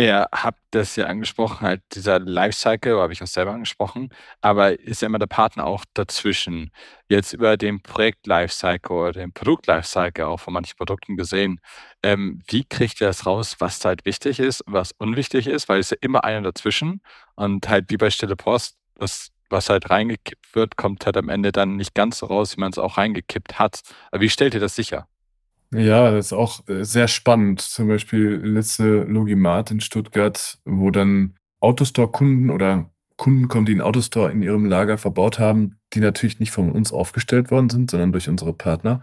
Ihr 0.00 0.28
habt 0.32 0.58
das 0.70 0.96
ja 0.96 1.06
angesprochen, 1.08 1.60
halt 1.66 1.82
dieser 1.92 2.18
Lifecycle, 2.20 2.98
habe 3.00 3.12
ich 3.12 3.22
auch 3.22 3.26
selber 3.26 3.52
angesprochen, 3.52 4.08
aber 4.40 4.80
ist 4.80 5.02
ja 5.02 5.06
immer 5.06 5.18
der 5.18 5.26
Partner 5.26 5.66
auch 5.66 5.84
dazwischen. 5.92 6.70
Jetzt 7.10 7.34
über 7.34 7.58
den 7.58 7.82
Projekt-Lifecycle 7.82 8.96
oder 8.96 9.12
den 9.12 9.32
Produkt-Lifecycle 9.34 10.24
auch 10.24 10.40
von 10.40 10.54
manchen 10.54 10.76
Produkten 10.78 11.18
gesehen, 11.18 11.60
ähm, 12.02 12.40
wie 12.48 12.64
kriegt 12.64 13.02
ihr 13.02 13.08
das 13.08 13.26
raus, 13.26 13.56
was 13.58 13.84
halt 13.84 14.06
wichtig 14.06 14.40
ist 14.40 14.62
und 14.62 14.72
was 14.72 14.92
unwichtig 14.92 15.46
ist? 15.46 15.68
Weil 15.68 15.80
es 15.80 15.90
ja 15.90 15.98
immer 16.00 16.24
einer 16.24 16.40
dazwischen 16.42 17.02
und 17.34 17.68
halt 17.68 17.90
wie 17.90 17.98
bei 17.98 18.08
Stille 18.10 18.36
Post, 18.36 18.78
das, 18.94 19.28
was 19.50 19.68
halt 19.68 19.90
reingekippt 19.90 20.54
wird, 20.54 20.76
kommt 20.78 21.04
halt 21.04 21.18
am 21.18 21.28
Ende 21.28 21.52
dann 21.52 21.76
nicht 21.76 21.94
ganz 21.94 22.18
so 22.20 22.26
raus, 22.26 22.56
wie 22.56 22.60
man 22.60 22.72
es 22.72 22.78
auch 22.78 22.96
reingekippt 22.96 23.58
hat. 23.58 23.82
Aber 24.12 24.22
wie 24.22 24.30
stellt 24.30 24.54
ihr 24.54 24.60
das 24.60 24.76
sicher? 24.76 25.08
Ja, 25.72 26.10
das 26.10 26.26
ist 26.26 26.32
auch 26.32 26.66
äh, 26.68 26.84
sehr 26.84 27.06
spannend. 27.06 27.60
Zum 27.60 27.88
Beispiel 27.88 28.40
letzte 28.42 29.02
Logimat 29.04 29.70
in 29.70 29.80
Stuttgart, 29.80 30.58
wo 30.64 30.90
dann 30.90 31.36
Autostore-Kunden 31.60 32.50
oder 32.50 32.90
Kunden 33.16 33.48
kommen, 33.48 33.66
die 33.66 33.72
einen 33.72 33.82
Autostore 33.82 34.32
in 34.32 34.42
ihrem 34.42 34.64
Lager 34.64 34.98
verbaut 34.98 35.38
haben, 35.38 35.78
die 35.92 36.00
natürlich 36.00 36.40
nicht 36.40 36.50
von 36.50 36.72
uns 36.72 36.92
aufgestellt 36.92 37.50
worden 37.50 37.70
sind, 37.70 37.90
sondern 37.90 38.12
durch 38.12 38.28
unsere 38.28 38.52
Partner. 38.52 39.02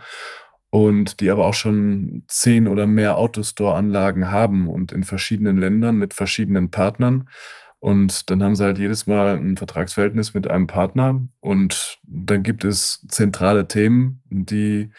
Und 0.69 1.21
die 1.21 1.30
aber 1.30 1.45
auch 1.45 1.53
schon 1.53 2.23
zehn 2.27 2.67
oder 2.67 2.88
mehr 2.88 3.17
Autostore-Anlagen 3.17 4.30
haben 4.32 4.67
und 4.67 4.91
in 4.91 5.03
verschiedenen 5.06 5.58
Ländern 5.58 5.95
mit 5.95 6.13
verschiedenen 6.13 6.71
Partnern. 6.71 7.30
Und 7.80 8.30
dann 8.30 8.43
haben 8.43 8.56
sie 8.56 8.63
halt 8.65 8.77
jedes 8.80 9.08
Mal 9.08 9.38
ein 9.38 9.56
Vertragsverhältnis 9.56 10.34
mit 10.34 10.49
einem 10.49 10.67
Partner. 10.67 11.21
Und 11.39 11.99
dann 12.03 12.43
gibt 12.43 12.65
es 12.65 13.06
zentrale 13.08 13.67
Themen, 13.67 14.21
die 14.30 14.91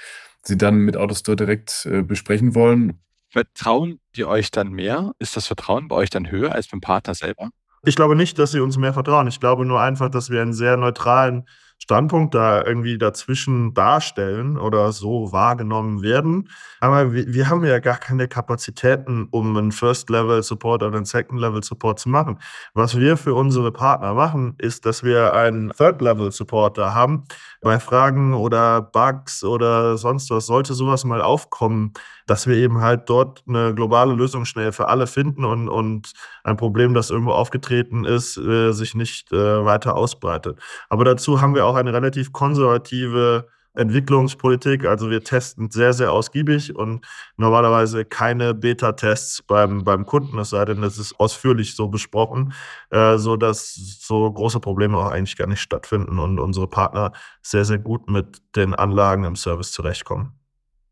sie 0.49 0.59
dann 0.59 0.79
mit 0.79 0.97
Autostore 0.97 1.37
direkt 1.37 1.87
äh, 1.87 2.03
besprechen 2.03 2.55
wollen. 2.55 3.01
Vertrauen 3.31 4.01
die 4.17 4.25
euch 4.25 4.51
dann 4.51 4.71
mehr? 4.71 5.13
Ist 5.19 5.37
das 5.37 5.47
Vertrauen 5.47 5.89
bei 5.89 5.97
euch 5.97 6.11
dann 6.11 6.31
höher 6.31 6.53
als 6.53 6.69
beim 6.69 6.81
Partner 6.81 7.15
selber? 7.15 7.51
Ich 7.85 7.95
glaube 7.95 8.17
nicht, 8.17 8.39
dass 8.39 8.51
sie 8.51 8.61
uns 8.61 8.77
mehr 8.77 8.93
vertrauen. 8.93 9.29
Ich 9.29 9.39
glaube 9.39 9.65
nur 9.65 9.81
einfach, 9.81 10.11
dass 10.11 10.31
wir 10.31 10.43
einen 10.43 10.53
sehr 10.53 10.77
neutralen 10.77 11.47
Standpunkt 11.79 12.35
da 12.35 12.65
irgendwie 12.65 12.99
dazwischen 12.99 13.73
darstellen 13.73 14.59
oder 14.59 14.93
so 14.93 15.33
wahrgenommen 15.33 16.03
werden. 16.03 16.51
Aber 16.81 17.13
wir, 17.13 17.49
haben 17.49 17.65
ja 17.65 17.79
gar 17.79 17.97
keine 17.97 18.29
Kapazitäten, 18.29 19.29
um 19.31 19.57
einen 19.57 19.73
First-Level-Support 19.73 20.83
oder 20.83 20.97
einen 20.97 21.05
Second-Level-Support 21.05 22.01
zu 22.01 22.09
machen. 22.09 22.41
Was 22.75 22.99
wir 22.99 23.17
für 23.17 23.35
unsere 23.35 23.73
Partner 23.73 24.15
machen, 24.15 24.55
ist, 24.59 24.87
dass 24.87 25.03
wir 25.03 25.33
einen 25.35 25.71
Third-Level-Support 25.71 26.79
da 26.79 26.95
haben. 26.95 27.25
Bei 27.61 27.79
Fragen 27.79 28.35
oder 28.35 28.83
Bugs 28.83 29.45
oder 29.45 29.97
sonst 29.97 30.31
was 30.31 30.47
sollte 30.47 30.75
sowas 30.75 31.05
mal 31.05 31.23
aufkommen, 31.23 31.93
dass 32.29 32.47
wir 32.47 32.57
eben 32.57 32.81
halt 32.81 33.09
dort 33.09 33.43
eine 33.49 33.75
globale 33.75 34.15
Lösung 34.15 34.45
schnell 34.45 34.73
für 34.73 34.89
alle 34.89 35.07
finden 35.07 35.45
und, 35.45 35.69
und 35.69 36.13
ein 36.45 36.57
Problem, 36.57 36.95
das 36.95 37.11
irgendwo 37.11 37.33
aufgetreten 37.33 38.05
ist, 38.05 38.37
äh, 38.37 38.73
sich 38.73 38.95
nicht 38.95 39.33
äh, 39.33 39.65
weiter 39.65 39.97
ausbreitet. 39.97 40.61
Aber 40.89 41.05
dazu 41.05 41.41
haben 41.41 41.55
wir 41.55 41.67
auch 41.67 41.75
eine 41.75 41.93
relativ 41.93 42.33
konservative 42.33 43.47
Entwicklungspolitik. 43.75 44.85
Also 44.85 45.09
wir 45.11 45.23
testen 45.23 45.71
sehr, 45.71 45.93
sehr 45.93 46.13
ausgiebig 46.13 46.75
und 46.75 47.07
normalerweise 47.37 48.05
keine 48.05 48.53
Beta-Tests 48.55 49.43
beim, 49.43 49.85
beim 49.85 50.05
Kunden, 50.05 50.39
es 50.39 50.51
sei 50.51 50.65
denn, 50.65 50.83
das 50.83 50.99
ist 50.99 51.19
ausführlich 51.19 51.77
so 51.77 51.89
besprochen, 51.89 52.53
äh, 52.91 53.17
so 53.19 53.37
dass 53.37 53.75
so 53.75 54.31
große 54.31 54.61
Probleme 54.61 54.99
auch 54.99 55.11
eigentlich 55.11 55.37
gar 55.37 55.47
nicht 55.47 55.61
stattfinden 55.61 56.19
und 56.19 56.39
unsere 56.39 56.69
Partner 56.69 57.13
sehr, 57.43 57.65
sehr 57.65 57.79
gut 57.79 58.11
mit 58.11 58.43
den 58.57 58.75
Anlagen 58.75 59.25
im 59.25 59.37
Service 59.37 59.73
zurechtkommen. 59.73 60.38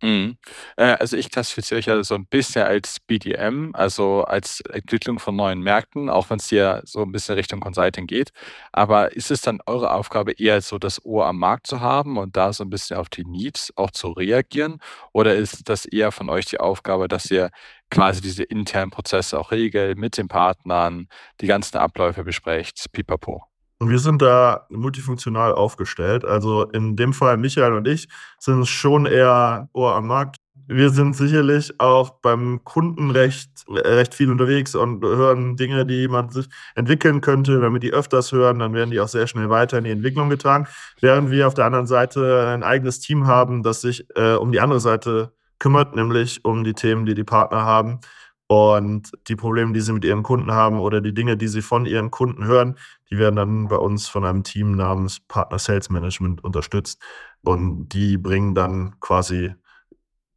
Mhm. 0.02 0.37
Äh, 0.76 0.96
also 1.00 1.16
ich 1.16 1.30
klassifiziere 1.30 1.78
euch 1.78 1.87
ja 1.87 2.02
so 2.04 2.14
ein 2.14 2.26
bisschen 2.26 2.62
als 2.64 3.00
BDM, 3.00 3.70
also 3.74 4.24
als 4.24 4.61
Entwicklung 4.61 5.18
von 5.18 5.35
neuen 5.37 5.61
Märkten, 5.61 6.11
auch 6.11 6.28
wenn 6.28 6.37
es 6.38 6.48
hier 6.50 6.82
so 6.85 7.02
ein 7.02 7.12
bisschen 7.12 7.35
Richtung 7.37 7.61
Consulting 7.61 8.06
geht. 8.06 8.30
Aber 8.72 9.16
ist 9.16 9.30
es 9.30 9.40
dann 9.40 9.61
eure 9.64 9.92
Aufgabe, 9.92 10.32
eher 10.32 10.61
so 10.61 10.78
das 10.78 11.02
Ohr 11.04 11.26
am 11.26 11.38
Markt 11.38 11.66
zu 11.66 11.80
haben 11.80 12.18
und 12.18 12.37
da 12.37 12.52
so 12.52 12.62
ein 12.64 12.70
bisschen 12.70 12.98
auf 12.98 13.09
die 13.09 13.24
Needs 13.24 13.72
auch 13.76 13.90
zu 13.90 14.09
reagieren? 14.12 14.80
Oder 15.12 15.35
ist 15.35 15.66
das 15.70 15.87
eher 15.87 16.12
von 16.12 16.28
euch 16.28 16.44
die 16.44 16.61
Aufgabe, 16.61 17.09
dass 17.09 17.30
ihr 17.30 17.50
quasi 17.90 18.20
diese 18.20 18.42
internen 18.42 18.90
Prozesse 18.90 19.38
auch 19.40 19.50
regelt, 19.50 19.96
mit 19.96 20.18
den 20.18 20.28
Partnern, 20.28 21.09
die 21.40 21.46
ganzen 21.46 21.78
Abläufe 21.78 22.22
besprecht, 22.22 22.92
pipapo? 22.92 23.46
Und 23.78 23.90
wir 23.90 23.98
sind 23.98 24.22
da 24.22 24.66
multifunktional 24.70 25.52
aufgestellt. 25.52 26.24
Also 26.24 26.64
in 26.64 26.96
dem 26.96 27.12
Fall 27.12 27.36
Michael 27.36 27.74
und 27.74 27.86
ich 27.86 28.08
sind 28.38 28.66
schon 28.66 29.04
eher 29.04 29.68
Ohr 29.74 29.94
am 29.94 30.06
Markt. 30.06 30.36
Wir 30.68 30.90
sind 30.90 31.14
sicherlich 31.14 31.78
auch 31.78 32.10
beim 32.22 32.64
Kunden 32.64 33.10
recht, 33.10 33.50
recht 33.68 34.14
viel 34.14 34.32
unterwegs 34.32 34.74
und 34.74 35.04
hören 35.04 35.56
Dinge, 35.56 35.86
die 35.86 36.08
man 36.08 36.30
sich 36.30 36.46
entwickeln 36.74 37.20
könnte. 37.20 37.60
Wenn 37.60 37.72
wir 37.72 37.78
die 37.78 37.92
öfters 37.92 38.32
hören, 38.32 38.58
dann 38.58 38.74
werden 38.74 38.90
die 38.90 38.98
auch 38.98 39.08
sehr 39.08 39.28
schnell 39.28 39.48
weiter 39.48 39.78
in 39.78 39.84
die 39.84 39.90
Entwicklung 39.90 40.28
getragen. 40.28 40.66
Während 41.00 41.30
wir 41.30 41.46
auf 41.46 41.54
der 41.54 41.66
anderen 41.66 41.86
Seite 41.86 42.48
ein 42.48 42.64
eigenes 42.64 42.98
Team 42.98 43.26
haben, 43.26 43.62
das 43.62 43.82
sich 43.82 44.06
äh, 44.16 44.34
um 44.34 44.50
die 44.50 44.60
andere 44.60 44.80
Seite 44.80 45.32
kümmert, 45.58 45.94
nämlich 45.94 46.44
um 46.44 46.64
die 46.64 46.74
Themen, 46.74 47.06
die 47.06 47.14
die 47.14 47.24
Partner 47.24 47.64
haben 47.64 48.00
und 48.48 49.11
die 49.28 49.37
Probleme, 49.37 49.72
die 49.72 49.80
sie 49.80 49.92
mit 49.92 50.04
ihren 50.04 50.22
Kunden 50.22 50.52
haben 50.52 50.78
oder 50.78 51.00
die 51.00 51.14
Dinge, 51.14 51.37
die 51.37 51.48
sie 51.48 51.62
von 51.62 51.85
ihren 51.85 52.11
Kunden 52.11 52.44
hören, 52.44 52.78
die 53.11 53.18
werden 53.18 53.36
dann 53.36 53.68
bei 53.68 53.76
uns 53.76 54.07
von 54.09 54.24
einem 54.24 54.44
Team 54.44 54.72
namens 54.72 55.20
Partner 55.20 55.59
Sales 55.59 55.90
Management 55.90 56.44
unterstützt. 56.44 57.03
Und 57.42 57.88
die 57.88 58.18
bringen 58.18 58.55
dann 58.55 59.01
quasi 59.01 59.55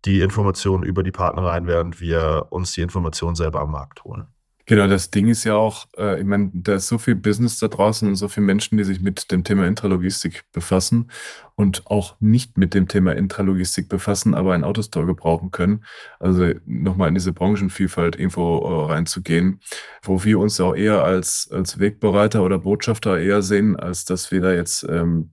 die 0.05 0.21
Informationen 0.21 0.83
über 0.83 1.03
die 1.03 1.11
Partner 1.11 1.43
rein, 1.43 1.67
während 1.67 2.01
wir 2.01 2.47
uns 2.49 2.71
die 2.73 2.81
Informationen 2.81 3.35
selber 3.35 3.61
am 3.61 3.71
Markt 3.71 4.03
holen. 4.03 4.27
Genau, 4.69 4.85
das 4.85 5.09
Ding 5.09 5.27
ist 5.29 5.45
ja 5.45 5.55
auch, 5.55 5.87
äh, 5.97 6.19
ich 6.19 6.25
meine, 6.27 6.51
da 6.53 6.75
ist 6.75 6.87
so 6.89 6.99
viel 6.99 7.15
Business 7.15 7.57
da 7.57 7.67
draußen 7.67 8.07
und 8.07 8.15
so 8.17 8.27
viele 8.27 8.45
Menschen, 8.45 8.77
die 8.77 8.83
sich 8.83 9.01
mit 9.01 9.31
dem 9.31 9.43
Thema 9.43 9.65
Intralogistik 9.65 10.43
befassen 10.51 11.09
und 11.55 11.87
auch 11.87 12.17
nicht 12.19 12.55
mit 12.55 12.75
dem 12.75 12.87
Thema 12.87 13.15
Intralogistik 13.15 13.89
befassen, 13.89 14.35
aber 14.35 14.53
einen 14.53 14.63
Autostore 14.63 15.07
gebrauchen 15.07 15.49
können. 15.49 15.85
Also 16.19 16.51
nochmal 16.67 17.07
in 17.07 17.15
diese 17.15 17.33
Branchenvielfalt 17.33 18.15
irgendwo 18.15 18.59
äh, 18.59 18.91
reinzugehen, 18.93 19.59
wo 20.03 20.23
wir 20.23 20.37
uns 20.37 20.61
auch 20.61 20.75
eher 20.75 21.03
als, 21.03 21.49
als 21.51 21.79
Wegbereiter 21.79 22.43
oder 22.43 22.59
Botschafter 22.59 23.17
eher 23.19 23.41
sehen, 23.41 23.75
als 23.75 24.05
dass 24.05 24.29
wir 24.31 24.41
da 24.41 24.53
jetzt 24.53 24.83
ähm, 24.87 25.31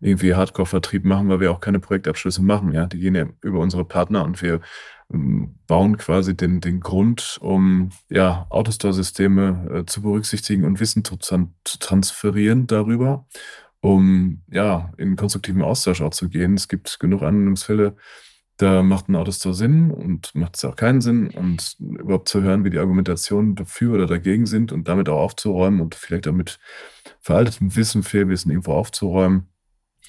irgendwie 0.00 0.34
Hardcore-Vertrieb 0.34 1.06
machen, 1.06 1.30
weil 1.30 1.40
wir 1.40 1.50
auch 1.50 1.60
keine 1.60 1.80
Projektabschlüsse 1.80 2.42
machen. 2.42 2.72
Ja, 2.72 2.84
die 2.84 2.98
gehen 2.98 3.14
ja 3.14 3.24
über 3.40 3.60
unsere 3.60 3.86
Partner 3.86 4.24
und 4.24 4.42
wir 4.42 4.60
bauen 5.08 5.96
quasi 5.96 6.36
den, 6.36 6.60
den 6.60 6.80
Grund, 6.80 7.38
um 7.40 7.90
ja, 8.08 8.46
Autostore-Systeme 8.50 9.70
äh, 9.72 9.86
zu 9.86 10.02
berücksichtigen 10.02 10.64
und 10.64 10.80
Wissen 10.80 11.04
zu, 11.04 11.16
zu, 11.16 11.50
transferieren 11.78 12.66
darüber, 12.66 13.26
um 13.80 14.42
ja, 14.50 14.92
in 14.96 15.16
konstruktiven 15.16 15.62
Austausch 15.62 16.00
auch 16.00 16.10
zu 16.10 16.28
gehen. 16.28 16.54
Es 16.54 16.68
gibt 16.68 16.98
genug 17.00 17.22
Anwendungsfälle, 17.22 17.96
da 18.56 18.82
macht 18.82 19.08
ein 19.08 19.16
Autostore 19.16 19.54
Sinn 19.54 19.90
und 19.90 20.34
macht 20.34 20.56
es 20.56 20.64
auch 20.64 20.76
keinen 20.76 21.00
Sinn 21.00 21.28
und 21.28 21.76
überhaupt 21.80 22.28
zu 22.28 22.42
hören, 22.42 22.64
wie 22.64 22.70
die 22.70 22.78
Argumentationen 22.78 23.56
dafür 23.56 23.94
oder 23.94 24.06
dagegen 24.06 24.46
sind 24.46 24.70
und 24.70 24.86
damit 24.86 25.08
auch 25.08 25.20
aufzuräumen 25.20 25.80
und 25.80 25.96
vielleicht 25.96 26.28
auch 26.28 26.32
mit 26.32 26.60
veraltetem 27.20 27.74
Wissen, 27.74 28.04
Fehlwissen 28.04 28.52
irgendwo 28.52 28.72
aufzuräumen. 28.72 29.48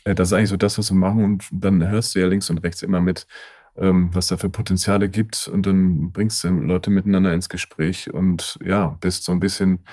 Äh, 0.03 0.15
das 0.15 0.29
ist 0.29 0.33
eigentlich 0.33 0.49
so 0.49 0.57
das, 0.57 0.77
was 0.77 0.91
wir 0.91 0.97
machen 0.97 1.23
und 1.23 1.45
dann 1.51 1.87
hörst 1.89 2.13
du 2.13 2.19
ja 2.19 2.27
links 2.27 2.49
und 2.49 2.59
rechts 2.59 2.83
immer 2.83 3.01
mit, 3.01 3.25
ähm, 3.77 4.09
was 4.13 4.27
da 4.27 4.37
für 4.37 4.49
Potenziale 4.49 5.09
gibt. 5.09 5.47
Und 5.47 5.65
dann 5.65 6.11
bringst 6.11 6.43
du 6.43 6.49
Leute 6.49 6.89
miteinander 6.89 7.33
ins 7.33 7.49
Gespräch 7.49 8.13
und 8.13 8.57
ja, 8.63 8.97
bist 9.01 9.23
so 9.23 9.31
ein 9.31 9.39
bisschen 9.39 9.85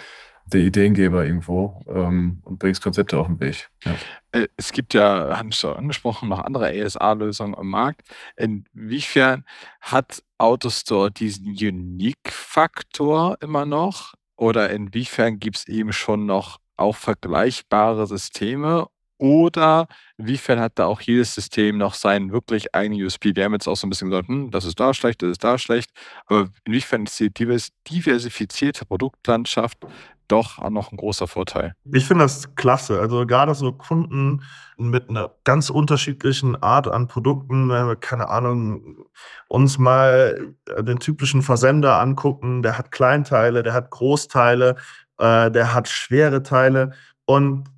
der 0.47 0.61
Ideengeber 0.61 1.25
irgendwo 1.25 1.83
ähm, 1.89 2.41
und 2.45 2.59
bringst 2.59 2.83
Konzepte 2.83 3.19
auf 3.19 3.27
den 3.27 3.41
Weg. 3.41 3.71
Ja. 3.85 3.95
Äh, 4.33 4.49
es 4.57 4.73
gibt 4.73 4.95
ja, 4.95 5.39
haben 5.39 5.53
Sie 5.53 5.75
angesprochen, 5.75 6.29
noch 6.29 6.41
andere 6.41 6.69
ASA-Lösungen 6.69 7.55
am 7.55 7.69
Markt. 7.69 8.03
Inwiefern 8.37 9.45
hat 9.81 10.23
AutoStore 10.39 11.11
diesen 11.11 11.47
Unique-Faktor 11.47 13.39
immer 13.41 13.67
noch? 13.67 14.15
Oder 14.37 14.71
inwiefern 14.71 15.39
gibt 15.39 15.59
es 15.59 15.69
eben 15.69 15.93
schon 15.93 16.27
noch 16.27 16.59
auch 16.77 16.97
vergleichbare 16.97 18.07
Systeme 18.07 18.89
oder 19.23 19.87
inwiefern 20.17 20.59
hat 20.59 20.81
da 20.81 20.87
auch 20.87 21.01
jedes 21.01 21.33
System 21.33 21.79
noch 21.79 21.95
seinen 21.95 22.33
wirklich 22.33 22.75
eigenen 22.75 23.05
USP? 23.05 23.37
Wir 23.37 23.45
haben 23.45 23.53
jetzt 23.53 23.69
auch 23.69 23.77
so 23.77 23.87
ein 23.87 23.91
bisschen 23.91 24.11
gesagt, 24.11 24.27
hm, 24.27 24.51
das 24.51 24.65
ist 24.65 24.81
da 24.81 24.93
schlecht, 24.93 25.23
das 25.23 25.31
ist 25.31 25.45
da 25.45 25.59
schlecht. 25.59 25.93
Aber 26.27 26.49
inwiefern 26.65 27.05
ist 27.05 27.21
die 27.21 27.33
diversifizierte 27.33 28.85
Produktlandschaft 28.85 29.79
doch 30.27 30.59
auch 30.59 30.71
noch 30.71 30.91
ein 30.91 30.97
großer 30.97 31.29
Vorteil? 31.29 31.75
Ich 31.93 32.05
finde 32.05 32.25
das 32.25 32.57
klasse. 32.57 32.99
Also 32.99 33.25
gerade 33.25 33.55
so 33.55 33.71
Kunden 33.71 34.43
mit 34.77 35.09
einer 35.09 35.31
ganz 35.45 35.71
unterschiedlichen 35.71 36.61
Art 36.61 36.89
an 36.89 37.07
Produkten, 37.07 37.71
keine 38.01 38.29
Ahnung, 38.29 39.07
uns 39.47 39.79
mal 39.79 40.57
den 40.81 40.99
typischen 40.99 41.43
Versender 41.43 42.01
angucken, 42.01 42.65
der 42.65 42.77
hat 42.77 42.91
Kleinteile, 42.91 43.63
der 43.63 43.75
hat 43.75 43.91
Großteile, 43.91 44.75
äh, 45.19 45.49
der 45.53 45.75
hat 45.75 45.89
schwere 45.89 46.43
Teile. 46.43 46.91
Und 47.25 47.72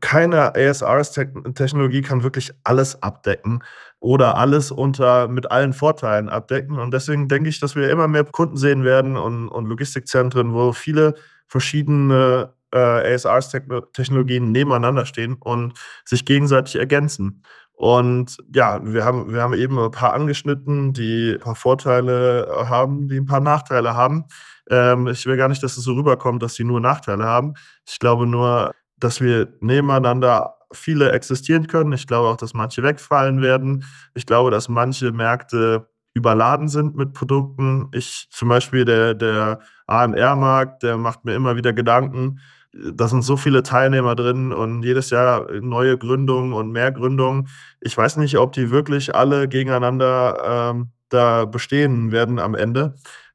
keine 0.00 0.54
ASRS-Technologie 0.54 2.02
kann 2.02 2.22
wirklich 2.22 2.52
alles 2.64 3.02
abdecken 3.02 3.62
oder 4.00 4.36
alles 4.36 4.70
unter 4.70 5.28
mit 5.28 5.50
allen 5.50 5.72
Vorteilen 5.72 6.28
abdecken. 6.28 6.78
Und 6.78 6.92
deswegen 6.92 7.28
denke 7.28 7.48
ich, 7.48 7.60
dass 7.60 7.76
wir 7.76 7.88
immer 7.90 8.08
mehr 8.08 8.24
Kunden 8.24 8.56
sehen 8.56 8.84
werden 8.84 9.16
und, 9.16 9.48
und 9.48 9.66
Logistikzentren, 9.66 10.52
wo 10.52 10.72
viele 10.72 11.14
verschiedene 11.46 12.52
äh, 12.72 13.14
ASRS-Technologien 13.14 14.50
nebeneinander 14.50 15.06
stehen 15.06 15.36
und 15.38 15.74
sich 16.04 16.24
gegenseitig 16.24 16.76
ergänzen. 16.76 17.42
Und 17.74 18.38
ja, 18.54 18.80
wir 18.84 19.04
haben, 19.04 19.32
wir 19.32 19.42
haben 19.42 19.54
eben 19.54 19.78
ein 19.78 19.90
paar 19.90 20.14
angeschnitten, 20.14 20.92
die 20.92 21.34
ein 21.34 21.40
paar 21.40 21.56
Vorteile 21.56 22.66
haben, 22.68 23.08
die 23.08 23.18
ein 23.18 23.26
paar 23.26 23.40
Nachteile 23.40 23.94
haben. 23.94 24.24
Ähm, 24.70 25.06
ich 25.08 25.26
will 25.26 25.36
gar 25.36 25.48
nicht, 25.48 25.62
dass 25.62 25.76
es 25.76 25.84
so 25.84 25.94
rüberkommt, 25.94 26.42
dass 26.42 26.54
sie 26.54 26.64
nur 26.64 26.80
Nachteile 26.80 27.24
haben. 27.24 27.54
Ich 27.86 27.98
glaube 27.98 28.26
nur, 28.26 28.72
dass 29.02 29.20
wir 29.20 29.48
nebeneinander 29.60 30.54
viele 30.72 31.12
existieren 31.12 31.66
können. 31.66 31.92
Ich 31.92 32.06
glaube 32.06 32.28
auch, 32.28 32.36
dass 32.36 32.54
manche 32.54 32.82
wegfallen 32.82 33.42
werden. 33.42 33.84
Ich 34.14 34.26
glaube, 34.26 34.50
dass 34.50 34.68
manche 34.68 35.12
Märkte 35.12 35.88
überladen 36.14 36.68
sind 36.68 36.96
mit 36.96 37.12
Produkten. 37.12 37.88
Ich 37.92 38.28
zum 38.30 38.48
Beispiel 38.48 38.84
der, 38.84 39.14
der 39.14 39.60
AMR-Markt, 39.86 40.82
der 40.82 40.96
macht 40.96 41.24
mir 41.24 41.34
immer 41.34 41.56
wieder 41.56 41.72
Gedanken. 41.72 42.40
Da 42.72 43.06
sind 43.08 43.22
so 43.22 43.36
viele 43.36 43.62
Teilnehmer 43.62 44.14
drin 44.14 44.52
und 44.52 44.82
jedes 44.82 45.10
Jahr 45.10 45.50
neue 45.60 45.98
Gründungen 45.98 46.54
und 46.54 46.70
mehr 46.70 46.90
Gründungen. 46.90 47.48
Ich 47.80 47.96
weiß 47.96 48.16
nicht, 48.16 48.38
ob 48.38 48.52
die 48.52 48.70
wirklich 48.70 49.14
alle 49.14 49.48
gegeneinander 49.48 50.70
ähm, 50.74 50.92
da 51.10 51.44
bestehen 51.44 52.12
werden 52.12 52.38
am 52.38 52.54
Ende. 52.54 52.94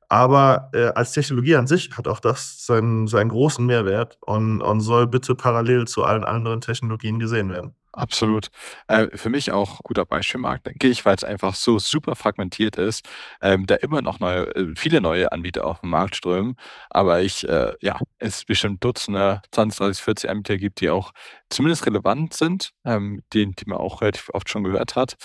Aber 0.09 0.69
äh, 0.73 0.87
als 0.95 1.11
Technologie 1.11 1.55
an 1.55 1.67
sich 1.67 1.91
hat 1.97 2.07
auch 2.07 2.19
das 2.19 2.65
seinen, 2.65 3.07
seinen 3.07 3.29
großen 3.29 3.65
Mehrwert 3.65 4.17
und, 4.21 4.61
und 4.61 4.79
soll 4.81 5.07
bitte 5.07 5.35
parallel 5.35 5.85
zu 5.87 6.03
allen 6.03 6.23
anderen 6.23 6.61
Technologien 6.61 7.19
gesehen 7.19 7.49
werden. 7.49 7.75
Absolut. 7.97 8.49
Äh, 8.87 9.07
für 9.17 9.29
mich 9.31 9.51
auch 9.51 9.79
guter 9.81 10.05
Beispielmarkt, 10.05 10.67
denke 10.67 10.87
ich, 10.87 11.03
weil 11.03 11.15
es 11.15 11.23
einfach 11.23 11.55
so 11.55 11.79
super 11.79 12.15
fragmentiert 12.15 12.77
ist, 12.77 13.03
ähm, 13.41 13.65
da 13.65 13.73
immer 13.73 14.03
noch 14.03 14.19
neue, 14.19 14.55
äh, 14.55 14.75
viele 14.75 15.01
neue 15.01 15.31
Anbieter 15.31 15.65
auf 15.65 15.81
den 15.81 15.89
Markt 15.89 16.15
strömen. 16.15 16.57
Aber 16.91 17.21
ich, 17.21 17.47
äh, 17.49 17.73
ja, 17.81 17.99
es 18.19 18.45
bestimmt 18.45 18.83
Dutzende, 18.83 19.41
20, 19.51 19.79
30, 19.79 20.03
40 20.03 20.29
Anbieter 20.29 20.57
gibt, 20.57 20.79
die 20.81 20.91
auch 20.91 21.11
zumindest 21.49 21.87
relevant 21.87 22.35
sind, 22.35 22.71
ähm, 22.85 23.23
die, 23.33 23.51
die 23.51 23.65
man 23.65 23.79
auch 23.79 24.01
relativ 24.01 24.29
oft 24.31 24.47
schon 24.47 24.63
gehört 24.63 24.95
hat. 24.95 25.15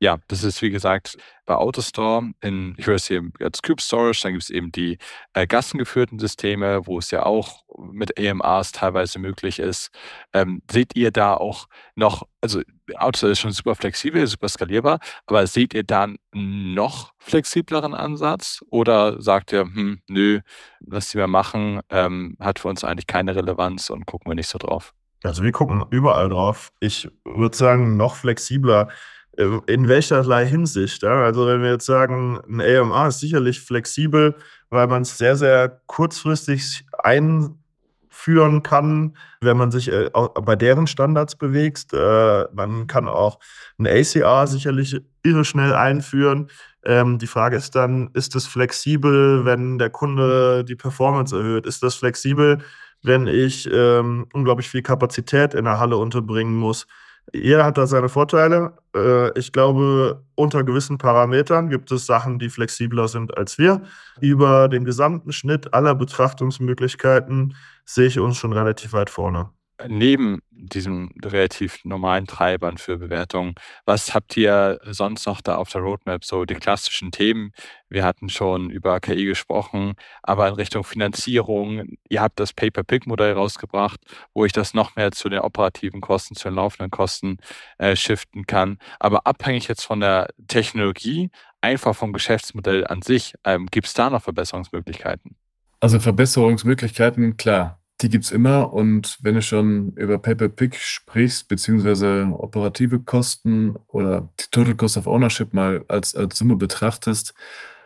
Ja, 0.00 0.16
das 0.28 0.42
ist 0.42 0.62
wie 0.62 0.70
gesagt 0.70 1.18
bei 1.44 1.54
AutoStore 1.54 2.30
in, 2.40 2.74
ich 2.76 2.86
höre 2.86 2.96
es 2.96 3.06
hier 3.06 3.22
als 3.40 3.62
Cube 3.62 3.80
Storage, 3.80 4.20
dann 4.22 4.32
gibt 4.32 4.44
es 4.44 4.50
eben 4.50 4.70
die 4.72 4.98
äh, 5.34 5.46
gassengeführten 5.46 6.18
Systeme, 6.18 6.86
wo 6.86 6.98
es 6.98 7.10
ja 7.10 7.24
auch 7.24 7.64
mit 7.92 8.18
AMRs 8.18 8.72
teilweise 8.72 9.18
möglich 9.18 9.58
ist. 9.58 9.90
Ähm, 10.32 10.62
seht 10.70 10.94
ihr 10.96 11.10
da 11.10 11.34
auch 11.34 11.66
noch, 11.94 12.24
also 12.40 12.62
AutoStore 12.94 13.32
ist 13.32 13.40
schon 13.40 13.52
super 13.52 13.74
flexibel, 13.74 14.26
super 14.26 14.48
skalierbar, 14.48 14.98
aber 15.26 15.46
seht 15.46 15.74
ihr 15.74 15.84
da 15.84 16.04
einen 16.04 16.74
noch 16.74 17.12
flexibleren 17.18 17.94
Ansatz 17.94 18.60
oder 18.70 19.20
sagt 19.20 19.52
ihr, 19.52 19.62
hm, 19.62 20.00
nö, 20.08 20.40
was 20.80 21.10
die 21.10 21.18
wir 21.18 21.26
machen, 21.26 21.80
ähm, 21.90 22.36
hat 22.40 22.60
für 22.60 22.68
uns 22.68 22.84
eigentlich 22.84 23.06
keine 23.06 23.34
Relevanz 23.34 23.90
und 23.90 24.06
gucken 24.06 24.30
wir 24.30 24.34
nicht 24.34 24.48
so 24.48 24.58
drauf? 24.58 24.94
Also 25.24 25.42
wir 25.42 25.52
gucken 25.52 25.84
überall 25.90 26.28
drauf. 26.28 26.72
Ich 26.80 27.08
würde 27.24 27.56
sagen, 27.56 27.96
noch 27.96 28.16
flexibler. 28.16 28.88
Äh, 29.36 29.58
in 29.66 29.88
welcherlei 29.88 30.46
Hinsicht? 30.46 31.02
Ja? 31.02 31.24
Also 31.24 31.46
wenn 31.46 31.62
wir 31.62 31.72
jetzt 31.72 31.86
sagen, 31.86 32.40
ein 32.48 32.60
AMA 32.60 33.08
ist 33.08 33.20
sicherlich 33.20 33.60
flexibel, 33.60 34.34
weil 34.70 34.86
man 34.86 35.02
es 35.02 35.18
sehr, 35.18 35.36
sehr 35.36 35.80
kurzfristig 35.86 36.84
einführen 37.02 38.62
kann, 38.62 39.16
wenn 39.40 39.56
man 39.56 39.70
sich 39.70 39.90
äh, 39.90 40.10
bei 40.42 40.56
deren 40.56 40.86
Standards 40.86 41.36
bewegt. 41.36 41.92
Äh, 41.92 42.44
man 42.52 42.86
kann 42.86 43.08
auch 43.08 43.38
ein 43.78 43.86
ACR 43.86 44.46
sicherlich 44.46 45.00
irre 45.22 45.44
schnell 45.44 45.74
einführen. 45.74 46.48
Ähm, 46.84 47.18
die 47.18 47.26
Frage 47.26 47.56
ist 47.56 47.74
dann, 47.74 48.10
ist 48.14 48.34
es 48.34 48.46
flexibel, 48.46 49.44
wenn 49.44 49.78
der 49.78 49.90
Kunde 49.90 50.64
die 50.64 50.74
Performance 50.74 51.36
erhöht? 51.36 51.66
Ist 51.66 51.82
das 51.82 51.94
flexibel, 51.94 52.58
wenn 53.02 53.26
ich 53.26 53.68
ähm, 53.72 54.26
unglaublich 54.32 54.68
viel 54.68 54.82
Kapazität 54.82 55.54
in 55.54 55.64
der 55.64 55.78
Halle 55.78 55.96
unterbringen 55.96 56.54
muss. 56.54 56.86
Jeder 57.32 57.64
hat 57.64 57.78
da 57.78 57.86
seine 57.86 58.08
Vorteile. 58.08 58.74
Äh, 58.94 59.38
ich 59.38 59.52
glaube, 59.52 60.24
unter 60.34 60.64
gewissen 60.64 60.98
Parametern 60.98 61.70
gibt 61.70 61.90
es 61.92 62.06
Sachen, 62.06 62.38
die 62.38 62.50
flexibler 62.50 63.08
sind 63.08 63.36
als 63.36 63.58
wir. 63.58 63.82
Über 64.20 64.68
den 64.68 64.84
gesamten 64.84 65.32
Schnitt 65.32 65.72
aller 65.74 65.94
Betrachtungsmöglichkeiten 65.94 67.54
sehe 67.84 68.06
ich 68.06 68.18
uns 68.18 68.36
schon 68.36 68.52
relativ 68.52 68.92
weit 68.92 69.10
vorne 69.10 69.50
neben 69.88 70.40
diesen 70.50 71.10
relativ 71.24 71.84
normalen 71.84 72.26
Treibern 72.26 72.78
für 72.78 72.98
Bewertungen, 72.98 73.54
was 73.84 74.14
habt 74.14 74.36
ihr 74.36 74.80
sonst 74.84 75.26
noch 75.26 75.40
da 75.40 75.56
auf 75.56 75.70
der 75.70 75.80
Roadmap? 75.80 76.24
So 76.24 76.44
die 76.44 76.54
klassischen 76.54 77.10
Themen. 77.10 77.52
Wir 77.88 78.04
hatten 78.04 78.28
schon 78.28 78.70
über 78.70 79.00
KI 79.00 79.24
gesprochen, 79.24 79.94
aber 80.22 80.48
in 80.48 80.54
Richtung 80.54 80.84
Finanzierung. 80.84 81.96
Ihr 82.08 82.20
habt 82.20 82.40
das 82.40 82.52
Pay-per-Pick-Modell 82.52 83.32
rausgebracht, 83.32 84.00
wo 84.34 84.44
ich 84.44 84.52
das 84.52 84.74
noch 84.74 84.96
mehr 84.96 85.12
zu 85.12 85.28
den 85.28 85.40
operativen 85.40 86.00
Kosten, 86.00 86.34
zu 86.34 86.48
den 86.48 86.54
laufenden 86.54 86.90
Kosten 86.90 87.38
äh, 87.78 87.96
shiften 87.96 88.46
kann. 88.46 88.78
Aber 89.00 89.26
abhängig 89.26 89.68
jetzt 89.68 89.84
von 89.84 90.00
der 90.00 90.28
Technologie, 90.48 91.30
einfach 91.60 91.94
vom 91.94 92.12
Geschäftsmodell 92.12 92.86
an 92.86 93.02
sich, 93.02 93.34
ähm, 93.44 93.66
gibt 93.66 93.86
es 93.86 93.94
da 93.94 94.10
noch 94.10 94.22
Verbesserungsmöglichkeiten? 94.22 95.36
Also 95.80 95.98
Verbesserungsmöglichkeiten, 95.98 97.36
klar. 97.36 97.81
Die 98.02 98.08
gibt 98.08 98.24
es 98.24 98.32
immer 98.32 98.72
und 98.72 99.18
wenn 99.22 99.36
du 99.36 99.42
schon 99.42 99.92
über 99.92 100.18
Pay-per-Pick 100.18 100.74
sprichst, 100.74 101.46
beziehungsweise 101.46 102.28
operative 102.32 102.98
Kosten 102.98 103.76
oder 103.86 104.28
die 104.40 104.46
Total 104.50 104.74
Cost 104.74 104.96
of 104.96 105.06
Ownership 105.06 105.54
mal 105.54 105.84
als, 105.88 106.16
als 106.16 106.36
Summe 106.38 106.56
betrachtest, 106.56 107.32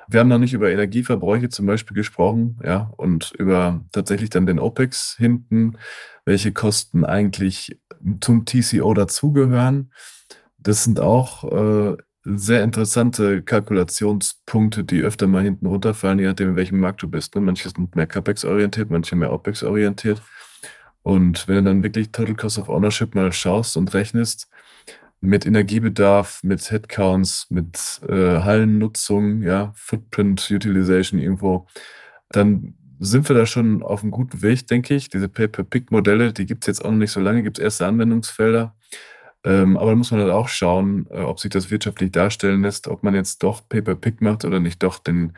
Wir 0.09 0.21
haben 0.21 0.29
noch 0.29 0.39
nicht 0.39 0.53
über 0.53 0.71
Energieverbräuche 0.71 1.49
zum 1.49 1.67
Beispiel 1.67 1.97
gesprochen, 1.97 2.61
ja, 2.65 2.93
und 2.97 3.33
über 3.39 3.85
tatsächlich 3.93 4.31
dann 4.31 4.47
den 4.47 4.61
OPEX 4.61 5.17
hinten, 5.19 5.79
welche 6.25 6.53
Kosten 6.53 7.05
eigentlich 7.05 7.81
zum 8.21 8.45
TCO 8.45 8.95
dazugehören. 8.95 9.91
Das 10.59 10.85
sind 10.85 11.01
auch 11.01 11.45
äh, 11.45 11.97
sehr 12.35 12.65
interessante 12.65 13.43
Kalkulationspunkte, 13.43 14.83
die 14.85 15.03
öfter 15.03 15.29
mal 15.29 15.43
hinten 15.43 15.67
runterfallen, 15.67 16.19
je 16.19 16.27
nachdem, 16.27 16.51
in 16.51 16.57
welchem 16.57 16.81
Markt 16.81 17.03
du 17.03 17.09
bist. 17.09 17.35
Ne? 17.35 17.41
Manche 17.41 17.69
sind 17.69 17.95
mehr 17.95 18.07
CapEx-orientiert, 18.07 18.91
manche 18.91 19.15
mehr 19.15 19.33
OPEX-orientiert. 19.33 20.21
Und 21.03 21.47
wenn 21.47 21.57
du 21.57 21.63
dann 21.63 21.83
wirklich 21.85 22.11
Total 22.11 22.35
Cost 22.35 22.59
of 22.59 22.69
Ownership 22.69 23.15
mal 23.15 23.33
schaust 23.33 23.77
und 23.77 23.95
rechnest, 23.95 24.49
mit 25.21 25.47
Energiebedarf, 25.47 26.43
mit 26.43 26.71
Headcounts, 26.71 27.47
mit 27.49 28.01
äh, 28.09 28.41
Hallennutzung, 28.41 29.43
ja, 29.43 29.73
Footprint 29.77 30.51
Utilization 30.51 31.21
irgendwo, 31.21 31.67
dann 32.31 32.75
sind 32.99 33.29
wir 33.29 33.37
da 33.37 33.47
schon 33.47 33.83
auf 33.83 34.03
einem 34.03 34.11
guten 34.11 34.43
Weg, 34.43 34.67
denke 34.67 34.95
ich. 34.95 35.09
Diese 35.09 35.29
Pay-per-Pick-Modelle, 35.29 36.33
die 36.33 36.47
gibt 36.47 36.65
es 36.65 36.67
jetzt 36.67 36.85
auch 36.85 36.91
noch 36.91 36.99
nicht 36.99 37.13
so 37.13 37.21
lange, 37.21 37.43
gibt 37.43 37.59
es 37.59 37.65
erste 37.65 37.87
Anwendungsfelder. 37.87 38.76
Ähm, 39.47 39.77
aber 39.77 39.91
da 39.91 39.97
muss 39.97 40.11
man 40.11 40.21
halt 40.21 40.33
auch 40.33 40.49
schauen, 40.49 41.07
äh, 41.11 41.21
ob 41.21 41.39
sich 41.39 41.51
das 41.51 41.71
wirtschaftlich 41.71 42.11
darstellen 42.11 42.63
lässt, 42.63 42.89
ob 42.89 43.05
man 43.05 43.15
jetzt 43.15 43.45
doch 43.45 43.67
Pay-per-Pick 43.69 44.21
macht 44.21 44.45
oder 44.45 44.59
nicht 44.59 44.83
doch 44.83 44.99
den, 44.99 45.35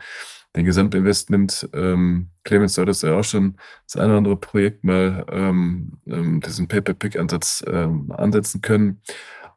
den 0.55 0.65
Gesamtinvest 0.65 1.29
nimmt. 1.29 1.69
Ähm, 1.73 2.29
Clemens, 2.43 2.73
du 2.73 2.81
hattest 2.81 3.03
ja 3.03 3.19
auch 3.19 3.23
schon 3.23 3.57
das 3.85 3.97
eine 3.97 4.07
oder 4.07 4.17
andere 4.17 4.37
Projekt 4.37 4.83
mal 4.83 5.25
ähm, 5.31 5.99
ähm 6.07 6.41
diesen 6.41 6.67
Pay-per-Pick-Ansatz 6.67 7.63
ähm, 7.67 8.11
ansetzen 8.11 8.61
können. 8.61 8.99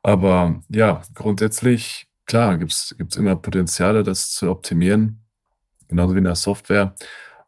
Aber 0.03 0.63
ja, 0.69 1.01
grundsätzlich, 1.15 2.09
klar, 2.27 2.59
gibt 2.59 2.73
es 2.73 3.17
immer 3.17 3.37
Potenziale, 3.37 4.03
das 4.03 4.33
zu 4.33 4.51
optimieren, 4.51 5.25
genauso 5.89 6.15
wie 6.15 6.19
in 6.19 6.25
der 6.25 6.35
Software. 6.35 6.95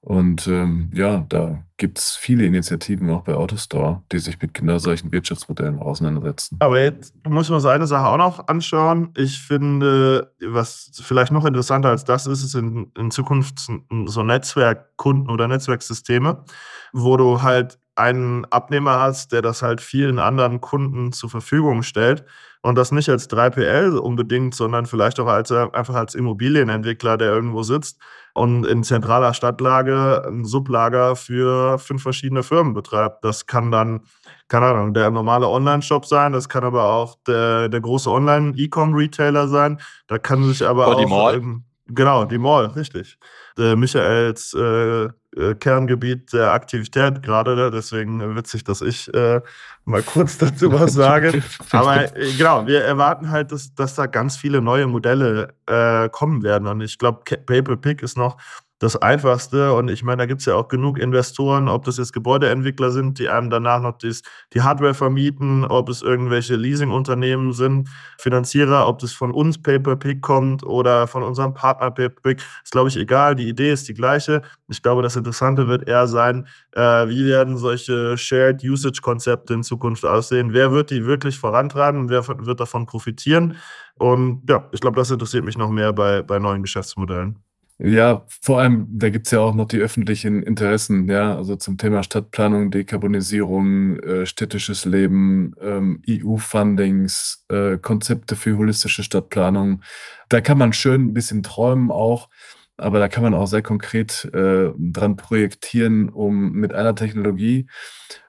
Und 0.04 0.46
ähm, 0.48 0.90
ja, 0.92 1.24
da 1.30 1.64
gibt 1.78 1.98
es 1.98 2.14
viele 2.14 2.44
Initiativen 2.44 3.08
auch 3.08 3.22
bei 3.22 3.32
AutoStore, 3.32 4.02
die 4.12 4.18
sich 4.18 4.40
mit 4.42 4.52
genau 4.52 4.76
solchen 4.76 5.10
Wirtschaftsmodellen 5.12 5.78
auseinandersetzen. 5.78 6.58
Aber 6.60 6.78
jetzt 6.78 7.14
muss 7.26 7.48
man 7.48 7.60
so 7.60 7.68
eine 7.68 7.86
Sache 7.86 8.06
auch 8.08 8.18
noch 8.18 8.46
anschauen. 8.48 9.12
Ich 9.16 9.40
finde, 9.40 10.30
was 10.46 10.90
vielleicht 11.02 11.32
noch 11.32 11.46
interessanter 11.46 11.88
als 11.88 12.04
das 12.04 12.26
ist, 12.26 12.44
ist 12.44 12.54
in, 12.54 12.92
in 12.98 13.10
Zukunft 13.10 13.66
so 14.04 14.22
Netzwerkkunden 14.22 15.30
oder 15.30 15.48
Netzwerksysteme, 15.48 16.44
wo 16.92 17.16
du 17.16 17.40
halt 17.40 17.78
einen 17.96 18.44
Abnehmer 18.46 19.00
hast, 19.00 19.32
der 19.32 19.42
das 19.42 19.62
halt 19.62 19.80
vielen 19.80 20.18
anderen 20.18 20.60
Kunden 20.60 21.12
zur 21.12 21.30
Verfügung 21.30 21.82
stellt 21.82 22.24
und 22.62 22.76
das 22.76 22.92
nicht 22.92 23.08
als 23.08 23.28
3PL 23.28 23.96
unbedingt, 23.96 24.54
sondern 24.54 24.86
vielleicht 24.86 25.20
auch 25.20 25.26
als, 25.26 25.52
einfach 25.52 25.94
als 25.94 26.14
Immobilienentwickler, 26.14 27.16
der 27.16 27.32
irgendwo 27.32 27.62
sitzt 27.62 28.00
und 28.32 28.64
in 28.66 28.82
zentraler 28.82 29.34
Stadtlage 29.34 30.24
ein 30.26 30.44
Sublager 30.44 31.14
für 31.14 31.78
fünf 31.78 32.02
verschiedene 32.02 32.42
Firmen 32.42 32.74
betreibt. 32.74 33.22
Das 33.24 33.46
kann 33.46 33.70
dann, 33.70 34.00
keine 34.48 34.66
Ahnung, 34.66 34.94
der 34.94 35.10
normale 35.10 35.46
Online-Shop 35.46 36.06
sein, 36.06 36.32
das 36.32 36.48
kann 36.48 36.64
aber 36.64 36.84
auch 36.84 37.16
der, 37.26 37.68
der 37.68 37.80
große 37.80 38.10
Online-E-Com-Retailer 38.10 39.46
sein, 39.46 39.80
da 40.08 40.18
kann 40.18 40.42
sich 40.44 40.66
aber 40.66 40.88
Oder 40.88 40.96
auch... 40.96 41.00
Die 41.00 41.06
Mall. 41.06 41.60
Genau, 41.86 42.24
die 42.24 42.38
Mall, 42.38 42.66
richtig. 42.66 43.18
Der 43.58 43.76
Michaels 43.76 44.54
äh, 44.54 45.08
äh, 45.36 45.54
Kerngebiet 45.54 46.32
der 46.32 46.52
Aktivität 46.52 47.22
gerade, 47.22 47.56
ne? 47.56 47.70
deswegen 47.70 48.36
witzig, 48.36 48.64
dass 48.64 48.80
ich 48.80 49.12
äh, 49.14 49.40
mal 49.84 50.02
kurz 50.02 50.38
dazu 50.38 50.72
was 50.72 50.92
sage. 50.92 51.42
Aber 51.70 52.16
äh, 52.16 52.32
genau, 52.36 52.66
wir 52.66 52.82
erwarten 52.82 53.30
halt, 53.30 53.52
dass, 53.52 53.74
dass 53.74 53.94
da 53.94 54.06
ganz 54.06 54.36
viele 54.36 54.60
neue 54.60 54.86
Modelle 54.86 55.54
äh, 55.66 56.08
kommen 56.08 56.42
werden. 56.42 56.68
Und 56.68 56.80
ich 56.80 56.98
glaube, 56.98 57.22
Paper 57.24 57.76
Pick 57.76 58.02
ist 58.02 58.16
noch 58.16 58.36
das 58.84 58.96
Einfachste. 58.96 59.72
Und 59.72 59.88
ich 59.88 60.04
meine, 60.04 60.18
da 60.18 60.26
gibt 60.26 60.40
es 60.40 60.46
ja 60.46 60.54
auch 60.54 60.68
genug 60.68 60.98
Investoren, 60.98 61.68
ob 61.68 61.84
das 61.84 61.96
jetzt 61.96 62.12
Gebäudeentwickler 62.12 62.90
sind, 62.90 63.18
die 63.18 63.28
einem 63.28 63.50
danach 63.50 63.80
noch 63.80 63.98
dies, 63.98 64.22
die 64.52 64.62
Hardware 64.62 64.94
vermieten, 64.94 65.64
ob 65.64 65.88
es 65.88 66.02
irgendwelche 66.02 66.54
Leasingunternehmen 66.54 67.52
sind, 67.52 67.88
Finanzierer, 68.18 68.86
ob 68.86 68.98
das 68.98 69.12
von 69.12 69.32
uns 69.32 69.60
Pay-per-Pick 69.60 70.20
kommt 70.20 70.64
oder 70.64 71.06
von 71.06 71.22
unserem 71.22 71.54
Partner 71.54 71.90
Pay-per-Pick, 71.90 72.42
ist, 72.62 72.72
glaube 72.72 72.88
ich, 72.88 72.96
egal. 72.96 73.34
Die 73.34 73.48
Idee 73.48 73.72
ist 73.72 73.88
die 73.88 73.94
gleiche. 73.94 74.42
Ich 74.68 74.82
glaube, 74.82 75.02
das 75.02 75.16
Interessante 75.16 75.66
wird 75.66 75.88
eher 75.88 76.06
sein, 76.06 76.46
äh, 76.72 77.08
wie 77.08 77.24
werden 77.26 77.56
solche 77.56 78.16
Shared 78.18 78.62
Usage-Konzepte 78.62 79.54
in 79.54 79.62
Zukunft 79.62 80.04
aussehen? 80.04 80.52
Wer 80.52 80.72
wird 80.72 80.90
die 80.90 81.06
wirklich 81.06 81.38
vorantreiben? 81.38 82.10
Wer 82.10 82.26
wird 82.28 82.60
davon 82.60 82.86
profitieren? 82.86 83.56
Und 83.96 84.42
ja, 84.48 84.68
ich 84.72 84.80
glaube, 84.80 84.96
das 84.96 85.10
interessiert 85.10 85.44
mich 85.44 85.56
noch 85.56 85.70
mehr 85.70 85.92
bei, 85.92 86.22
bei 86.22 86.38
neuen 86.38 86.62
Geschäftsmodellen. 86.62 87.38
Ja, 87.78 88.24
vor 88.40 88.60
allem, 88.60 88.86
da 88.88 89.10
gibt 89.10 89.26
es 89.26 89.32
ja 89.32 89.40
auch 89.40 89.52
noch 89.54 89.66
die 89.66 89.78
öffentlichen 89.80 90.44
Interessen, 90.44 91.08
ja, 91.08 91.36
also 91.36 91.56
zum 91.56 91.76
Thema 91.76 92.04
Stadtplanung, 92.04 92.70
Dekarbonisierung, 92.70 93.98
äh, 93.98 94.26
städtisches 94.26 94.84
Leben, 94.84 95.54
ähm, 95.60 96.00
EU-Fundings, 96.06 97.44
äh, 97.48 97.76
Konzepte 97.78 98.36
für 98.36 98.56
holistische 98.56 99.02
Stadtplanung. 99.02 99.82
Da 100.28 100.40
kann 100.40 100.56
man 100.56 100.72
schön 100.72 101.06
ein 101.06 101.14
bisschen 101.14 101.42
träumen 101.42 101.90
auch, 101.90 102.28
aber 102.76 103.00
da 103.00 103.08
kann 103.08 103.24
man 103.24 103.34
auch 103.34 103.46
sehr 103.46 103.62
konkret 103.62 104.24
äh, 104.32 104.70
dran 104.78 105.16
projektieren, 105.16 106.10
um 106.10 106.52
mit 106.52 106.72
einer 106.72 106.94
Technologie, 106.94 107.66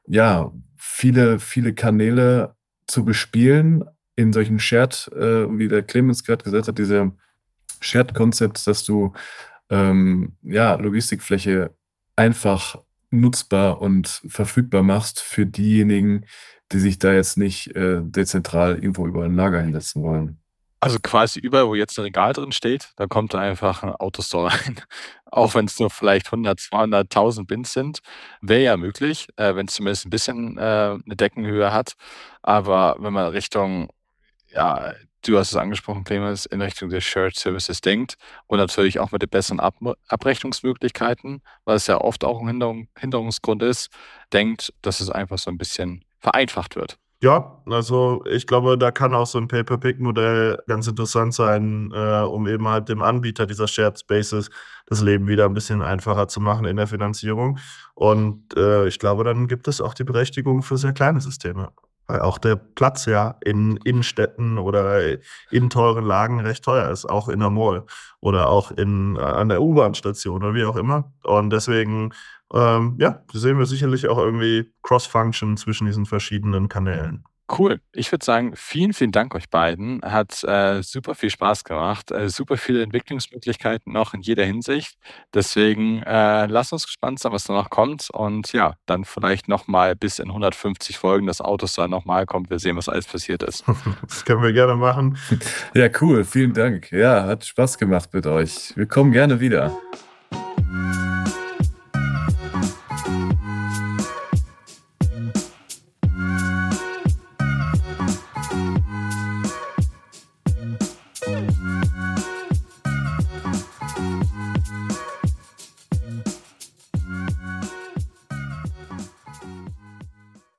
ja, 0.08 0.52
viele, 0.76 1.38
viele 1.40 1.74
Kanäle 1.76 2.56
zu 2.88 3.06
bespielen 3.06 3.84
in 4.16 4.34
solchen 4.34 4.58
Shared, 4.60 5.08
äh, 5.16 5.48
wie 5.58 5.68
der 5.68 5.84
Clemens 5.84 6.24
gerade 6.24 6.44
gesagt 6.44 6.68
hat, 6.68 6.78
diese 6.80 7.12
Shared 7.82 8.14
Concepts, 8.14 8.64
dass 8.64 8.84
du 8.84 9.14
ähm, 9.70 10.38
ja, 10.44 10.76
Logistikfläche 10.76 11.76
einfach 12.16 12.78
nutzbar 13.12 13.82
und 13.82 14.22
verfügbar 14.28 14.84
machst 14.84 15.22
für 15.22 15.46
diejenigen, 15.46 16.26
die 16.72 16.80
sich 16.80 17.00
da 17.00 17.14
jetzt 17.14 17.38
nicht 17.38 17.76
äh, 17.76 18.02
dezentral 18.02 18.76
irgendwo 18.76 19.08
über 19.08 19.24
ein 19.24 19.36
Lager 19.36 19.62
hinsetzen 19.62 20.04
wollen. 20.04 20.40
Also 20.80 21.00
quasi 21.02 21.40
überall, 21.40 21.68
wo 21.68 21.76
jetzt 21.76 21.98
ein 21.98 22.04
Regal 22.04 22.34
drin 22.34 22.52
steht, 22.52 22.92
da 22.98 23.08
kommt 23.08 23.34
da 23.34 23.40
einfach 23.40 23.84
ein 23.84 23.96
Autostore 23.96 24.52
rein. 24.54 24.82
Auch 25.26 25.56
wenn 25.56 25.66
es 25.66 25.80
nur 25.80 25.90
vielleicht 25.90 26.28
100, 26.28 26.60
200, 26.60 27.06
1000 27.06 27.48
Bins 27.48 27.74
sind, 27.74 28.00
wäre 28.42 28.64
ja 28.64 28.78
möglich, 28.78 29.28
äh, 29.38 29.56
wenn 29.56 29.68
es 29.68 29.74
zumindest 29.74 30.06
ein 30.06 30.10
bisschen 30.10 30.58
äh, 30.58 30.62
eine 30.62 31.16
Deckenhöhe 31.16 31.72
hat. 31.74 31.94
Aber 32.42 32.98
wenn 33.00 33.14
man 33.14 33.28
Richtung 33.30 33.90
ja, 34.56 34.94
du 35.28 35.38
hast 35.38 35.52
es 35.52 35.58
angesprochen, 35.58 36.04
Clemens, 36.04 36.46
in 36.46 36.62
Richtung 36.62 36.90
der 36.90 37.02
Shared 37.02 37.36
Services 37.36 37.82
denkt 37.82 38.16
und 38.48 38.58
natürlich 38.58 39.00
auch 39.00 39.12
mit 39.12 39.22
den 39.22 39.30
besseren 39.30 39.60
Ab 39.60 39.76
Abrechnungsmöglichkeiten, 40.08 41.42
weil 41.66 41.76
es 41.76 41.88
ja 41.88 42.00
oft 42.00 42.24
auch 42.24 42.42
ein 42.42 42.48
Hinderung, 42.48 42.88
Hinderungsgrund 42.98 43.64
ist, 43.64 43.90
denkt, 44.34 44.74
dass 44.82 45.00
es 45.00 45.10
einfach 45.10 45.38
so 45.38 45.52
ein 45.52 45.58
bisschen 45.58 46.04
vereinfacht 46.20 46.76
wird. 46.76 46.98
Ja, 47.22 47.64
also 47.66 48.24
ich 48.26 48.46
glaube, 48.46 48.78
da 48.78 48.92
kann 48.92 49.16
auch 49.16 49.26
so 49.26 49.40
ein 49.40 49.48
Pay-per-Pick-Modell 49.48 50.60
ganz 50.68 50.86
interessant 50.86 51.34
sein, 51.34 51.92
äh, 51.94 52.22
um 52.22 52.46
eben 52.48 52.68
halt 52.68 52.90
dem 52.90 53.02
Anbieter 53.02 53.48
dieser 53.48 53.68
Shared 53.68 53.98
Spaces 53.98 54.50
das 54.86 55.02
Leben 55.02 55.28
wieder 55.28 55.46
ein 55.46 55.54
bisschen 55.54 55.82
einfacher 55.82 56.28
zu 56.28 56.40
machen 56.40 56.66
in 56.66 56.78
der 56.78 56.88
Finanzierung. 56.88 57.58
Und 57.96 58.56
äh, 58.56 58.88
ich 58.88 59.00
glaube, 59.00 59.24
dann 59.24 59.48
gibt 59.48 59.68
es 59.68 59.82
auch 59.82 59.94
die 59.94 60.04
Berechtigung 60.04 60.62
für 60.62 60.78
sehr 60.78 60.94
kleine 60.94 61.22
Systeme 61.22 61.72
weil 62.08 62.22
auch 62.22 62.38
der 62.38 62.56
Platz 62.56 63.06
ja 63.06 63.36
in 63.44 63.78
Innenstädten 63.78 64.58
oder 64.58 65.18
in 65.52 65.70
teuren 65.70 66.06
Lagen 66.06 66.40
recht 66.40 66.64
teuer 66.64 66.90
ist, 66.90 67.06
auch 67.06 67.30
in 67.30 67.40
der 67.40 67.50
Mall 67.50 67.86
oder 68.20 68.50
auch 68.50 68.72
in, 68.72 69.18
an 69.18 69.50
der 69.50 69.62
U-Bahn-Station 69.62 70.44
oder 70.44 70.54
wie 70.54 70.66
auch 70.66 70.76
immer. 70.76 71.12
Und 71.24 71.52
deswegen, 71.52 72.14
ähm, 72.54 72.96
ja, 73.00 73.24
sehen 73.34 73.58
wir 73.58 73.66
sicherlich 73.66 74.08
auch 74.08 74.18
irgendwie 74.18 74.72
Cross-Function 74.84 75.58
zwischen 75.58 75.88
diesen 75.88 76.06
verschiedenen 76.06 76.70
Kanälen. 76.70 77.24
Cool. 77.48 77.80
Ich 77.94 78.12
würde 78.12 78.26
sagen, 78.26 78.54
vielen, 78.56 78.94
vielen 78.94 79.12
Dank 79.12 79.36
euch 79.36 79.50
beiden. 79.50 80.02
Hat 80.02 80.44
äh, 80.44 80.82
super 80.82 81.14
viel 81.14 81.30
Spaß 81.30 81.64
gemacht. 81.64 82.10
Äh, 82.10 82.30
super 82.30 82.58
viele 82.58 82.82
Entwicklungsmöglichkeiten 82.82 83.94
noch 83.94 84.16
in 84.16 84.22
jeder 84.22 84.44
Hinsicht. 84.44 84.98
Deswegen 85.32 86.02
äh, 86.02 86.48
lasst 86.48 86.74
uns 86.74 86.88
gespannt 86.88 87.20
sein, 87.20 87.32
was 87.32 87.44
da 87.44 87.54
noch 87.54 87.70
kommt. 87.70 88.10
Und 88.10 88.52
ja, 88.54 88.74
dann 88.88 89.06
vielleicht 89.06 89.48
nochmal 89.48 89.96
bis 89.96 90.18
in 90.18 90.30
150 90.30 90.98
Folgen 90.98 91.28
das 91.28 91.40
Autos 91.40 91.76
da 91.76 91.88
nochmal 91.88 92.26
kommt. 92.26 92.50
Wir 92.50 92.58
sehen, 92.58 92.78
was 92.78 92.90
alles 92.90 93.06
passiert 93.06 93.44
ist. 93.44 93.64
das 94.02 94.26
können 94.26 94.42
wir 94.42 94.52
gerne 94.52 94.76
machen. 94.76 95.18
Ja, 95.76 95.88
cool. 96.02 96.24
Vielen 96.26 96.54
Dank. 96.54 96.92
Ja, 96.92 97.26
hat 97.26 97.46
Spaß 97.46 97.78
gemacht 97.78 98.10
mit 98.12 98.26
euch. 98.26 98.76
Wir 98.76 98.88
kommen 98.88 99.12
gerne 99.12 99.40
wieder. 99.40 99.72